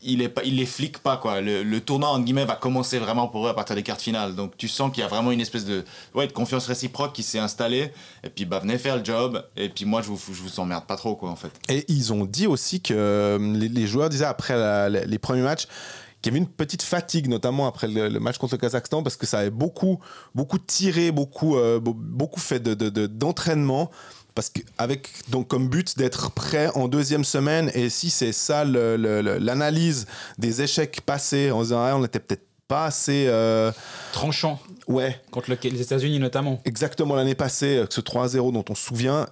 il, 0.05 0.21
est 0.21 0.45
les 0.45 0.65
flique 0.65 0.99
pas 0.99 1.17
quoi. 1.17 1.41
Le, 1.41 1.79
tournoi 1.79 2.09
en 2.09 2.19
guillemets 2.19 2.45
va 2.45 2.55
commencer 2.55 2.99
vraiment 2.99 3.27
pour 3.27 3.45
eux 3.45 3.49
à 3.49 3.53
partir 3.53 3.75
des 3.75 3.83
cartes 3.83 4.01
finales. 4.01 4.35
Donc 4.35 4.57
tu 4.57 4.67
sens 4.67 4.91
qu'il 4.91 5.01
y 5.01 5.03
a 5.03 5.09
vraiment 5.09 5.31
une 5.31 5.41
espèce 5.41 5.65
de, 5.65 5.83
ouais, 6.13 6.27
de 6.27 6.31
confiance 6.31 6.67
réciproque 6.67 7.13
qui 7.13 7.23
s'est 7.23 7.39
installée. 7.39 7.91
Et 8.23 8.29
puis 8.29 8.45
bah 8.45 8.59
venez 8.59 8.77
faire 8.77 8.97
le 8.97 9.03
job. 9.03 9.43
Et 9.57 9.69
puis 9.69 9.85
moi 9.85 10.01
je 10.01 10.07
vous 10.07 10.19
je 10.33 10.41
vous 10.41 10.59
emmerde 10.59 10.85
pas 10.85 10.95
trop 10.95 11.15
quoi 11.15 11.29
en 11.29 11.35
fait. 11.35 11.51
Et 11.69 11.85
ils 11.87 12.13
ont 12.13 12.25
dit 12.25 12.47
aussi 12.47 12.81
que 12.81 12.93
euh, 12.93 13.37
les, 13.39 13.87
joueurs 13.87 14.09
disaient 14.09 14.25
après 14.25 14.89
les 14.89 15.19
premiers 15.19 15.41
matchs 15.41 15.67
qu'il 16.21 16.33
y 16.33 16.37
avait 16.37 16.43
une 16.43 16.51
petite 16.51 16.81
fatigue, 16.81 17.27
notamment 17.27 17.67
après 17.67 17.87
le, 17.87 18.19
match 18.19 18.39
contre 18.39 18.55
le 18.55 18.57
Kazakhstan, 18.57 19.03
parce 19.03 19.15
que 19.15 19.27
ça 19.27 19.39
avait 19.39 19.51
beaucoup, 19.51 19.99
beaucoup 20.33 20.57
tiré, 20.57 21.11
beaucoup, 21.11 21.55
euh, 21.55 21.79
beaucoup 21.79 22.39
fait 22.39 22.59
d'entraînement. 22.63 23.85
De, 23.85 23.89
parce 24.35 24.49
qu'avec 24.49 25.09
donc 25.29 25.47
comme 25.47 25.69
but 25.69 25.97
d'être 25.97 26.31
prêt 26.31 26.69
en 26.75 26.87
deuxième 26.87 27.23
semaine 27.23 27.71
et 27.73 27.89
si 27.89 28.09
c'est 28.09 28.33
ça 28.33 28.65
l'analyse 28.65 30.05
des 30.37 30.61
échecs 30.61 31.01
passés 31.05 31.51
en 31.51 31.61
disant 31.63 31.83
ah, 31.83 31.95
on 31.95 32.01
n'était 32.01 32.19
peut-être 32.19 32.45
pas 32.67 32.85
assez 32.85 33.25
euh, 33.27 33.71
tranchant. 34.11 34.59
Ouais. 34.87 35.19
Contre 35.31 35.51
les 35.51 35.81
États-Unis 35.81 36.19
notamment. 36.19 36.61
Exactement 36.65 37.15
l'année 37.15 37.35
passée 37.35 37.85
ce 37.89 38.01
3-0 38.01 38.51
dont 38.51 38.65
on 38.69 38.75
se 38.75 38.83
souvient. 38.83 39.27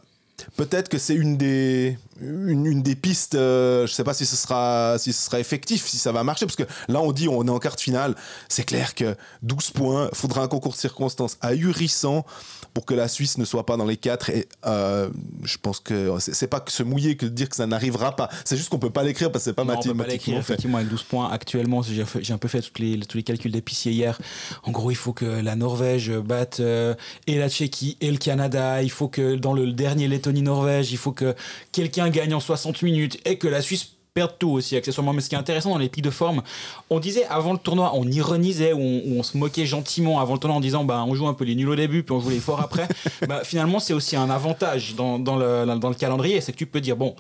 Peut-être 0.56 0.90
que 0.90 0.98
c'est 0.98 1.16
une 1.16 1.38
des 1.38 1.98
une, 2.22 2.82
des 2.82 2.96
pistes 2.96 3.36
euh, 3.36 3.88
je 3.88 3.94
sais 3.94 4.04
pas 4.04 4.14
si 4.14 4.26
ce 4.26 4.36
sera 4.36 4.98
si 4.98 5.14
ce 5.14 5.26
sera 5.26 5.40
effectif 5.40 5.88
si 5.88 5.98
ça 5.98 6.12
va 6.12 6.24
marcher 6.24 6.46
parce 6.46 6.56
que 6.56 6.64
là 6.88 7.02
on 7.02 7.12
dit 7.12 7.28
on 7.28 7.46
est 7.48 7.50
en 7.50 7.60
quart 7.60 7.76
de 7.76 7.82
finale 7.82 8.16
c'est 8.50 8.64
clair 8.64 8.96
que 8.96 9.16
12 9.42 9.72
points 9.72 10.10
faudra 10.14 10.42
un 10.42 10.48
concours 10.48 10.74
de 10.74 10.78
circonstances 10.78 11.38
ahurissant 11.42 12.26
pour 12.74 12.86
que 12.86 12.94
la 12.94 13.08
Suisse 13.08 13.38
ne 13.38 13.46
soit 13.46 13.66
pas 13.66 13.78
dans 13.78 13.86
les 13.86 13.98
quatre. 13.98 14.30
Et 14.30 14.48
euh, 14.66 15.10
je 15.44 15.58
pense 15.58 15.80
que 15.80 16.12
c'est 16.20 16.48
pas 16.48 16.60
que 16.60 16.72
se 16.72 16.84
mouiller 16.84 17.16
que 17.16 17.26
de 17.26 17.32
dire 17.32 17.50
que 17.50 17.56
ça 17.56 17.68
n'arrivera 17.68 18.16
pas. 18.16 18.30
C'est 18.46 18.58
juste 18.58 18.70
qu'on 18.70 18.80
peut 18.80 18.90
pas 18.90 19.04
l'écrire 19.04 19.32
parce 19.32 19.44
que 19.44 19.52
c'est 19.52 19.56
pas 19.56 19.64
mathématiquement 19.64 20.36
fait. 20.36 20.54
Effectivement, 20.54 20.78
avec 20.78 20.90
12 20.90 21.04
points 21.04 21.30
actuellement, 21.32 21.82
j'ai 21.84 22.34
un 22.34 22.38
peu 22.38 22.48
fait 22.48 22.62
tous 22.62 22.82
les, 22.82 23.00
tous 23.00 23.18
les 23.18 23.24
calculs 23.24 23.52
d'épicier 23.52 23.92
hier. 23.92 24.20
En 24.64 24.72
gros, 24.72 24.92
il 24.92 24.96
faut 24.98 25.14
que 25.14 25.26
la 25.26 25.56
Norvège 25.56 26.12
batte 26.12 26.60
euh, 26.60 26.96
et 27.28 27.38
la 27.38 27.50
Tchéquie 27.50 27.98
et 28.02 28.12
le 28.12 28.18
Canada. 28.18 28.82
Il 28.82 28.92
faut 28.92 29.08
que 29.08 29.36
dans 29.36 29.54
le 29.54 29.72
dernier 29.72 30.08
Lettonie-Norvège, 30.08 30.92
il 30.92 30.98
faut 30.98 31.12
que 31.12 31.36
quelqu'un 31.72 32.03
gagne 32.10 32.34
en 32.34 32.40
60 32.40 32.82
minutes 32.82 33.20
et 33.26 33.38
que 33.38 33.48
la 33.48 33.62
Suisse 33.62 33.94
perdre 34.14 34.36
tout 34.38 34.52
aussi 34.52 34.76
accessoirement. 34.76 35.14
Mais 35.14 35.22
ce 35.22 35.30
qui 35.30 35.36
est 35.36 35.40
intéressant 35.40 35.72
dans 35.72 35.78
les 35.78 35.90
pics 35.90 36.04
de 36.04 36.10
forme, 36.10 36.44
on 36.90 37.00
disait 37.00 37.26
avant 37.26 37.54
le 37.54 37.60
tournoi, 37.60 37.92
on 37.96 38.06
ironisait 38.06 38.74
ou 38.74 38.80
on, 38.80 39.24
se 39.24 39.38
moquait 39.38 39.66
gentiment 39.66 40.20
avant 40.20 40.34
le 40.34 40.40
tournoi 40.40 40.58
en 40.58 40.62
disant 40.62 40.84
bah 40.84 41.04
on 41.08 41.16
joue 41.16 41.28
un 41.28 41.34
peu 41.34 41.46
les 41.46 41.56
nuls 41.56 41.70
au 41.70 41.76
début 41.76 42.04
puis 42.04 42.14
on 42.14 42.20
joue 42.20 42.30
les 42.30 42.40
forts 42.40 42.62
après. 42.62 42.88
bah, 43.28 43.42
finalement 43.44 43.80
c'est 43.80 43.94
aussi 43.94 44.16
un 44.16 44.30
avantage 44.30 44.96
dans, 44.96 45.18
dans, 45.20 45.36
le, 45.36 45.66
dans 45.80 45.90
le 45.90 45.96
calendrier, 45.96 46.42
c'est 46.42 46.52
que 46.52 46.58
tu 46.58 46.68
peux 46.68 46.82
dire 46.82 46.96
bon 46.96 47.16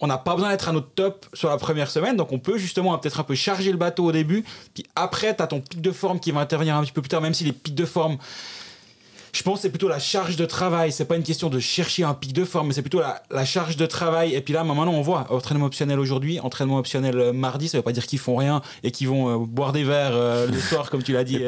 on 0.00 0.06
n'a 0.06 0.18
pas 0.18 0.34
besoin 0.34 0.50
d'être 0.50 0.68
à 0.68 0.72
notre 0.72 0.90
top 0.90 1.26
sur 1.34 1.48
la 1.48 1.56
première 1.56 1.90
semaine, 1.90 2.16
donc 2.16 2.32
on 2.32 2.38
peut 2.38 2.58
justement 2.58 2.96
peut-être 2.98 3.20
un 3.20 3.24
peu 3.24 3.34
charger 3.34 3.72
le 3.72 3.78
bateau 3.78 4.04
au 4.04 4.12
début, 4.12 4.44
puis 4.74 4.84
après, 4.94 5.34
tu 5.34 5.42
as 5.42 5.46
ton 5.46 5.60
pic 5.60 5.80
de 5.80 5.90
forme 5.90 6.20
qui 6.20 6.30
va 6.30 6.40
intervenir 6.40 6.76
un 6.76 6.82
petit 6.82 6.92
peu 6.92 7.02
plus 7.02 7.08
tard, 7.08 7.20
même 7.20 7.34
si 7.34 7.44
les 7.44 7.52
pics 7.52 7.74
de 7.74 7.84
forme, 7.84 8.16
je 9.38 9.44
pense 9.44 9.58
que 9.58 9.62
c'est 9.62 9.68
plutôt 9.68 9.88
la 9.88 10.00
charge 10.00 10.34
de 10.34 10.44
travail. 10.44 10.90
C'est 10.90 11.04
pas 11.04 11.14
une 11.14 11.22
question 11.22 11.48
de 11.48 11.60
chercher 11.60 12.02
un 12.02 12.12
pic 12.12 12.32
de 12.32 12.44
forme, 12.44 12.66
mais 12.66 12.74
c'est 12.74 12.82
plutôt 12.82 13.00
la, 13.30 13.44
charge 13.44 13.76
de 13.76 13.86
travail. 13.86 14.34
Et 14.34 14.40
puis 14.40 14.52
là, 14.52 14.64
maintenant, 14.64 14.88
on 14.88 15.00
voit 15.00 15.26
entraînement 15.30 15.66
optionnel 15.66 16.00
aujourd'hui, 16.00 16.40
entraînement 16.40 16.76
optionnel 16.76 17.16
euh, 17.16 17.32
mardi. 17.32 17.68
Ça 17.68 17.78
veut 17.78 17.84
pas 17.84 17.92
dire 17.92 18.04
qu'ils 18.04 18.18
font 18.18 18.34
rien 18.34 18.62
et 18.82 18.90
qu'ils 18.90 19.08
vont 19.08 19.30
euh, 19.30 19.46
boire 19.46 19.72
des 19.72 19.84
verres 19.84 20.10
euh, 20.16 20.48
le 20.48 20.58
soir, 20.58 20.90
comme 20.90 21.04
tu 21.04 21.12
l'as 21.12 21.22
dit, 21.22 21.40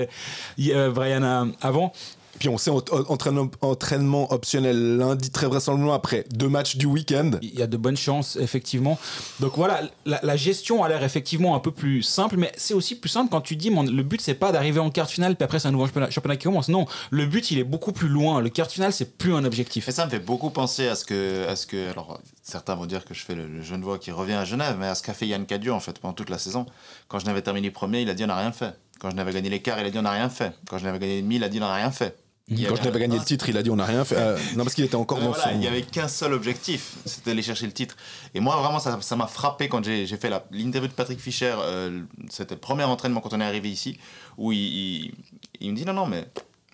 Brian, 0.95 1.51
avant. 1.61 1.93
Puis 2.41 2.49
on 2.49 2.57
sait 2.57 2.71
entraînement, 2.71 3.51
entraînement 3.61 4.33
optionnel 4.33 4.97
lundi, 4.97 5.31
très 5.31 5.47
vraisemblablement 5.47 5.93
après 5.93 6.25
deux 6.31 6.49
matchs 6.49 6.77
du 6.77 6.87
week-end. 6.87 7.33
Il 7.43 7.55
y 7.55 7.61
a 7.61 7.67
de 7.67 7.77
bonnes 7.77 7.99
chances, 7.99 8.37
effectivement. 8.37 8.99
Donc 9.41 9.53
voilà, 9.57 9.83
la, 10.07 10.37
gestion 10.37 10.83
a 10.83 10.89
l'air 10.89 11.05
effectivement 11.05 11.55
un 11.55 11.61
peu 11.61 11.71
plus 11.71 12.03
simple, 12.03 12.39
mais 12.39 12.51
c'est 12.57 12.73
aussi 12.73 12.95
plus 12.95 13.11
simple 13.11 13.31
quand 13.31 13.43
tu 13.43 13.57
dis 13.57 13.69
le 13.69 14.03
but 14.03 14.23
c'est 14.23 14.33
pas 14.33 14.53
d'arriver 14.53 14.81
en 14.81 14.91
quart 14.91 15.11
finale, 15.11 15.37
puis 15.37 15.45
après 15.45 15.59
c'est 15.59 15.69
un 15.69 15.73
nouveau 15.73 15.87
championnat, 15.87 16.37
qui 16.37 16.45
commence. 16.45 16.69
Non, 16.69 16.87
le 17.11 17.27
but 17.27 17.51
il 17.51 17.59
est 17.59 17.65
beaucoup 17.65 17.93
plus 17.93 18.09
loin. 18.09 18.41
Le 18.41 18.49
quart 18.49 18.71
finale 18.71 18.95
c'est 18.95 19.19
plus 19.19 19.35
un 19.35 19.45
objectif. 19.45 19.87
Et 19.91 19.93
ça 19.93 20.07
me 20.07 20.11
fait 20.11 20.19
beaucoup 20.19 20.49
penser 20.49 20.89
à 20.89 20.95
ce 20.95 21.05
que. 21.05 21.47
À 21.47 21.57
ce 21.57 21.67
que 21.67 21.91
alors 21.91 22.21
certains 22.43 22.75
vont 22.75 22.87
dire 22.87 23.05
que 23.05 23.13
je 23.13 23.23
fais 23.23 23.35
le, 23.35 23.63
jeune 23.63 23.81
Genevois 23.81 23.99
qui 23.99 24.13
revient 24.13 24.33
à 24.33 24.47
Genève, 24.47 24.77
mais 24.81 24.87
à 24.87 24.95
ce 24.95 25.03
qu'a 25.03 25.13
fait 25.13 25.27
Yann 25.27 25.45
Cadieux 25.45 25.75
en 25.75 25.81
fait 25.81 25.99
pendant 25.99 26.15
toute 26.15 26.31
la 26.31 26.39
saison. 26.39 26.65
Quand 27.09 27.19
je 27.19 27.27
n'avais 27.27 27.43
terminé 27.43 27.71
premier, 27.71 28.01
il 28.01 28.09
a 28.09 28.15
dit 28.15 28.25
on 28.25 28.29
n'a 28.29 28.39
rien 28.39 28.53
fait. 28.53 28.73
Quand 28.99 29.11
je 29.11 29.17
n'avais 29.17 29.33
gagné 29.33 29.51
l'écart, 29.51 29.79
il 29.79 29.87
a 29.87 29.91
dit 29.91 29.99
on 29.99 30.03
n'a 30.03 30.13
rien 30.13 30.31
fait. 30.31 30.53
Quand 30.69 30.79
je 30.79 30.85
n'avais 30.85 30.99
gagné 30.99 31.21
demi, 31.21 31.37
il 31.37 31.45
a 31.45 31.51
dit 31.51 31.59
on 31.59 31.61
n'a 31.61 31.75
rien 31.75 31.91
fait. 31.91 32.17
Quand 32.51 32.77
je 32.77 32.83
n'avais 32.83 32.99
gagné 32.99 33.19
le 33.19 33.25
titre, 33.25 33.49
il 33.49 33.57
a 33.57 33.63
dit 33.63 33.71
on 33.71 33.77
n'a 33.77 33.85
rien 33.85 34.05
fait. 34.05 34.17
Euh, 34.17 34.37
non, 34.57 34.65
parce 34.65 34.75
qu'il 34.75 34.85
était 34.85 34.97
encore 34.97 35.21
dans 35.21 35.33
son. 35.33 35.51
Il 35.53 35.59
n'y 35.59 35.69
avait 35.69 35.83
qu'un 35.83 36.09
seul 36.09 36.33
objectif, 36.33 36.97
c'était 37.05 37.31
d'aller 37.31 37.43
chercher 37.43 37.67
le 37.67 37.73
titre. 37.73 37.97
Et 38.35 38.41
moi, 38.41 38.57
vraiment, 38.57 38.79
ça 38.79 39.17
m'a 39.17 39.27
frappé 39.27 39.69
quand 39.69 39.85
j'ai 39.85 40.07
fait 40.07 40.31
l'interview 40.51 40.89
de 40.89 40.95
Patrick 40.95 41.21
Fischer. 41.21 41.55
Euh, 41.59 42.03
c'était 42.29 42.55
le 42.55 42.61
premier 42.61 42.85
entraînement 42.85 43.21
quand 43.21 43.33
on 43.33 43.41
est 43.41 43.45
arrivé 43.45 43.71
ici, 43.71 43.99
où 44.37 44.53
il, 44.53 45.13
il, 45.61 45.71
me 45.71 45.77
dit 45.77 45.85
non, 45.85 45.93
non, 45.93 46.07
mais 46.07 46.27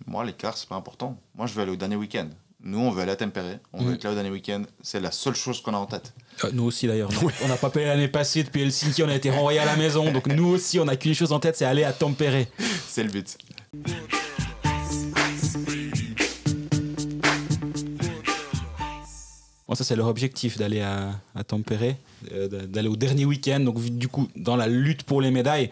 moi, 0.07 0.25
l'écart, 0.25 0.57
c'est 0.57 0.69
pas 0.69 0.77
important. 0.77 1.21
Moi, 1.35 1.47
je 1.47 1.55
veux 1.55 1.63
aller 1.63 1.73
au 1.73 1.77
dernier 1.77 1.97
week-end. 1.97 2.29
Nous, 2.63 2.81
on 2.81 2.91
veut 2.91 3.03
aller 3.03 3.13
à 3.13 3.17
Tempéré, 3.17 3.59
on 3.73 3.85
veut 3.85 3.93
mm. 3.93 3.95
être 3.95 4.05
là 4.05 4.11
au 4.11 4.15
dernier 4.15 4.31
week-end. 4.31 4.63
C'est 4.83 4.99
la 4.99 5.13
seule 5.13 5.37
chose 5.37 5.61
qu'on 5.61 5.75
a 5.75 5.77
en 5.77 5.87
tête. 5.87 6.15
Euh, 6.43 6.51
nous 6.53 6.65
aussi 6.65 6.87
d'ailleurs. 6.87 7.11
On 7.45 7.49
n'a 7.49 7.57
pas 7.57 7.71
payé 7.71 7.87
l'année 7.87 8.09
passée 8.09 8.43
depuis 8.43 8.63
Helsinki, 8.63 9.03
on 9.03 9.09
a 9.09 9.15
été 9.15 9.31
renvoyé 9.31 9.59
à 9.59 9.67
la 9.67 9.77
maison. 9.77 10.11
Donc 10.11 10.27
nous 10.27 10.49
aussi, 10.49 10.81
on 10.81 10.87
n'a 10.87 10.97
qu'une 10.97 11.15
chose 11.15 11.33
en 11.33 11.39
tête, 11.39 11.57
c'est 11.57 11.67
aller 11.67 11.85
à 11.85 11.93
Tempéré. 11.93 12.49
c'est 12.89 13.05
le 13.05 13.11
but. 13.11 13.37
Bon, 19.69 19.75
ça, 19.75 19.83
c'est 19.83 19.97
leur 19.97 20.07
objectif 20.07 20.59
d'aller 20.59 20.81
à, 20.81 21.11
à 21.35 21.43
Tempéré, 21.43 21.97
euh, 22.33 22.49
d'aller 22.67 22.89
au 22.89 22.97
dernier 22.97 23.25
week-end. 23.25 23.61
Donc, 23.61 23.81
du 23.81 24.07
coup, 24.07 24.29
dans 24.37 24.55
la 24.55 24.69
lutte 24.69 25.03
pour 25.03 25.21
les 25.21 25.33
médailles, 25.33 25.71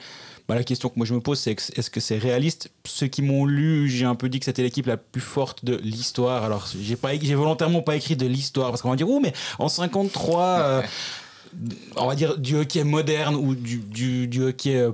bah, 0.49 0.57
la 0.57 0.65
question 0.65 0.89
que 0.89 0.95
moi 0.97 1.07
je 1.07 1.15
me 1.15 1.21
pose, 1.21 1.39
c'est 1.39 1.53
est-ce 1.53 1.91
que 1.91 2.01
c'est 2.01 2.19
réaliste? 2.19 2.71
Ceux 2.85 3.07
qui 3.07 3.23
m'ont 3.23 3.47
lu, 3.47 3.89
j'ai 3.89 4.05
un 4.05 4.15
peu 4.15 4.29
dit 4.29 4.41
que 4.41 4.45
c'était 4.45 4.63
l'équipe 4.63 4.87
la 4.87 4.97
plus 4.97 5.21
forte 5.21 5.65
de 5.65 5.77
l'histoire. 5.77 6.45
Alors, 6.45 6.69
j'ai 6.79 7.35
volontairement 7.35 7.83
pas 7.83 7.97
écrit 7.97 8.17
de 8.17 8.27
l'histoire 8.27 8.71
parce 8.71 8.83
qu'on 8.83 8.91
va 8.91 8.97
dire, 8.97 9.09
oh, 9.09 9.21
mais 9.21 9.33
en 9.59 9.69
53, 9.69 10.43
euh, 10.43 10.83
on 11.97 12.07
va 12.07 12.15
dire 12.17 12.37
du 12.37 12.57
hockey 12.57 12.83
moderne 12.83 13.37
ou 13.37 13.55
du 13.55 14.43
hockey. 14.43 14.77
Euh, 14.77 14.91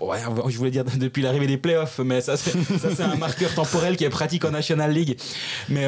ouais, 0.00 0.18
je 0.48 0.58
voulais 0.58 0.72
dire 0.72 0.84
depuis 0.98 1.22
l'arrivée 1.22 1.46
des 1.46 1.58
playoffs, 1.58 2.00
mais 2.00 2.20
ça 2.20 2.36
c'est 2.36 3.00
un 3.00 3.16
marqueur 3.16 3.54
temporel 3.54 3.96
qui 3.96 4.04
est 4.04 4.10
pratique 4.10 4.44
en 4.44 4.50
National 4.50 4.92
League. 4.92 5.16
Mais 5.68 5.86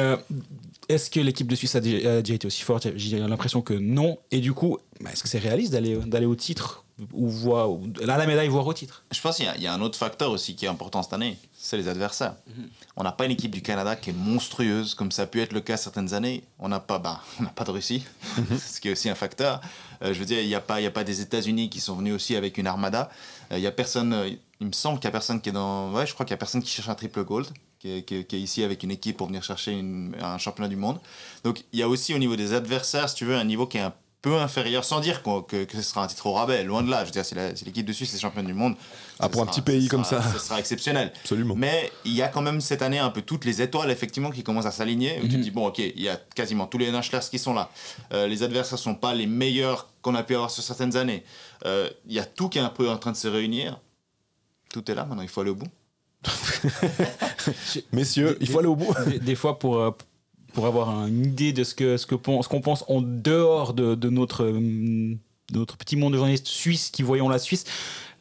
est-ce 0.89 1.09
que 1.09 1.19
l'équipe 1.19 1.47
de 1.47 1.55
Suisse 1.55 1.75
a 1.75 1.79
déjà, 1.79 2.19
été 2.19 2.45
aussi 2.45 2.61
forte? 2.61 2.87
J'ai 2.95 3.19
l'impression 3.19 3.61
que 3.61 3.73
non. 3.73 4.19
Et 4.31 4.39
du 4.39 4.53
coup, 4.53 4.77
bah, 5.01 5.11
est-ce 5.11 5.23
que 5.23 5.29
c'est 5.29 5.39
réaliste 5.39 5.71
d'aller, 5.71 5.95
d'aller 5.97 6.25
au 6.25 6.35
titre 6.35 6.83
ou 7.11 7.27
voir, 7.27 7.69
là, 8.01 8.17
la 8.17 8.27
médaille, 8.27 8.49
voire 8.49 8.67
au 8.67 8.73
titre? 8.73 9.03
Je 9.11 9.19
pense 9.19 9.37
qu'il 9.37 9.45
y, 9.61 9.67
a 9.67 9.73
un 9.73 9.81
autre 9.81 9.97
facteur 9.97 10.31
aussi 10.31 10.55
qui 10.55 10.65
est 10.65 10.69
important 10.69 11.01
cette 11.01 11.13
année, 11.13 11.37
c'est 11.57 11.77
les 11.77 11.87
adversaires. 11.87 12.35
Mhm. 12.47 12.69
On 12.97 13.03
n'a 13.03 13.11
pas 13.11 13.25
une 13.25 13.31
équipe 13.31 13.51
du 13.51 13.61
Canada 13.61 13.95
qui 13.95 14.11
est 14.11 14.13
monstrueuse, 14.13 14.93
comme 14.93 15.11
ça 15.11 15.23
a 15.23 15.25
pu 15.25 15.41
être 15.41 15.53
le 15.53 15.61
cas 15.61 15.77
certaines 15.77 16.13
années. 16.13 16.43
On 16.59 16.69
n'a 16.69 16.79
pas, 16.79 16.99
bah, 16.99 17.21
on 17.39 17.43
n'a 17.43 17.49
pas 17.49 17.63
de 17.63 17.71
Russie, 17.71 18.03
mhm. 18.37 18.57
ce 18.59 18.79
qui 18.79 18.89
est 18.89 18.91
aussi 18.91 19.09
un 19.09 19.15
facteur. 19.15 19.61
Euh, 20.03 20.13
je 20.13 20.19
veux 20.19 20.25
dire, 20.25 20.41
il 20.41 20.47
n'y 20.47 20.55
a, 20.55 20.61
pas, 20.61 20.75
a 20.75 20.91
pas 20.91 21.03
des 21.03 21.21
États-Unis 21.21 21.69
qui 21.69 21.79
sont 21.79 21.95
venus 21.95 22.13
aussi 22.13 22.35
avec 22.35 22.57
une 22.57 22.67
armada. 22.67 23.09
Euh, 23.51 23.57
il 23.57 23.63
y 23.63 23.67
a 23.67 23.71
personne, 23.71 24.13
euh, 24.13 24.29
il 24.59 24.67
me 24.67 24.73
semble 24.73 24.99
qu'il 24.99 25.07
n'y 25.07 25.11
a 25.11 25.13
personne 25.13 25.41
qui 25.41 25.49
est 25.49 25.53
dans. 25.53 25.91
Ouais, 25.93 26.05
je 26.05 26.13
crois 26.13 26.25
qu'il 26.25 26.33
n'y 26.33 26.37
a 26.37 26.39
personne 26.39 26.61
qui 26.61 26.69
cherche 26.69 26.89
un 26.89 26.95
triple 26.95 27.23
gold 27.23 27.47
qui 27.83 28.15
est, 28.15 28.33
ici 28.33 28.63
avec 28.63 28.83
une 28.83 28.91
équipe 28.91 29.17
pour 29.17 29.27
venir 29.27 29.43
chercher 29.43 29.83
un 30.21 30.37
championnat 30.37 30.69
du 30.69 30.75
monde. 30.75 30.99
Donc 31.43 31.63
il 31.73 31.79
y 31.79 31.83
a 31.83 31.89
aussi 31.89 32.13
au 32.13 32.17
niveau 32.17 32.35
des 32.35 32.53
adversaires, 32.53 33.09
si 33.09 33.15
tu 33.15 33.25
veux, 33.25 33.35
un 33.35 33.43
niveau 33.43 33.67
qui 33.67 33.77
est 33.77 33.81
un 33.81 33.93
peu 34.23 34.37
inférieur, 34.37 34.85
sans 34.85 35.01
dire 35.01 35.21
que, 35.21 35.65
que, 35.65 35.75
ce 35.75 35.81
sera 35.81 36.01
un 36.01 36.07
titre 36.07 36.25
au 36.27 36.31
rabais, 36.31 36.63
loin 36.63 36.81
de 36.81 36.89
là. 36.89 37.01
Je 37.01 37.07
veux 37.07 37.11
dire, 37.11 37.25
si 37.25 37.35
l'équipe 37.65 37.85
de 37.85 37.91
Suisse 37.91 38.15
est 38.15 38.19
championne 38.19 38.45
du 38.45 38.53
monde, 38.53 38.75
ah, 39.19 39.27
pour 39.27 39.41
un 39.41 39.45
petit 39.45 39.61
pays 39.61 39.89
comme 39.89 40.05
ça, 40.05 40.21
ce 40.31 40.39
sera 40.39 40.59
exceptionnel. 40.59 41.11
Absolument. 41.21 41.55
Mais 41.55 41.91
il 42.05 42.13
y 42.13 42.21
a 42.21 42.29
quand 42.29 42.41
même 42.41 42.61
cette 42.61 42.81
année 42.81 42.99
un 42.99 43.09
peu 43.09 43.21
toutes 43.21 43.43
les 43.43 43.61
étoiles 43.61 43.91
effectivement 43.91 44.31
qui 44.31 44.41
commencent 44.41 44.65
à 44.65 44.71
s'aligner. 44.71 45.19
Où 45.19 45.23
tu 45.23 45.31
te 45.31 45.35
mhm. 45.35 45.41
dis 45.41 45.51
bon, 45.51 45.67
ok, 45.67 45.79
il 45.79 46.01
y 46.01 46.07
a 46.07 46.15
quasiment 46.35 46.67
tous 46.67 46.77
les 46.77 46.89
NHLers 46.89 47.29
qui 47.29 47.37
sont 47.37 47.53
là. 47.53 47.69
Euh, 48.13 48.27
les 48.27 48.43
adversaires 48.43 48.79
sont 48.79 48.95
pas 48.95 49.13
les 49.13 49.27
meilleurs 49.27 49.89
qu'on 50.01 50.15
a 50.15 50.23
pu 50.23 50.35
avoir 50.35 50.49
sur 50.49 50.63
certaines 50.63 50.95
années. 50.95 51.25
Euh, 51.65 51.89
il 52.07 52.13
y 52.13 52.19
a 52.19 52.25
tout 52.25 52.47
qui 52.47 52.59
est 52.59 52.61
un 52.61 52.69
peu 52.69 52.89
en 52.89 52.97
train 52.97 53.11
de 53.11 53.17
se 53.17 53.27
réunir. 53.27 53.77
Tout 54.71 54.89
est 54.89 54.95
là. 54.95 55.03
Maintenant, 55.03 55.23
il 55.23 55.29
faut 55.29 55.41
aller 55.41 55.51
au 55.51 55.55
bout. 55.55 55.67
Messieurs, 57.91 58.37
il 58.41 58.47
faut 58.47 58.59
aller 58.59 58.67
au 58.67 58.75
bout. 58.75 58.93
Des, 59.21 59.35
fois, 59.35 59.59
pour, 59.59 59.77
euh, 59.77 59.91
pour 60.53 60.65
avoir 60.65 61.07
une 61.07 61.25
idée 61.25 61.53
de 61.53 61.63
ce 61.63 61.75
qu'on 61.75 61.97
ce 61.97 62.05
que 62.05 62.15
ce 62.15 62.49
qu'on 62.49 62.61
pense 62.61 62.83
en 62.87 63.01
dehors 63.01 63.73
de, 63.73 63.95
de 63.95 64.09
notre, 64.09 64.45
de 64.45 65.17
notre 65.59 65.77
petit 65.77 65.95
monde 65.95 66.13
de 66.13 66.17
journalistes 66.17 66.47
suisses 66.47 66.89
qui 66.89 67.03
voyons 67.03 67.29
la 67.29 67.39
Suisse, 67.39 67.65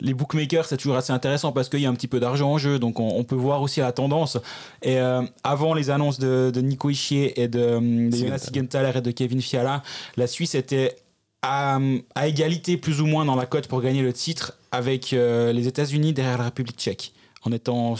les 0.00 0.14
bookmakers, 0.14 0.66
c'est 0.66 0.76
toujours 0.76 0.96
assez 0.96 1.12
intéressant 1.12 1.52
parce 1.52 1.68
qu'il 1.68 1.80
y 1.80 1.86
a 1.86 1.88
un 1.88 1.94
petit 1.94 2.08
peu 2.08 2.18
d'argent 2.18 2.50
en 2.50 2.58
jeu, 2.58 2.78
donc 2.78 2.98
on, 2.98 3.22
peut 3.22 3.36
voir 3.36 3.62
aussi 3.62 3.80
la 3.80 3.92
tendance. 3.92 4.36
Et 4.82 4.98
euh, 4.98 5.22
avant 5.44 5.74
les 5.74 5.90
annonces 5.90 6.18
de, 6.18 6.50
Nico 6.60 6.90
Ischier 6.90 7.40
et 7.40 7.46
de, 7.46 8.08
de 8.10 8.16
Jonas 8.16 8.38
Sigenthaler 8.38 8.98
et 8.98 9.00
de 9.00 9.10
Kevin 9.12 9.40
Fiala, 9.40 9.82
la 10.16 10.26
Suisse 10.26 10.56
était 10.56 10.96
à, 11.42 11.78
égalité 12.24 12.76
plus 12.76 13.00
ou 13.00 13.06
moins 13.06 13.24
dans 13.24 13.36
la 13.36 13.46
cote 13.46 13.68
pour 13.68 13.80
gagner 13.80 14.02
le 14.02 14.12
titre 14.12 14.58
avec 14.72 15.12
euh, 15.12 15.52
les 15.52 15.68
États-Unis 15.68 16.12
derrière 16.12 16.38
la 16.38 16.44
République 16.44 16.78
tchèque 16.78 17.12
en 17.44 17.52
étant 17.52 17.96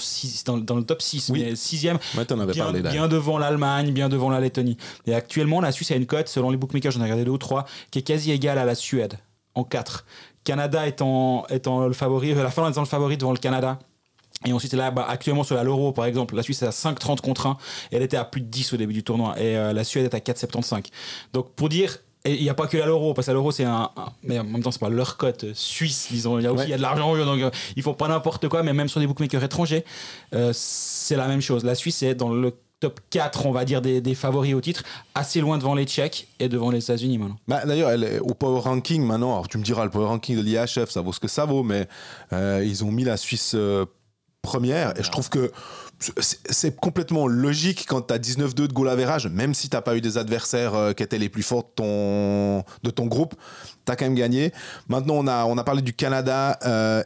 dans, 0.47 0.77
le 0.77 0.85
top 0.85 1.03
6, 1.03 1.31
mais 1.31 1.57
6 1.57 1.83
bien, 2.53 2.73
bien 2.73 3.09
devant 3.09 3.39
l'Allemagne, 3.39 3.93
bien 3.93 4.09
devant 4.09 4.31
la 4.31 4.41
Lettonie. 4.41 4.77
Et 5.07 5.15
actuellement, 5.15 5.61
la 5.61 5.73
Suisse 5.73 5.91
a 5.91 5.97
une 5.97 6.07
cote, 6.07 6.29
selon 6.29 6.51
les 6.51 6.57
bookmakers, 6.57 6.93
j'en 6.93 7.01
ai 7.01 7.05
regardé 7.05 7.25
deux 7.25 7.33
ou 7.33 7.39
trois, 7.39 7.67
qui 7.91 7.99
est 7.99 8.03
quasi 8.03 8.31
égale 8.31 8.59
à 8.59 8.65
la 8.65 8.75
Suède, 8.75 9.19
en 9.55 9.65
4. 9.65 10.05
Canada 10.45 10.87
étant, 10.87 11.47
étant 11.49 11.87
le 11.87 11.93
favori, 11.93 12.35
la 12.35 12.51
Finlande 12.51 12.73
étant 12.73 12.83
le 12.83 12.87
favori 12.87 13.17
devant 13.17 13.33
le 13.33 13.39
Canada. 13.39 13.79
Et 14.45 14.53
ensuite, 14.53 14.73
là, 14.73 14.91
bah, 14.91 15.07
actuellement, 15.09 15.45
sur 15.45 15.55
la 15.55 15.63
l'euro, 15.63 15.93
par 15.93 16.05
exemple, 16.05 16.35
la 16.35 16.43
Suisse 16.43 16.63
est 16.63 16.67
à 16.67 16.71
5,30 16.71 17.21
contre 17.21 17.47
1. 17.47 17.57
Et 17.91 17.97
elle 17.97 18.03
était 18.03 18.17
à 18.17 18.25
plus 18.25 18.41
de 18.41 18.47
10 18.47 18.73
au 18.73 18.77
début 18.77 18.93
du 18.93 19.05
tournoi. 19.05 19.39
Et 19.39 19.57
euh, 19.57 19.73
la 19.73 19.85
Suède 19.85 20.05
est 20.05 20.15
à 20.15 20.19
4,75. 20.19 20.87
Donc, 21.33 21.53
pour 21.55 21.69
dire, 21.69 21.99
il 22.25 22.43
n'y 22.43 22.49
a 22.49 22.55
pas 22.55 22.67
que 22.67 22.77
la 22.77 22.87
l'euro, 22.87 23.15
parce 23.15 23.27
que 23.27 23.33
l'euro, 23.33 23.51
c'est 23.51 23.65
un, 23.65 23.91
Mais 24.23 24.39
en 24.39 24.45
même 24.45 24.63
temps, 24.63 24.71
c'est 24.71 24.81
pas 24.81 24.89
leur 24.89 25.17
cote 25.17 25.47
suisse, 25.55 26.09
disons. 26.11 26.39
Il 26.39 26.45
y 26.45 26.47
a 26.47 26.53
aussi 26.53 26.69
y 26.69 26.73
a 26.73 26.77
de 26.77 26.83
l'argent 26.83 27.11
en 27.11 27.17
jeu, 27.17 27.25
donc 27.25 27.41
euh, 27.41 27.51
il 27.77 27.83
faut 27.83 27.95
pas 27.95 28.09
n'importe 28.09 28.49
quoi. 28.49 28.63
Mais 28.63 28.73
même 28.73 28.89
sur 28.89 29.01
des 29.01 29.07
bookmakers 29.07 29.43
étrangers, 29.43 29.85
euh, 30.35 30.53
c'est 30.55 31.17
la 31.17 31.27
même 31.27 31.41
chose. 31.41 31.65
La 31.65 31.75
Suisse 31.75 32.03
est 32.03 32.15
dans 32.15 32.31
le 32.31 32.55
top 32.83 33.01
4, 33.11 33.47
on 33.47 33.53
va 33.53 33.65
dire, 33.65 33.81
des, 33.81 34.01
des, 34.01 34.15
favoris 34.17 34.55
au 34.55 34.61
titre, 34.61 34.83
assez 35.15 35.41
loin 35.41 35.57
devant 35.57 35.77
les 35.77 35.85
Tchèques 35.85 36.27
et 36.41 36.49
devant 36.49 36.73
les 36.73 36.83
États-Unis 36.83 37.19
maintenant. 37.19 37.37
Bah, 37.47 37.63
D'ailleurs, 37.65 37.91
elle 37.91 38.03
est 38.03 38.19
au 38.19 38.35
power 38.35 38.61
ranking 38.61 39.05
maintenant. 39.05 39.33
Alors, 39.33 39.47
tu 39.47 39.57
me 39.57 39.63
diras, 39.63 39.85
le 39.85 39.91
power 39.91 40.07
ranking 40.07 40.37
de 40.37 40.43
l'IHF, 40.43 40.91
ça 40.91 41.01
vaut 41.01 41.13
ce 41.13 41.21
que 41.21 41.29
ça 41.29 41.45
vaut, 41.45 41.63
mais 41.63 41.87
euh, 42.33 42.61
ils 42.67 42.85
ont 42.85 42.91
mis 42.91 43.05
la 43.05 43.17
Suisse 43.17 43.53
euh, 43.55 43.87
première. 44.43 44.99
Et 44.99 45.03
je 45.03 45.11
trouve 45.11 45.29
que 45.29 45.51
c'est 45.99 46.77
complètement 46.77 47.29
logique 47.29 47.87
quand 47.89 48.03
tu 48.03 48.15
as 48.15 48.19
19-2 48.19 48.67
de 48.67 48.73
goal 48.73 48.89
average, 48.89 49.29
même 49.29 49.55
si 49.55 49.71
tu 49.71 49.81
pas 49.81 49.97
eu 49.97 50.01
des 50.01 50.19
adversaires 50.19 50.75
euh, 50.75 50.93
qui 50.93 51.05
étaient 51.05 51.19
les 51.19 51.29
plus 51.29 51.45
forts 51.45 51.63
de 51.63 51.69
ton, 51.77 52.65
de 52.83 52.91
ton 52.91 53.07
groupe, 53.07 53.35
tu 53.87 53.93
as 53.93 53.97
quand 53.97 54.05
même 54.05 54.17
gagné. 54.17 54.53
Maintenant, 54.89 55.15
on 55.15 55.27
a, 55.29 55.45
on 55.45 55.57
a 55.59 55.65
parlé 55.65 55.81
du 55.81 55.93
Canada 55.93 56.59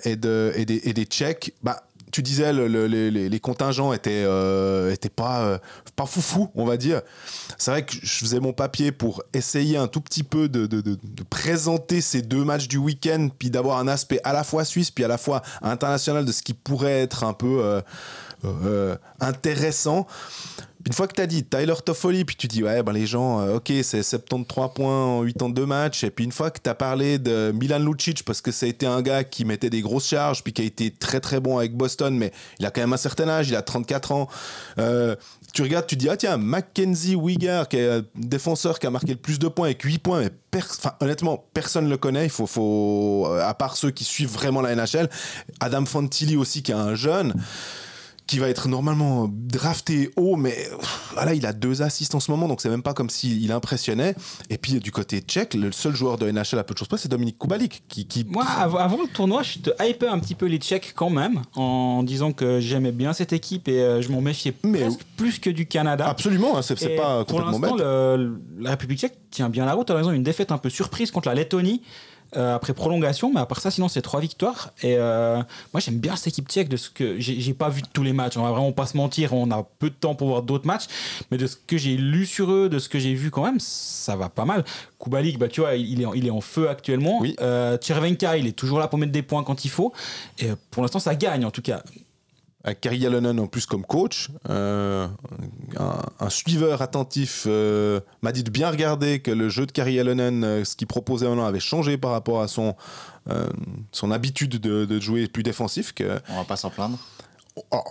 et, 0.04 0.16
de, 0.16 0.52
et, 0.56 0.64
des, 0.64 0.80
et 0.84 0.92
des 0.94 1.04
Tchèques. 1.04 1.52
Bah, 1.62 1.85
tu 2.16 2.22
disais, 2.22 2.50
les, 2.50 3.40
contingents 3.40 3.92
étaient, 3.92 4.24
euh, 4.24 4.90
étaient 4.90 5.10
pas, 5.10 5.42
euh, 5.42 5.58
pas 5.96 6.06
foufou, 6.06 6.48
on 6.54 6.64
va 6.64 6.78
dire. 6.78 7.02
C'est 7.58 7.70
vrai 7.70 7.84
que 7.84 7.92
je 7.92 8.18
faisais 8.18 8.40
mon 8.40 8.54
papier 8.54 8.90
pour 8.90 9.22
essayer 9.34 9.76
un 9.76 9.86
tout 9.86 10.00
petit 10.00 10.22
peu 10.22 10.48
de, 10.48 10.66
présenter 11.28 12.00
ces 12.00 12.22
deux 12.22 12.42
matchs 12.42 12.68
du 12.68 12.78
week-end, 12.78 13.28
puis 13.38 13.50
d'avoir 13.50 13.76
un 13.76 13.86
aspect 13.86 14.18
à 14.24 14.32
la 14.32 14.44
fois 14.44 14.64
suisse, 14.64 14.90
puis 14.90 15.04
à 15.04 15.08
la 15.08 15.18
fois 15.18 15.42
international 15.60 16.24
de 16.24 16.32
ce 16.32 16.40
qui 16.40 16.54
pourrait 16.54 17.02
être 17.02 17.22
un 17.22 17.34
peu 17.34 17.82
euh, 18.46 18.96
intéressant 19.20 20.06
une 20.86 20.92
fois 20.92 21.08
que 21.08 21.14
tu 21.14 21.20
as 21.20 21.26
dit 21.26 21.44
Tyler 21.44 21.74
Toffoli, 21.84 22.24
puis 22.24 22.36
tu 22.36 22.46
dis, 22.46 22.62
ouais, 22.62 22.80
ben 22.84 22.92
les 22.92 23.06
gens, 23.06 23.40
euh, 23.40 23.56
ok, 23.56 23.72
c'est 23.82 24.04
73 24.04 24.70
points 24.72 25.04
en 25.04 25.24
82 25.24 25.66
matchs. 25.66 26.04
Et 26.04 26.10
puis 26.10 26.24
une 26.24 26.30
fois 26.30 26.52
que 26.52 26.60
tu 26.62 26.70
as 26.70 26.76
parlé 26.76 27.18
de 27.18 27.52
Milan 27.52 27.80
Lucic, 27.80 28.24
parce 28.24 28.40
que 28.40 28.52
ça 28.52 28.66
a 28.66 28.68
été 28.68 28.86
un 28.86 29.02
gars 29.02 29.24
qui 29.24 29.44
mettait 29.44 29.68
des 29.68 29.80
grosses 29.80 30.06
charges, 30.06 30.44
puis 30.44 30.52
qui 30.52 30.62
a 30.62 30.64
été 30.64 30.92
très 30.92 31.18
très 31.18 31.40
bon 31.40 31.58
avec 31.58 31.76
Boston, 31.76 32.16
mais 32.16 32.32
il 32.60 32.66
a 32.66 32.70
quand 32.70 32.82
même 32.82 32.92
un 32.92 32.98
certain 32.98 33.28
âge, 33.28 33.48
il 33.48 33.56
a 33.56 33.62
34 33.62 34.12
ans. 34.12 34.28
Euh, 34.78 35.16
tu 35.52 35.62
regardes, 35.62 35.88
tu 35.88 35.96
dis, 35.96 36.08
ah 36.08 36.16
tiens, 36.16 36.36
Mackenzie 36.36 37.16
Wigger, 37.16 37.64
qui 37.68 37.78
est 37.78 37.90
un 37.90 38.02
défenseur 38.14 38.78
qui 38.78 38.86
a 38.86 38.90
marqué 38.90 39.08
le 39.08 39.16
plus 39.16 39.40
de 39.40 39.48
points 39.48 39.66
avec 39.66 39.82
8 39.82 39.98
points, 39.98 40.20
mais 40.20 40.30
honnêtement, 41.00 41.44
personne 41.52 41.86
ne 41.86 41.90
le 41.90 41.96
connaît. 41.96 42.26
Il 42.26 42.30
faut, 42.30 42.46
faut, 42.46 43.28
à 43.42 43.54
part 43.54 43.76
ceux 43.76 43.90
qui 43.90 44.04
suivent 44.04 44.32
vraiment 44.32 44.60
la 44.60 44.76
NHL. 44.76 45.10
Adam 45.58 45.84
Fantilli 45.84 46.36
aussi, 46.36 46.62
qui 46.62 46.70
est 46.70 46.76
un 46.76 46.94
jeune 46.94 47.34
qui 48.26 48.38
va 48.38 48.48
être 48.48 48.68
normalement 48.68 49.30
drafté 49.30 50.10
haut, 50.16 50.36
mais 50.36 50.68
voilà, 51.14 51.34
il 51.34 51.46
a 51.46 51.52
deux 51.52 51.82
assists 51.82 52.14
en 52.14 52.20
ce 52.20 52.30
moment, 52.30 52.48
donc 52.48 52.60
c'est 52.60 52.68
même 52.68 52.82
pas 52.82 52.92
comme 52.92 53.08
s'il 53.08 53.52
impressionnait. 53.52 54.14
Et 54.50 54.58
puis 54.58 54.80
du 54.80 54.90
côté 54.90 55.20
tchèque, 55.20 55.54
le 55.54 55.70
seul 55.70 55.94
joueur 55.94 56.18
de 56.18 56.28
NHL 56.28 56.58
à 56.58 56.64
peu 56.64 56.74
de 56.74 56.78
choses 56.78 56.88
près, 56.88 56.98
c'est 56.98 57.08
Dominique 57.08 57.38
Kubalik. 57.38 57.84
Qui, 57.88 58.06
qui... 58.06 58.24
Moi, 58.24 58.44
avant 58.44 58.98
le 59.00 59.08
tournoi, 59.08 59.42
je 59.42 59.58
te 59.58 59.70
hypais 59.82 60.08
un 60.08 60.18
petit 60.18 60.34
peu 60.34 60.46
les 60.46 60.58
Tchèques 60.58 60.92
quand 60.96 61.10
même, 61.10 61.42
en 61.54 62.02
disant 62.02 62.32
que 62.32 62.58
j'aimais 62.58 62.92
bien 62.92 63.12
cette 63.12 63.32
équipe 63.32 63.68
et 63.68 63.80
euh, 63.80 64.02
je 64.02 64.10
m'en 64.10 64.20
méfiais 64.20 64.54
mais 64.64 64.88
plus 65.16 65.38
que 65.38 65.50
du 65.50 65.66
Canada. 65.66 66.08
Absolument, 66.08 66.58
hein, 66.58 66.62
c'est 66.62 66.96
pas 66.96 67.24
Pour 67.24 67.40
l'instant, 67.40 67.76
la 67.76 68.70
République 68.70 68.98
tchèque 68.98 69.18
tient 69.30 69.48
bien 69.48 69.64
la 69.64 69.74
route. 69.74 69.90
À 69.90 69.94
raison, 69.94 70.10
une 70.10 70.22
défaite 70.22 70.50
un 70.50 70.58
peu 70.58 70.70
surprise 70.70 71.10
contre 71.10 71.28
la 71.28 71.34
Lettonie. 71.34 71.82
Euh, 72.36 72.56
après 72.56 72.74
prolongation, 72.74 73.32
mais 73.32 73.40
à 73.40 73.46
part 73.46 73.60
ça, 73.60 73.70
sinon 73.70 73.88
c'est 73.88 74.02
trois 74.02 74.20
victoires. 74.20 74.72
Et 74.82 74.96
euh, 74.96 75.36
moi 75.72 75.80
j'aime 75.80 75.98
bien 75.98 76.16
cette 76.16 76.28
équipe 76.28 76.48
tchèque 76.48 76.68
de 76.68 76.76
ce 76.76 76.90
que 76.90 77.18
j'ai 77.20 77.54
pas 77.54 77.68
vu 77.68 77.82
tous 77.92 78.02
les 78.02 78.12
matchs. 78.12 78.36
On 78.36 78.42
va 78.42 78.50
vraiment 78.50 78.72
pas 78.72 78.86
se 78.86 78.96
mentir, 78.96 79.32
on 79.32 79.50
a 79.50 79.66
peu 79.78 79.90
de 79.90 79.94
temps 79.94 80.14
pour 80.14 80.28
voir 80.28 80.42
d'autres 80.42 80.66
matchs, 80.66 80.86
mais 81.30 81.38
de 81.38 81.46
ce 81.46 81.56
que 81.56 81.78
j'ai 81.78 81.96
lu 81.96 82.26
sur 82.26 82.50
eux, 82.50 82.68
de 82.68 82.78
ce 82.78 82.88
que 82.88 82.98
j'ai 82.98 83.14
vu 83.14 83.30
quand 83.30 83.44
même, 83.44 83.60
ça 83.60 84.16
va 84.16 84.28
pas 84.28 84.44
mal. 84.44 84.64
Kubalik, 85.02 85.38
bah 85.38 85.48
tu 85.48 85.60
vois, 85.60 85.76
il 85.76 86.02
est, 86.02 86.06
il 86.14 86.26
est 86.26 86.30
en 86.30 86.40
feu 86.40 86.68
actuellement. 86.68 87.20
Oui. 87.20 87.36
Euh, 87.40 87.78
il 88.36 88.46
est 88.46 88.56
toujours 88.56 88.78
là 88.78 88.88
pour 88.88 88.98
mettre 88.98 89.12
des 89.12 89.22
points 89.22 89.44
quand 89.44 89.64
il 89.64 89.70
faut. 89.70 89.92
Et 90.38 90.48
pour 90.70 90.82
l'instant, 90.82 90.98
ça 90.98 91.14
gagne 91.14 91.44
en 91.44 91.50
tout 91.50 91.62
cas. 91.62 91.82
Kari 92.74 92.98
Yalonen 92.98 93.38
en 93.38 93.46
plus 93.46 93.64
comme 93.66 93.84
coach, 93.84 94.30
euh, 94.48 95.06
un, 95.78 96.30
suiveur 96.30 96.82
attentif 96.82 97.44
euh, 97.46 98.00
m'a 98.22 98.32
dit 98.32 98.42
de 98.42 98.50
bien 98.50 98.70
regarder 98.70 99.20
que 99.20 99.30
le 99.30 99.48
jeu 99.48 99.66
de 99.66 99.72
Kari 99.72 99.94
Yalonen, 99.94 100.42
euh, 100.42 100.64
ce 100.64 100.74
qu'il 100.74 100.88
proposait 100.88 101.28
maintenant, 101.28 101.46
avait 101.46 101.60
changé 101.60 101.96
par 101.96 102.10
rapport 102.10 102.42
à 102.42 102.48
son, 102.48 102.74
son 103.92 104.10
habitude 104.10 104.60
de, 104.60 105.00
jouer 105.00 105.28
plus 105.28 105.42
défensif. 105.42 105.92
Que... 105.92 106.20
On 106.28 106.36
va 106.36 106.44
pas 106.44 106.56
s'en 106.56 106.70
plaindre. 106.70 106.98
Oh, 107.70 107.82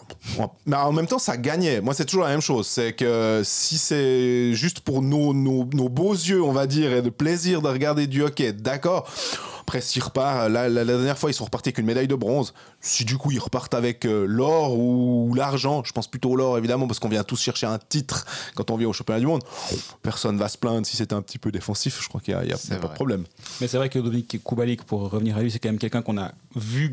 mais 0.68 0.76
en 0.76 0.92
même 0.92 1.08
temps, 1.08 1.18
ça 1.18 1.38
gagnait. 1.38 1.82
Moi, 1.82 1.96
c'est 1.96 2.06
toujours 2.06 2.24
la 2.24 2.30
même 2.30 2.42
chose. 2.42 2.68
C'est 2.68 2.94
que 2.94 3.42
si 3.44 3.80
c'est 3.80 4.54
juste 4.54 4.82
pour 4.82 5.02
nos, 5.02 5.34
nos, 5.34 5.66
nos, 5.74 5.90
beaux 5.90 6.14
yeux, 6.14 6.44
on 6.44 6.52
va 6.52 6.68
dire, 6.68 6.92
et 6.92 7.02
le 7.02 7.10
plaisir 7.10 7.64
de 7.64 7.68
regarder 7.68 8.06
du 8.06 8.22
hockey, 8.22 8.54
d'accord. 8.54 9.10
Après, 9.62 9.82
s'ils 9.82 10.04
repartent, 10.04 10.52
la, 10.52 10.70
la, 10.70 10.86
dernière 10.86 11.18
fois, 11.18 11.32
ils 11.32 11.34
sont 11.34 11.46
repartis 11.46 11.70
avec 11.70 11.80
une 11.80 11.88
médaille 11.88 12.08
de 12.08 12.14
bronze. 12.14 12.54
Si 12.80 13.06
du 13.06 13.18
coup, 13.18 13.32
ils 13.32 13.40
repartent 13.40 13.74
avec 13.74 14.06
euh, 14.06 14.26
l'or 14.28 14.78
ou, 14.78 15.34
l'argent, 15.34 15.82
je 15.84 15.92
pense 15.94 16.08
plutôt 16.08 16.36
l'or, 16.36 16.60
évidemment, 16.60 16.86
parce 16.86 17.00
qu'on 17.00 17.10
vient 17.10 17.24
tous 17.24 17.42
chercher 17.42 17.66
un 17.66 17.80
titre 17.80 18.28
quand 18.54 18.70
on 18.70 18.78
vient 18.78 18.90
au 18.90 18.94
championnat 18.94 19.20
du 19.20 19.26
monde. 19.26 19.42
Personne 20.04 20.38
va 20.38 20.48
se 20.48 20.60
plaindre 20.60 20.86
si 20.86 20.96
c'était 20.96 21.16
un 21.16 21.24
petit 21.24 21.40
peu 21.40 21.52
défensif. 21.52 22.00
Je 22.04 22.08
crois 22.08 22.22
qu'il 22.22 22.36
n'y 22.36 22.52
a, 22.52 22.56
a 22.56 22.76
pas 22.76 22.88
de 22.88 22.94
problème. 22.94 23.24
Mais 23.60 23.68
c'est 23.68 23.78
vrai 23.78 23.90
que 23.90 23.98
Dominique 23.98 24.44
Koubalik, 24.44 24.84
pour 24.84 25.10
revenir 25.10 25.38
à 25.38 25.42
lui, 25.42 25.50
c'est 25.50 25.58
quand 25.58 25.70
même 25.70 25.80
quelqu'un 25.80 26.04
qu'on 26.04 26.20
a 26.20 26.34
vu 26.56 26.92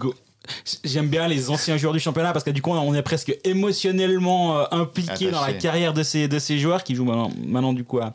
J'aime 0.84 1.08
bien 1.08 1.28
les 1.28 1.50
anciens 1.50 1.76
joueurs 1.76 1.92
du 1.92 2.00
championnat 2.00 2.32
parce 2.32 2.44
que 2.44 2.50
du 2.50 2.62
coup 2.62 2.70
on 2.70 2.94
est 2.94 3.02
presque 3.02 3.36
émotionnellement 3.44 4.58
euh, 4.58 4.64
impliqué 4.72 5.30
dans 5.30 5.40
la 5.40 5.52
carrière 5.52 5.92
de 5.92 6.02
ces, 6.02 6.28
de 6.28 6.38
ces 6.38 6.58
joueurs 6.58 6.82
qui 6.82 6.94
jouent 6.94 7.04
maintenant, 7.04 7.72
du 7.72 7.84
coup 7.84 7.98
à, 7.98 8.14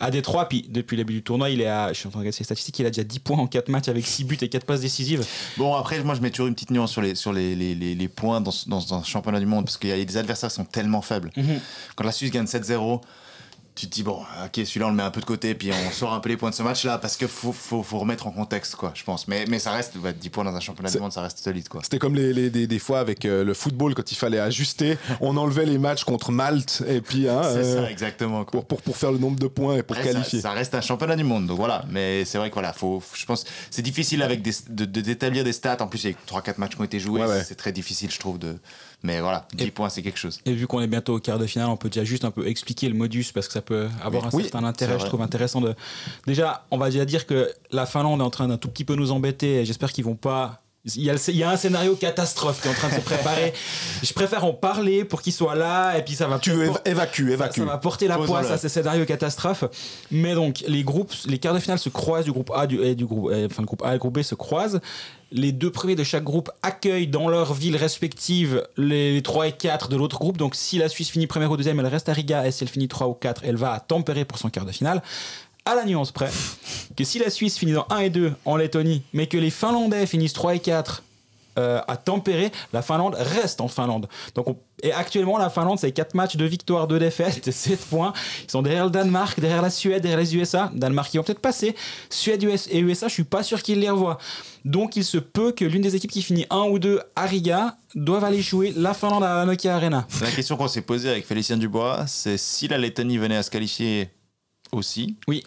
à 0.00 0.10
Détroit. 0.10 0.48
Puis 0.48 0.66
depuis 0.68 0.96
le 0.96 1.04
début 1.04 1.14
du 1.14 1.22
tournoi, 1.22 1.50
il 1.50 1.60
est 1.60 1.66
à, 1.66 1.92
je 1.92 1.98
suis 1.98 2.08
en 2.08 2.10
train 2.10 2.20
de 2.20 2.22
regarder 2.22 2.36
ses 2.36 2.44
statistiques, 2.44 2.78
il 2.80 2.86
a 2.86 2.90
déjà 2.90 3.04
10 3.04 3.20
points 3.20 3.38
en 3.38 3.46
4 3.46 3.68
matchs 3.68 3.88
avec 3.88 4.06
6 4.06 4.24
buts 4.24 4.38
et 4.40 4.48
4 4.48 4.64
passes 4.64 4.80
décisives. 4.80 5.24
Bon 5.56 5.74
après 5.74 6.02
moi 6.02 6.14
je 6.14 6.20
mets 6.20 6.30
toujours 6.30 6.46
une 6.46 6.54
petite 6.54 6.70
nuance 6.70 6.92
sur 6.92 7.02
les, 7.02 7.14
sur 7.14 7.32
les, 7.32 7.54
les, 7.54 7.74
les, 7.74 8.08
points 8.08 8.40
dans, 8.40 8.52
dans, 8.66 9.02
championnat 9.02 9.40
du 9.40 9.46
monde 9.46 9.64
parce 9.64 9.76
qu'il 9.76 9.90
y 9.90 9.92
a 9.92 10.04
des 10.04 10.16
adversaires 10.16 10.48
qui 10.48 10.56
sont 10.56 10.64
tellement 10.64 11.02
faibles. 11.02 11.30
Mhm. 11.36 11.60
Quand 11.96 12.04
la 12.04 12.12
Suisse 12.12 12.30
gagne 12.30 12.46
7-0 12.46 13.00
tu 13.78 13.86
te 13.86 13.94
dis, 13.94 14.02
bon, 14.02 14.20
ok, 14.44 14.66
celui-là, 14.66 14.86
on 14.86 14.90
le 14.90 14.96
met 14.96 15.04
un 15.04 15.10
peu 15.10 15.20
de 15.20 15.26
côté, 15.26 15.54
puis 15.54 15.70
on 15.70 15.92
sort 15.92 16.12
un 16.12 16.18
peu 16.18 16.28
les 16.28 16.36
points 16.36 16.50
de 16.50 16.54
ce 16.54 16.64
match-là, 16.64 16.98
parce 16.98 17.16
qu'il 17.16 17.28
faut, 17.28 17.52
faut, 17.52 17.82
faut, 17.82 17.98
remettre 17.98 18.26
en 18.26 18.32
contexte, 18.32 18.74
quoi, 18.74 18.90
je 18.94 19.04
pense. 19.04 19.28
Mais, 19.28 19.44
mais 19.48 19.60
ça 19.60 19.70
reste, 19.70 19.96
10 19.96 20.30
points 20.30 20.44
dans 20.44 20.54
un 20.54 20.60
championnat 20.60 20.90
du 20.90 20.98
monde, 20.98 21.12
ça 21.12 21.22
reste 21.22 21.38
solide, 21.38 21.68
quoi. 21.68 21.82
C'était 21.84 21.98
comme 21.98 22.16
les, 22.16 22.32
les 22.32 22.66
des, 22.66 22.78
fois 22.78 22.98
avec 22.98 23.24
euh, 23.24 23.44
le 23.44 23.54
football, 23.54 23.94
quand 23.94 24.10
il 24.10 24.16
fallait 24.16 24.40
ajuster, 24.40 24.98
on 25.20 25.36
enlevait 25.36 25.66
les 25.66 25.78
matchs 25.78 26.02
contre 26.02 26.32
Malte, 26.32 26.82
et 26.88 27.00
puis. 27.00 27.28
Hein, 27.28 27.42
c'est 27.44 27.64
ça, 27.64 27.78
euh, 27.80 27.88
exactement. 27.88 28.44
Pour, 28.44 28.64
pour, 28.64 28.82
pour, 28.82 28.96
faire 28.96 29.12
le 29.12 29.18
nombre 29.18 29.38
de 29.38 29.46
points 29.46 29.76
et 29.76 29.82
pour 29.84 29.96
qualifier. 29.96 30.40
Ça, 30.40 30.50
reste 30.50 30.74
un 30.74 30.80
championnat 30.80 31.14
du 31.14 31.24
monde, 31.24 31.46
donc 31.46 31.58
voilà. 31.58 31.84
Mais 31.88 32.24
c'est 32.24 32.38
vrai 32.38 32.48
que 32.48 32.54
voilà, 32.54 32.72
faut, 32.72 33.00
je 33.14 33.26
pense, 33.26 33.44
c'est 33.70 33.82
difficile 33.82 34.22
avec 34.22 34.42
des, 34.42 34.52
d'établir 34.68 35.44
des 35.44 35.52
stats. 35.52 35.76
En 35.80 35.86
plus, 35.86 36.02
il 36.04 36.10
y 36.10 36.14
a 36.14 36.40
3-4 36.40 36.54
matchs 36.58 36.74
qui 36.74 36.80
ont 36.80 36.84
été 36.84 36.98
joués, 36.98 37.22
c'est 37.44 37.54
très 37.54 37.72
difficile, 37.72 38.10
je 38.10 38.18
trouve, 38.18 38.38
de 38.38 38.56
mais 39.04 39.20
voilà, 39.20 39.46
10 39.54 39.70
points, 39.70 39.88
c'est 39.90 40.02
quelque 40.02 40.18
chose. 40.18 40.40
Et 40.44 40.52
vu 40.52 40.66
qu'on 40.66 40.80
est 40.80 40.88
bientôt 40.88 41.14
au 41.14 41.20
quart 41.20 41.38
de 41.38 41.46
finale, 41.46 41.68
on 41.68 41.76
peut 41.76 41.88
déjà 41.88 42.04
juste 42.04 42.24
un 42.24 42.32
peu 42.32 42.48
expliquer 42.48 42.88
le 42.88 42.96
modus 42.96 43.26
parce 43.32 43.46
que 43.46 43.52
ça 43.52 43.62
peut 43.68 43.88
avoir 44.02 44.26
un 44.26 44.30
certain 44.30 44.64
intérêt. 44.64 44.98
Je 44.98 45.06
trouve 45.06 45.22
intéressant 45.22 45.60
de. 45.60 45.74
Déjà, 46.26 46.64
on 46.70 46.78
va 46.78 46.90
déjà 46.90 47.04
dire 47.04 47.26
que 47.26 47.50
la 47.70 47.86
Finlande 47.86 48.20
est 48.20 48.24
en 48.24 48.30
train 48.30 48.48
d'un 48.48 48.56
tout 48.56 48.68
petit 48.68 48.84
peu 48.84 48.94
nous 48.94 49.12
embêter 49.12 49.60
et 49.60 49.64
j'espère 49.64 49.92
qu'ils 49.92 50.04
vont 50.04 50.16
pas 50.16 50.62
il 50.96 51.02
y, 51.02 51.10
a 51.10 51.14
il 51.28 51.36
y, 51.36 51.42
a 51.42 51.50
un 51.50 51.56
scénario 51.56 51.96
catastrophe 51.96 52.62
qui 52.62 52.68
est 52.68 52.70
en 52.70 52.74
train 52.74 52.88
de 52.88 52.94
se 52.94 53.00
préparer. 53.00 53.52
je 54.02 54.12
préfère 54.12 54.44
en 54.44 54.54
parler 54.54 55.04
pour 55.04 55.20
qu'il 55.20 55.32
soit 55.32 55.54
là 55.54 55.98
et 55.98 56.02
puis 56.02 56.14
ça 56.14 56.28
va. 56.28 56.38
Tu 56.38 56.50
veux 56.50 56.70
évacuer, 56.84 57.36
Ça, 57.36 57.64
va 57.64 57.78
porter 57.78 58.08
la 58.08 58.16
poisse 58.16 58.50
à 58.50 58.56
ces 58.56 58.68
scénarios 58.68 59.04
catastrophes. 59.04 59.64
Mais 60.10 60.34
donc 60.34 60.64
les 60.66 60.84
groupes, 60.84 61.12
les 61.26 61.38
quarts 61.38 61.54
de 61.54 61.58
finale 61.58 61.78
se 61.78 61.88
croisent 61.88 62.24
du 62.24 62.32
groupe 62.32 62.50
A 62.54 62.66
du, 62.66 62.80
et 62.80 62.94
du 62.94 63.06
groupe, 63.06 63.30
enfin 63.30 63.62
le 63.62 63.66
groupe 63.66 63.82
A 63.82 63.90
et 63.90 63.92
le 63.94 63.98
groupe 63.98 64.14
B 64.18 64.22
se 64.22 64.34
croisent. 64.34 64.80
Les 65.30 65.52
deux 65.52 65.70
premiers 65.70 65.94
de 65.94 66.04
chaque 66.04 66.24
groupe 66.24 66.50
accueillent 66.62 67.06
dans 67.06 67.28
leur 67.28 67.52
ville 67.52 67.76
respective 67.76 68.66
les 68.78 69.20
3 69.22 69.48
et 69.48 69.52
4 69.52 69.88
de 69.88 69.96
l'autre 69.96 70.18
groupe. 70.18 70.38
Donc 70.38 70.54
si 70.54 70.78
la 70.78 70.88
Suisse 70.88 71.10
finit 71.10 71.26
première 71.26 71.50
ou 71.50 71.56
deuxième, 71.56 71.78
elle 71.80 71.86
reste 71.86 72.08
à 72.08 72.14
Riga. 72.14 72.46
Et 72.46 72.50
si 72.50 72.64
elle 72.64 72.70
finit 72.70 72.88
3 72.88 73.08
ou 73.08 73.14
4, 73.14 73.42
elle 73.44 73.56
va 73.56 73.72
à 73.72 73.80
Tempéré 73.80 74.24
pour 74.24 74.38
son 74.38 74.48
quart 74.48 74.64
de 74.64 74.72
finale. 74.72 75.02
À 75.66 75.74
la 75.74 75.84
nuance 75.84 76.12
près 76.12 76.30
que 76.96 77.04
si 77.04 77.18
la 77.18 77.28
Suisse 77.28 77.58
finit 77.58 77.72
dans 77.72 77.86
1 77.90 77.98
et 77.98 78.10
2 78.10 78.32
en 78.46 78.56
Lettonie, 78.56 79.02
mais 79.12 79.26
que 79.26 79.36
les 79.36 79.50
Finlandais 79.50 80.06
finissent 80.06 80.32
3 80.32 80.54
et 80.54 80.60
4 80.60 81.02
euh, 81.58 81.80
à 81.88 81.96
tempérer, 81.96 82.52
la 82.72 82.82
Finlande 82.82 83.16
reste 83.18 83.60
en 83.60 83.68
Finlande. 83.68 84.08
Donc 84.34 84.46
Et 84.82 84.92
actuellement, 84.92 85.38
la 85.38 85.50
Finlande, 85.50 85.78
c'est 85.78 85.90
4 85.90 86.14
matchs, 86.14 86.36
de 86.36 86.44
victoires, 86.44 86.86
2 86.86 86.98
défaites, 87.00 87.50
7 87.50 87.80
points. 87.86 88.12
Ils 88.44 88.50
sont 88.50 88.62
derrière 88.62 88.84
le 88.84 88.90
Danemark, 88.90 89.40
derrière 89.40 89.62
la 89.62 89.70
Suède, 89.70 90.02
derrière 90.02 90.20
les 90.20 90.36
USA. 90.36 90.70
Danemark, 90.72 91.12
ils 91.12 91.16
vont 91.16 91.24
peut-être 91.24 91.40
passer. 91.40 91.74
Suède 92.10 92.42
US 92.44 92.68
et 92.70 92.78
USA, 92.78 93.08
je 93.08 93.14
suis 93.14 93.24
pas 93.24 93.42
sûr 93.42 93.62
qu'ils 93.62 93.80
les 93.80 93.90
revoient. 93.90 94.18
Donc 94.64 94.94
il 94.94 95.04
se 95.04 95.18
peut 95.18 95.50
que 95.50 95.64
l'une 95.64 95.82
des 95.82 95.96
équipes 95.96 96.12
qui 96.12 96.22
finit 96.22 96.46
1 96.50 96.60
ou 96.70 96.78
2 96.78 97.00
à 97.16 97.26
Riga 97.26 97.76
doive 97.96 98.22
aller 98.22 98.40
jouer 98.40 98.72
la 98.76 98.94
Finlande 98.94 99.24
à 99.24 99.34
la 99.34 99.44
Nokia 99.44 99.74
Arena. 99.74 100.06
La 100.20 100.30
question 100.30 100.56
qu'on 100.56 100.68
s'est 100.68 100.82
posée 100.82 101.10
avec 101.10 101.26
Félicien 101.26 101.56
Dubois, 101.56 102.06
c'est 102.06 102.36
si 102.36 102.68
la 102.68 102.78
Lettonie 102.78 103.18
venait 103.18 103.36
à 103.36 103.42
se 103.42 103.50
qualifier 103.50 104.10
aussi. 104.70 105.16
Oui. 105.26 105.42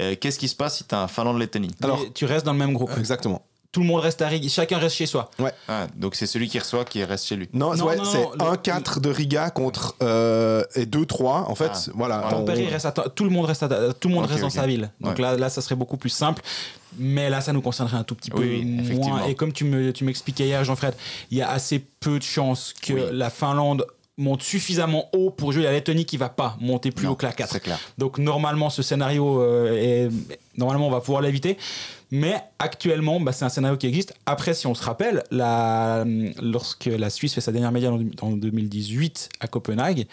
Euh, 0.00 0.14
qu'est-ce 0.20 0.38
qui 0.38 0.46
se 0.46 0.54
passe 0.54 0.76
si 0.78 0.84
tu 0.84 0.94
as 0.94 1.02
un 1.02 1.08
Finlande-Lettonie? 1.08 1.70
Alors, 1.82 2.04
tu 2.14 2.26
restes 2.26 2.46
dans 2.46 2.52
le 2.52 2.58
même 2.58 2.74
groupe. 2.74 2.90
Exactement 2.98 3.47
tout 3.70 3.80
le 3.80 3.86
monde 3.86 4.00
reste 4.00 4.22
à 4.22 4.28
Riga, 4.28 4.48
chacun 4.48 4.78
reste 4.78 4.96
chez 4.96 5.06
soi. 5.06 5.30
Ouais. 5.38 5.52
Ah, 5.68 5.86
donc 5.94 6.14
c'est 6.14 6.26
celui 6.26 6.48
qui 6.48 6.58
reçoit 6.58 6.84
qui 6.84 7.04
reste 7.04 7.26
chez 7.26 7.36
lui. 7.36 7.48
Non, 7.52 7.74
c'est 7.74 8.24
1-4 8.38 9.00
de 9.00 9.10
Riga 9.10 9.50
contre 9.50 9.94
euh, 10.02 10.64
et 10.74 10.86
2-3. 10.86 11.44
En 11.48 11.54
fait, 11.54 11.70
ah. 11.74 11.90
voilà. 11.94 12.28
reste 12.70 12.88
tout 13.14 13.24
le 13.24 13.30
monde 13.30 13.46
reste, 13.46 13.66
tout 14.00 14.08
le 14.08 14.14
monde 14.14 14.26
reste 14.26 14.40
dans 14.40 14.50
sa 14.50 14.66
ville. 14.66 14.90
Donc 15.00 15.18
là, 15.18 15.36
là, 15.36 15.50
ça 15.50 15.60
serait 15.60 15.76
beaucoup 15.76 15.96
plus 15.96 16.10
simple. 16.10 16.42
Mais 16.98 17.28
là, 17.28 17.42
ça 17.42 17.52
nous 17.52 17.60
concernerait 17.60 17.98
un 17.98 18.04
tout 18.04 18.14
petit 18.14 18.30
peu 18.30 18.44
moins. 18.94 19.26
Et 19.26 19.34
comme 19.34 19.52
tu 19.52 19.64
m'expliquais 19.64 20.44
tu 20.44 20.48
hier, 20.48 20.64
Jean-Fred, 20.64 20.94
il 21.30 21.38
y 21.38 21.42
a 21.42 21.50
assez 21.50 21.78
peu 21.78 22.18
de 22.18 22.24
chances 22.24 22.72
que 22.72 22.92
la 22.92 23.28
Finlande 23.28 23.84
monte 24.18 24.42
suffisamment 24.42 25.08
haut 25.12 25.30
pour 25.30 25.52
jouer 25.52 25.62
la 25.62 25.72
Lettonie 25.72 26.04
qui 26.04 26.16
va 26.16 26.28
pas 26.28 26.56
monter 26.60 26.90
plus 26.90 27.06
haut 27.06 27.14
que 27.14 27.24
la 27.24 27.32
4. 27.32 27.60
Clair. 27.60 27.78
Donc 27.96 28.18
normalement 28.18 28.68
ce 28.68 28.82
scénario 28.82 29.40
euh, 29.40 30.08
est 30.08 30.08
normalement 30.56 30.88
on 30.88 30.90
va 30.90 31.00
pouvoir 31.00 31.22
l'éviter. 31.22 31.56
Mais 32.10 32.36
actuellement, 32.58 33.20
bah, 33.20 33.32
c'est 33.32 33.44
un 33.44 33.50
scénario 33.50 33.76
qui 33.76 33.86
existe. 33.86 34.14
Après, 34.26 34.54
si 34.54 34.66
on 34.66 34.74
se 34.74 34.82
rappelle, 34.82 35.24
la, 35.30 36.04
lorsque 36.40 36.86
la 36.86 37.10
Suisse 37.10 37.34
fait 37.34 37.40
sa 37.40 37.52
dernière 37.52 37.72
médaille 37.72 38.10
en, 38.20 38.30
2018 38.30 39.28
à 39.40 39.46
Copenhague, 39.46 40.06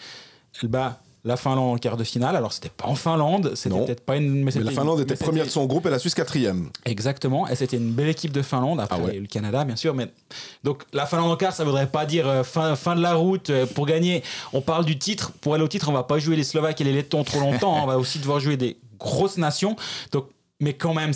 elle 0.62 0.68
bat 0.68 1.00
la 1.24 1.36
Finlande 1.36 1.74
en 1.74 1.78
quart 1.78 1.96
de 1.96 2.04
finale. 2.04 2.36
Alors, 2.36 2.52
c'était 2.52 2.68
pas 2.68 2.86
en 2.86 2.94
Finlande, 2.94 3.52
c'était 3.56 3.76
peut-être 3.76 4.04
pas 4.04 4.16
une. 4.16 4.44
Mais, 4.44 4.52
la 4.52 4.70
Finlande 4.70 5.00
était 5.00 5.16
première 5.16 5.44
de 5.44 5.50
son 5.50 5.66
groupe 5.66 5.84
et 5.86 5.90
la 5.90 5.98
Suisse 5.98 6.14
quatrième. 6.14 6.70
Exactement, 6.84 7.48
et 7.48 7.56
c'était 7.56 7.78
une 7.78 7.90
belle 7.90 8.08
équipe 8.08 8.32
de 8.32 8.42
Finlande. 8.42 8.78
Après, 8.78 9.00
ah 9.02 9.12
le 9.12 9.26
Canada, 9.26 9.64
bien 9.64 9.76
sûr. 9.76 9.92
Mais 9.92 10.06
donc, 10.62 10.84
la 10.92 11.04
Finlande 11.04 11.32
en 11.32 11.36
quart, 11.36 11.52
ça 11.52 11.64
voudrait 11.64 11.88
pas 11.88 12.06
dire 12.06 12.28
euh, 12.28 12.44
fin, 12.44 12.76
fin 12.76 12.94
de 12.94 13.02
la 13.02 13.14
route 13.14 13.50
euh, 13.50 13.66
pour 13.66 13.86
gagner. 13.86 14.22
On 14.52 14.60
parle 14.60 14.84
du 14.84 14.98
titre. 14.98 15.32
Pour 15.40 15.54
aller 15.54 15.64
au 15.64 15.68
titre, 15.68 15.88
on 15.88 15.92
va 15.92 16.04
pas 16.04 16.18
jouer 16.20 16.36
les 16.36 16.44
Slovaques 16.44 16.80
et 16.80 16.84
les 16.84 16.92
Lettons 16.92 17.24
trop 17.24 17.40
longtemps. 17.40 17.82
on 17.82 17.86
va 17.86 17.98
aussi 17.98 18.20
devoir 18.20 18.38
jouer 18.38 18.56
des 18.56 18.78
grosses 18.98 19.36
nations. 19.36 19.76
Donc, 20.12 20.28
mais 20.58 20.72
quand 20.72 20.94
même, 20.94 21.12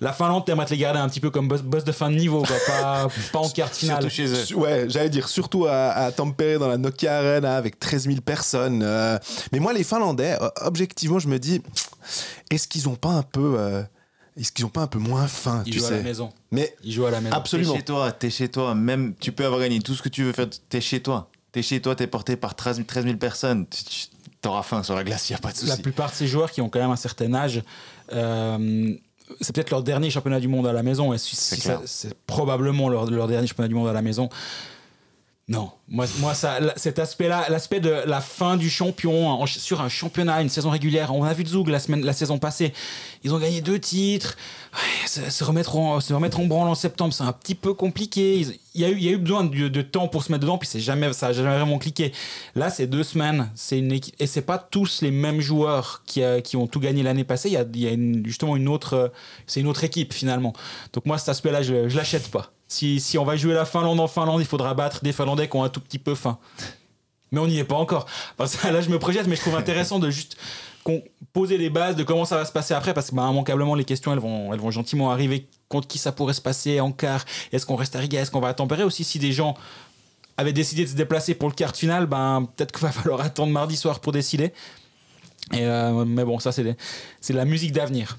la 0.00 0.12
Finlande, 0.12 0.44
t'aimerais 0.46 0.66
te 0.66 0.70
les 0.70 0.78
garder 0.78 1.00
un 1.00 1.08
petit 1.08 1.18
peu 1.18 1.30
comme 1.30 1.48
boss, 1.48 1.84
de 1.84 1.92
fin 1.92 2.10
de 2.10 2.16
niveau, 2.16 2.42
Pas, 2.42 3.08
pas 3.32 3.38
en 3.40 3.48
quart 3.48 3.72
finale. 3.72 4.00
Surtout 4.00 4.14
chez 4.14 4.26
eux. 4.26 4.56
Ouais, 4.56 4.86
j'allais 4.88 5.10
dire, 5.10 5.28
surtout 5.28 5.66
à, 5.66 5.90
à 5.90 6.12
Tampere, 6.12 6.60
dans 6.60 6.68
la 6.68 6.78
Nokia 6.78 7.18
Arena, 7.18 7.56
avec 7.56 7.80
13 7.80 8.04
000 8.04 8.20
personnes. 8.20 8.82
Euh. 8.84 9.18
mais 9.52 9.58
moi, 9.58 9.72
les 9.72 9.82
Finlandais, 9.82 10.36
euh, 10.40 10.48
objectivement, 10.62 11.18
je 11.18 11.26
me 11.26 11.40
dis, 11.40 11.60
est-ce 12.50 12.68
qu'ils 12.68 12.88
ont 12.88 12.94
pas 12.94 13.10
un 13.10 13.22
peu. 13.22 13.56
Euh, 13.58 13.82
est-ce 14.36 14.52
qu'ils 14.52 14.64
ont 14.64 14.70
pas 14.70 14.82
un 14.82 14.86
peu 14.88 14.98
moins 14.98 15.26
faim 15.28 15.62
Ils 15.66 15.74
jouent 15.74 15.86
à 15.86 15.90
la 15.90 16.02
maison. 16.02 16.32
Mais 16.50 16.74
ils 16.82 16.92
jouent 16.92 17.06
à 17.06 17.10
la 17.10 17.20
maison. 17.20 17.34
Absolument. 17.34 17.72
T'es 17.72 17.78
chez 17.78 17.84
toi, 17.84 18.12
t'es 18.12 18.30
chez 18.30 18.48
toi. 18.48 18.74
Même, 18.74 19.14
tu 19.20 19.32
peux 19.32 19.44
avoir 19.44 19.60
gagné 19.60 19.80
tout 19.80 19.94
ce 19.94 20.02
que 20.02 20.08
tu 20.08 20.24
veux 20.24 20.32
faire. 20.32 20.46
T'es 20.68 20.80
chez 20.80 21.00
toi. 21.00 21.30
T'es 21.52 21.62
chez 21.62 21.80
toi, 21.80 21.94
t'es 21.94 22.08
porté 22.08 22.36
par 22.36 22.56
13 22.56 22.82
000, 22.88 23.16
personnes. 23.16 23.66
T'auras 24.40 24.62
faim 24.62 24.82
sur 24.82 24.96
la 24.96 25.04
glace, 25.04 25.30
y 25.30 25.34
a 25.34 25.38
pas 25.38 25.52
de 25.52 25.56
souci. 25.56 25.68
La 25.68 25.76
plupart 25.76 26.10
de 26.10 26.16
ces 26.16 26.26
joueurs 26.26 26.50
qui 26.50 26.60
ont 26.60 26.68
quand 26.68 26.80
même 26.80 26.90
un 26.90 26.96
certain 26.96 27.32
âge 27.32 27.62
c'est 29.40 29.54
peut-être 29.54 29.70
leur 29.70 29.82
dernier 29.82 30.10
championnat 30.10 30.40
du 30.40 30.48
monde 30.48 30.66
à 30.66 30.72
la 30.72 30.82
maison. 30.82 31.12
Et 31.12 31.18
c'est 31.18 32.14
probablement 32.26 32.88
leur, 32.88 33.10
leur, 33.10 33.28
dernier 33.28 33.46
championnat 33.46 33.68
du 33.68 33.74
monde 33.74 33.88
à 33.88 33.92
la 33.92 34.02
maison. 34.02 34.28
Non, 35.46 35.70
moi, 35.88 36.06
moi 36.20 36.32
ça, 36.32 36.58
cet 36.76 36.98
aspect-là, 36.98 37.46
l'aspect 37.50 37.80
de 37.80 37.90
la 37.90 38.22
fin 38.22 38.56
du 38.56 38.70
champion 38.70 39.44
sur 39.44 39.82
un 39.82 39.90
championnat, 39.90 40.40
une 40.40 40.48
saison 40.48 40.70
régulière. 40.70 41.14
On 41.14 41.22
a 41.22 41.34
vu 41.34 41.44
Zug 41.44 41.68
la, 41.68 41.80
semaine, 41.80 42.02
la 42.02 42.14
saison 42.14 42.38
passée. 42.38 42.72
Ils 43.24 43.32
ont 43.32 43.38
gagné 43.38 43.62
deux 43.62 43.80
titres. 43.80 44.36
se, 45.06 45.44
remettre 45.44 45.76
en, 45.76 45.98
se 46.00 46.12
remettre 46.12 46.40
en 46.40 46.44
branle 46.44 46.68
en 46.68 46.74
septembre, 46.74 47.14
c'est 47.14 47.24
un 47.24 47.32
petit 47.32 47.54
peu 47.54 47.72
compliqué. 47.72 48.46
Il 48.74 48.80
y 48.80 48.84
a 48.84 48.90
eu, 48.90 48.96
il 48.96 49.02
y 49.02 49.08
a 49.08 49.12
eu 49.12 49.16
besoin 49.16 49.44
de, 49.44 49.82
temps 49.82 50.08
pour 50.08 50.22
se 50.22 50.30
mettre 50.30 50.42
dedans, 50.42 50.58
puis 50.58 50.68
c'est 50.68 50.80
jamais, 50.80 51.10
ça 51.14 51.28
n'a 51.28 51.32
jamais 51.32 51.56
vraiment 51.56 51.78
cliqué. 51.78 52.12
Là, 52.54 52.68
c'est 52.68 52.86
deux 52.86 53.02
semaines. 53.02 53.50
C'est 53.54 53.78
une 53.78 53.92
équipe, 53.92 54.14
et 54.18 54.26
c'est 54.26 54.42
pas 54.42 54.58
tous 54.58 55.00
les 55.00 55.10
mêmes 55.10 55.40
joueurs 55.40 56.02
qui, 56.04 56.22
qui 56.44 56.56
ont 56.58 56.66
tout 56.66 56.80
gagné 56.80 57.02
l'année 57.02 57.24
passée. 57.24 57.48
Il 57.48 57.80
y 57.80 57.88
a, 57.88 57.96
justement 58.24 58.56
une 58.56 58.68
autre, 58.68 59.10
c'est 59.46 59.60
une 59.60 59.68
autre 59.68 59.84
équipe 59.84 60.12
finalement. 60.12 60.52
Donc 60.92 61.06
moi, 61.06 61.16
cet 61.16 61.30
aspect-là, 61.30 61.62
je, 61.62 61.88
je 61.88 61.96
l'achète 61.96 62.30
pas. 62.30 62.52
Si, 62.68 63.00
si, 63.00 63.16
on 63.18 63.24
va 63.24 63.36
jouer 63.36 63.54
la 63.54 63.64
Finlande 63.64 64.00
en 64.00 64.08
Finlande, 64.08 64.40
il 64.40 64.46
faudra 64.46 64.74
battre 64.74 65.00
des 65.02 65.12
Finlandais 65.12 65.48
qui 65.48 65.56
ont 65.56 65.64
un 65.64 65.68
tout 65.70 65.80
petit 65.80 65.98
peu 65.98 66.14
faim. 66.14 66.38
Mais 67.32 67.40
on 67.40 67.46
n'y 67.46 67.58
est 67.58 67.64
pas 67.64 67.76
encore. 67.76 68.06
Là, 68.38 68.80
je 68.80 68.90
me 68.90 68.98
projette, 68.98 69.26
mais 69.26 69.36
je 69.36 69.40
trouve 69.40 69.56
intéressant 69.56 69.98
de 69.98 70.10
juste 70.10 70.36
poser 71.32 71.56
les 71.56 71.70
bases 71.70 71.96
de 71.96 72.02
comment 72.02 72.24
ça 72.24 72.36
va 72.36 72.44
se 72.44 72.52
passer 72.52 72.74
après, 72.74 72.94
parce 72.94 73.10
que 73.10 73.14
bah, 73.14 73.26
immanquablement, 73.30 73.74
les 73.74 73.84
questions, 73.84 74.12
elles 74.12 74.18
vont, 74.18 74.52
elles 74.52 74.60
vont 74.60 74.70
gentiment 74.70 75.10
arriver. 75.10 75.48
Contre 75.68 75.88
qui 75.88 75.98
ça 75.98 76.12
pourrait 76.12 76.34
se 76.34 76.42
passer 76.42 76.80
en 76.80 76.92
quart 76.92 77.24
Est-ce 77.52 77.66
qu'on 77.66 77.76
reste 77.76 77.96
à 77.96 77.98
Riga? 77.98 78.20
Est-ce 78.20 78.30
qu'on 78.30 78.40
va 78.40 78.48
à 78.48 78.54
Tempéré 78.54 78.84
aussi 78.84 79.02
Si 79.02 79.18
des 79.18 79.32
gens 79.32 79.56
avaient 80.36 80.52
décidé 80.52 80.84
de 80.84 80.90
se 80.90 80.94
déplacer 80.94 81.34
pour 81.34 81.48
le 81.48 81.54
quart 81.54 81.74
final, 81.74 82.06
ben, 82.06 82.48
peut-être 82.56 82.72
qu'il 82.72 82.82
va 82.82 82.92
falloir 82.92 83.20
attendre 83.20 83.52
mardi 83.52 83.76
soir 83.76 84.00
pour 84.00 84.12
décider. 84.12 84.52
Euh, 85.54 86.04
mais 86.04 86.24
bon, 86.24 86.38
ça, 86.38 86.52
c'est 86.52 87.32
la 87.32 87.44
musique 87.44 87.72
d'avenir. 87.72 88.18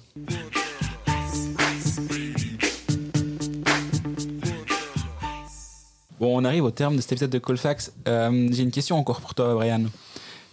Bon, 6.25 6.41
on 6.41 6.43
arrive 6.43 6.63
au 6.63 6.71
terme 6.71 6.95
de 6.95 7.01
cet 7.01 7.11
épisode 7.11 7.29
de 7.29 7.37
Colfax. 7.37 7.91
Euh, 8.07 8.47
j'ai 8.51 8.63
une 8.63 8.71
question 8.71 8.97
encore 8.97 9.21
pour 9.21 9.35
toi, 9.35 9.53
Brian. 9.53 9.83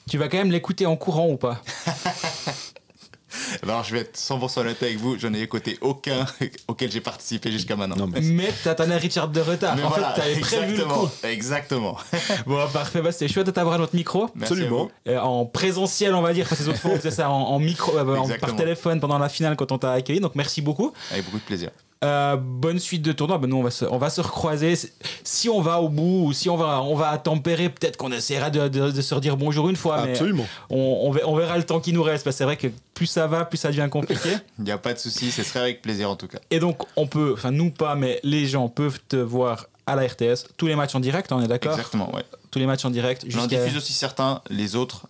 Tu 0.07 0.19
vas 0.19 0.29
quand 0.29 0.37
même 0.37 0.51
l'écouter 0.51 0.85
en 0.85 0.97
courant 0.97 1.31
ou 1.31 1.39
pas? 1.39 1.63
Alors, 3.63 3.83
je 3.83 3.95
vais 3.95 4.01
être 4.01 4.19
100% 4.19 4.61
honnête 4.61 4.83
avec 4.83 4.99
vous, 4.99 5.19
je 5.19 5.27
n'ai 5.29 5.41
écouté 5.41 5.79
aucun 5.81 6.27
auquel 6.69 6.93
j'ai 6.93 7.01
participé 7.01 7.51
jusqu'à 7.51 7.75
maintenant. 7.75 8.07
mais 8.07 8.21
mais 8.21 8.53
t'as 8.63 8.85
un 8.85 8.99
Richard 8.99 9.29
de 9.29 9.41
retard. 9.41 9.83
en 9.83 9.91
fait, 9.93 10.03
t'avais 10.15 10.41
prévu 10.41 10.77
le 10.77 10.85
coup. 10.85 11.09
Exactement. 11.23 11.97
bon, 12.47 12.69
parfait. 12.71 13.01
Bah, 13.01 13.11
C'était 13.11 13.33
chouette 13.33 13.47
de 13.47 13.53
t'avoir 13.53 13.77
à 13.77 13.79
notre 13.79 13.97
micro. 13.97 14.29
Absolument. 14.39 14.91
Euh, 15.09 15.19
en 15.21 15.47
présentiel, 15.47 16.15
on 16.15 16.21
va 16.21 16.35
dire, 16.35 16.47
parce 16.47 16.61
que 16.61 16.65
les 16.65 16.69
autres 16.69 16.81
fois, 16.81 16.91
on 16.91 16.97
faisait 16.97 17.11
ça 17.11 17.31
en, 17.31 17.59
micro, 17.59 17.97
euh, 17.97 18.37
par 18.39 18.57
téléphone 18.57 19.01
pendant 19.01 19.19
la 19.19 19.31
finale 19.31 19.57
quand 19.57 19.73
on 19.73 19.79
t'a 19.79 19.93
accueilli. 19.93 20.21
Donc, 20.21 20.35
merci 20.35 20.61
beaucoup. 20.61 20.93
Avec 21.11 21.25
beaucoup 21.25 21.39
de 21.39 21.45
plaisir. 21.45 21.71
Euh, 22.05 22.37
bonne 22.37 22.79
suite 22.79 23.03
de 23.03 23.13
tournoi. 23.13 23.39
Ben 23.39 23.49
nous, 23.49 23.57
on 23.57 23.63
va 23.63 23.71
se, 23.71 23.85
on 23.85 23.99
va 23.99 24.11
se 24.11 24.21
recroiser. 24.21 24.75
Si 25.23 25.49
on 25.49 25.61
va 25.61 25.81
au 25.81 25.89
bout 25.89 26.27
ou 26.27 26.33
si 26.33 26.51
on 26.51 26.57
va, 26.57 26.83
on 26.83 26.97
va 26.97 27.17
tempérer, 27.19 27.69
peut-être 27.69 27.97
qu'on 27.97 28.11
essaiera 28.11 28.51
de, 28.51 28.69
de, 28.69 29.01
se 29.01 29.15
redire 29.15 29.37
bonjour 29.37 29.69
une 29.69 29.77
fois. 29.77 29.99
Absolument. 29.99 30.47
Mais 30.71 30.77
on, 30.77 31.11
on, 31.25 31.37
verra 31.37 31.57
le 31.57 31.65
temps 31.65 31.81
qui 31.81 31.93
nous 31.93 32.03
reste. 32.03 32.25
Parce 32.25 32.35
que 32.35 32.39
c'est 32.39 32.45
vrai 32.45 32.57
que 32.57 32.67
plus 32.95 33.07
ça 33.07 33.27
va, 33.29 33.45
plus 33.45 33.59
ça 33.59 33.69
devient 33.69 33.89
compliqué. 33.91 34.31
Il 34.59 34.65
n'y 34.65 34.73
a 34.73 34.79
pas 34.79 34.95
de 34.95 34.99
souci. 34.99 35.31
Ce 35.31 35.45
serait 35.45 35.61
avec 35.61 35.83
plaisir 35.83 36.11
en 36.11 36.17
tout 36.17 36.27
cas. 36.27 36.39
Et 36.51 36.59
donc, 36.59 36.83
on 36.97 37.07
peut, 37.07 37.35
enfin, 37.35 37.53
nous 37.53 37.71
pas, 37.71 37.95
mais 37.95 38.19
les 38.25 38.47
gens 38.47 38.69
peuvent 38.69 38.99
te 39.09 39.17
voir 39.17 39.67
à 39.87 39.95
la 39.95 40.07
RTS. 40.07 40.49
Tous 40.57 40.67
les 40.67 40.75
matchs 40.75 40.95
en 40.97 41.01
direct, 41.01 41.31
on 41.31 41.41
est 41.41 41.49
d'accord 41.49 41.73
Exactement, 41.73 42.15
ouais. 42.15 42.23
tous 42.51 42.59
les 42.59 42.67
matchs 42.67 42.85
en 42.85 42.91
direct. 42.91 43.25
On 43.33 43.39
en 43.39 43.47
diffuse 43.47 43.77
aussi 43.77 43.93
certains, 43.93 44.41
les 44.51 44.75
autres, 44.75 45.07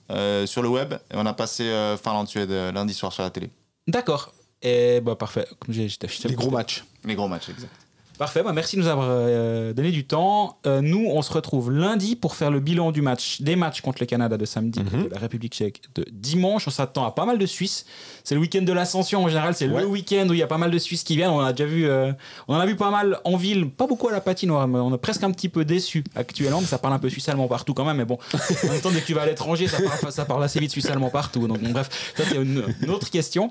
sur 0.47 0.63
le 0.63 0.69
web. 0.69 0.95
Et 1.11 1.15
on 1.17 1.27
a 1.27 1.33
passé 1.33 1.71
Finlande-Suède 2.03 2.51
lundi 2.51 2.95
soir 2.95 3.13
sur 3.13 3.23
la 3.23 3.31
télé. 3.31 3.51
D'accord. 3.87 4.33
Et 4.63 5.01
bah 5.01 5.17
parfait. 5.17 5.47
Comme 5.59 5.75
j'ai, 5.75 5.89
les 6.25 6.35
gros 6.35 6.51
matchs. 6.51 6.85
Les 7.05 7.15
gros 7.15 7.29
matchs, 7.29 7.49
exact. 7.49 7.73
Parfait, 8.19 8.43
bah, 8.43 8.53
merci 8.53 8.77
de 8.77 8.83
nous 8.83 8.89
avoir 8.89 9.09
euh, 9.11 9.73
donné 9.73 9.91
du 9.91 10.05
temps. 10.05 10.59
Euh, 10.67 10.81
nous, 10.81 11.07
on 11.09 11.23
se 11.23 11.33
retrouve 11.33 11.73
lundi 11.73 12.15
pour 12.15 12.37
faire 12.37 12.51
le 12.51 12.61
bilan 12.61 12.93
du 12.93 13.03
match, 13.03 13.41
des 13.41 13.57
matchs 13.57 13.81
contre 13.81 14.01
le 14.01 14.07
Canada 14.07 14.37
de 14.37 14.45
samedi, 14.45 14.81
mhm. 14.81 15.05
de 15.05 15.09
la 15.09 15.19
République 15.19 15.55
tchèque 15.55 15.81
de 15.97 16.05
dimanche. 16.13 16.69
On 16.69 16.71
s'attend 16.71 17.05
à 17.05 17.11
pas 17.11 17.25
mal 17.25 17.39
de 17.39 17.47
Suisses. 17.47 17.85
C'est 18.25 18.35
le 18.35 18.41
week-end 18.41 18.63
de 18.63 18.73
l'ascension 18.73 19.25
en 19.25 19.29
général, 19.29 19.55
c'est 19.55 19.67
le 19.67 19.87
week-end 19.87 20.27
où 20.29 20.33
il 20.33 20.39
y 20.39 20.43
a 20.43 20.47
pas 20.47 20.59
mal 20.59 20.71
de 20.71 20.79
Suisses 20.79 21.05
qui 21.05 21.17
viennent. 21.17 21.31
On 21.31 21.41
a 21.41 21.53
déjà 21.53 21.69
vu, 21.69 21.89
euh, 21.89 22.13
on 22.49 22.55
en 22.55 22.61
a 22.61 22.67
vu 22.67 22.77
pas 22.77 22.91
mal 22.91 23.19
en 23.25 23.37
ville, 23.37 23.71
pas 23.71 23.87
beaucoup 23.87 24.09
à 24.09 24.13
la 24.13 24.21
patinoire, 24.21 24.69
mais 24.69 24.79
on 24.79 24.95
est 24.95 24.99
presque 24.99 25.23
un 25.23 25.31
petit 25.31 25.49
peu 25.49 25.65
déçu 25.65 26.05
actuellement. 26.15 26.61
Mais 26.61 26.67
ça 26.67 26.79
parle 26.79 26.95
un 26.95 26.99
peu 26.99 27.09
suisse 27.09 27.29
allemand 27.29 27.49
partout 27.49 27.75
quand 27.75 27.85
même. 27.85 27.97
Mais 27.97 28.05
bon, 28.05 28.19
en 28.35 28.69
même 28.69 28.81
temps, 28.81 28.91
dès 28.91 29.01
que 29.01 29.07
tu 29.07 29.15
vas 29.15 29.23
à 29.23 29.27
l'étranger, 29.27 29.67
ça 29.69 29.79
parle, 29.81 30.13
ça 30.13 30.25
parle 30.25 30.45
assez 30.45 30.61
vite 30.61 30.71
suisse 30.71 30.87
allemand 30.87 31.11
partout. 31.11 31.49
Donc 31.49 31.61
bref, 31.61 32.13
ça 32.17 32.25
c'est 32.29 32.37
une, 32.37 32.65
autre 32.89 33.11
question. 33.11 33.51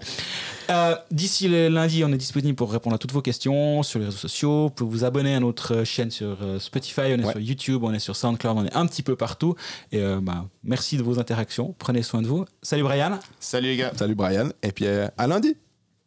D'ici 1.11 1.47
lundi, 1.47 2.03
on 2.05 2.11
est 2.13 2.17
disponible 2.17 2.55
pour 2.55 2.71
répondre 2.71 2.95
à 2.95 2.99
toutes 2.99 3.11
vos 3.11 3.21
questions 3.21 3.83
sur 3.83 3.99
les 3.99 4.05
réseaux 4.05 4.17
sociaux. 4.17 4.63
Vous 4.63 4.69
pouvez 4.69 4.91
vous 4.91 5.03
abonner 5.03 5.35
à 5.35 5.39
notre 5.39 5.83
chaîne 5.83 6.11
sur 6.11 6.37
euh, 6.41 6.59
Spotify, 6.59 7.13
on 7.17 7.19
est 7.19 7.29
sur 7.29 7.39
YouTube, 7.39 7.83
on 7.83 7.93
est 7.93 7.99
sur 7.99 8.15
SoundCloud, 8.15 8.57
on 8.57 8.65
est 8.65 8.75
un 8.75 8.85
petit 8.85 9.03
peu 9.03 9.15
partout. 9.15 9.55
Et 9.91 9.99
euh, 9.99 10.19
bah, 10.21 10.45
merci 10.63 10.97
de 10.97 11.03
vos 11.03 11.19
interactions. 11.19 11.75
Prenez 11.77 12.03
soin 12.03 12.21
de 12.21 12.27
vous. 12.27 12.45
Salut 12.61 12.83
Brian. 12.83 13.19
Salut 13.39 13.67
les 13.67 13.77
gars. 13.77 13.91
Salut 13.95 14.15
Brian. 14.15 14.49
Et 14.63 14.71
puis 14.71 14.85
euh, 14.85 15.07
à 15.17 15.27
lundi. 15.27 15.57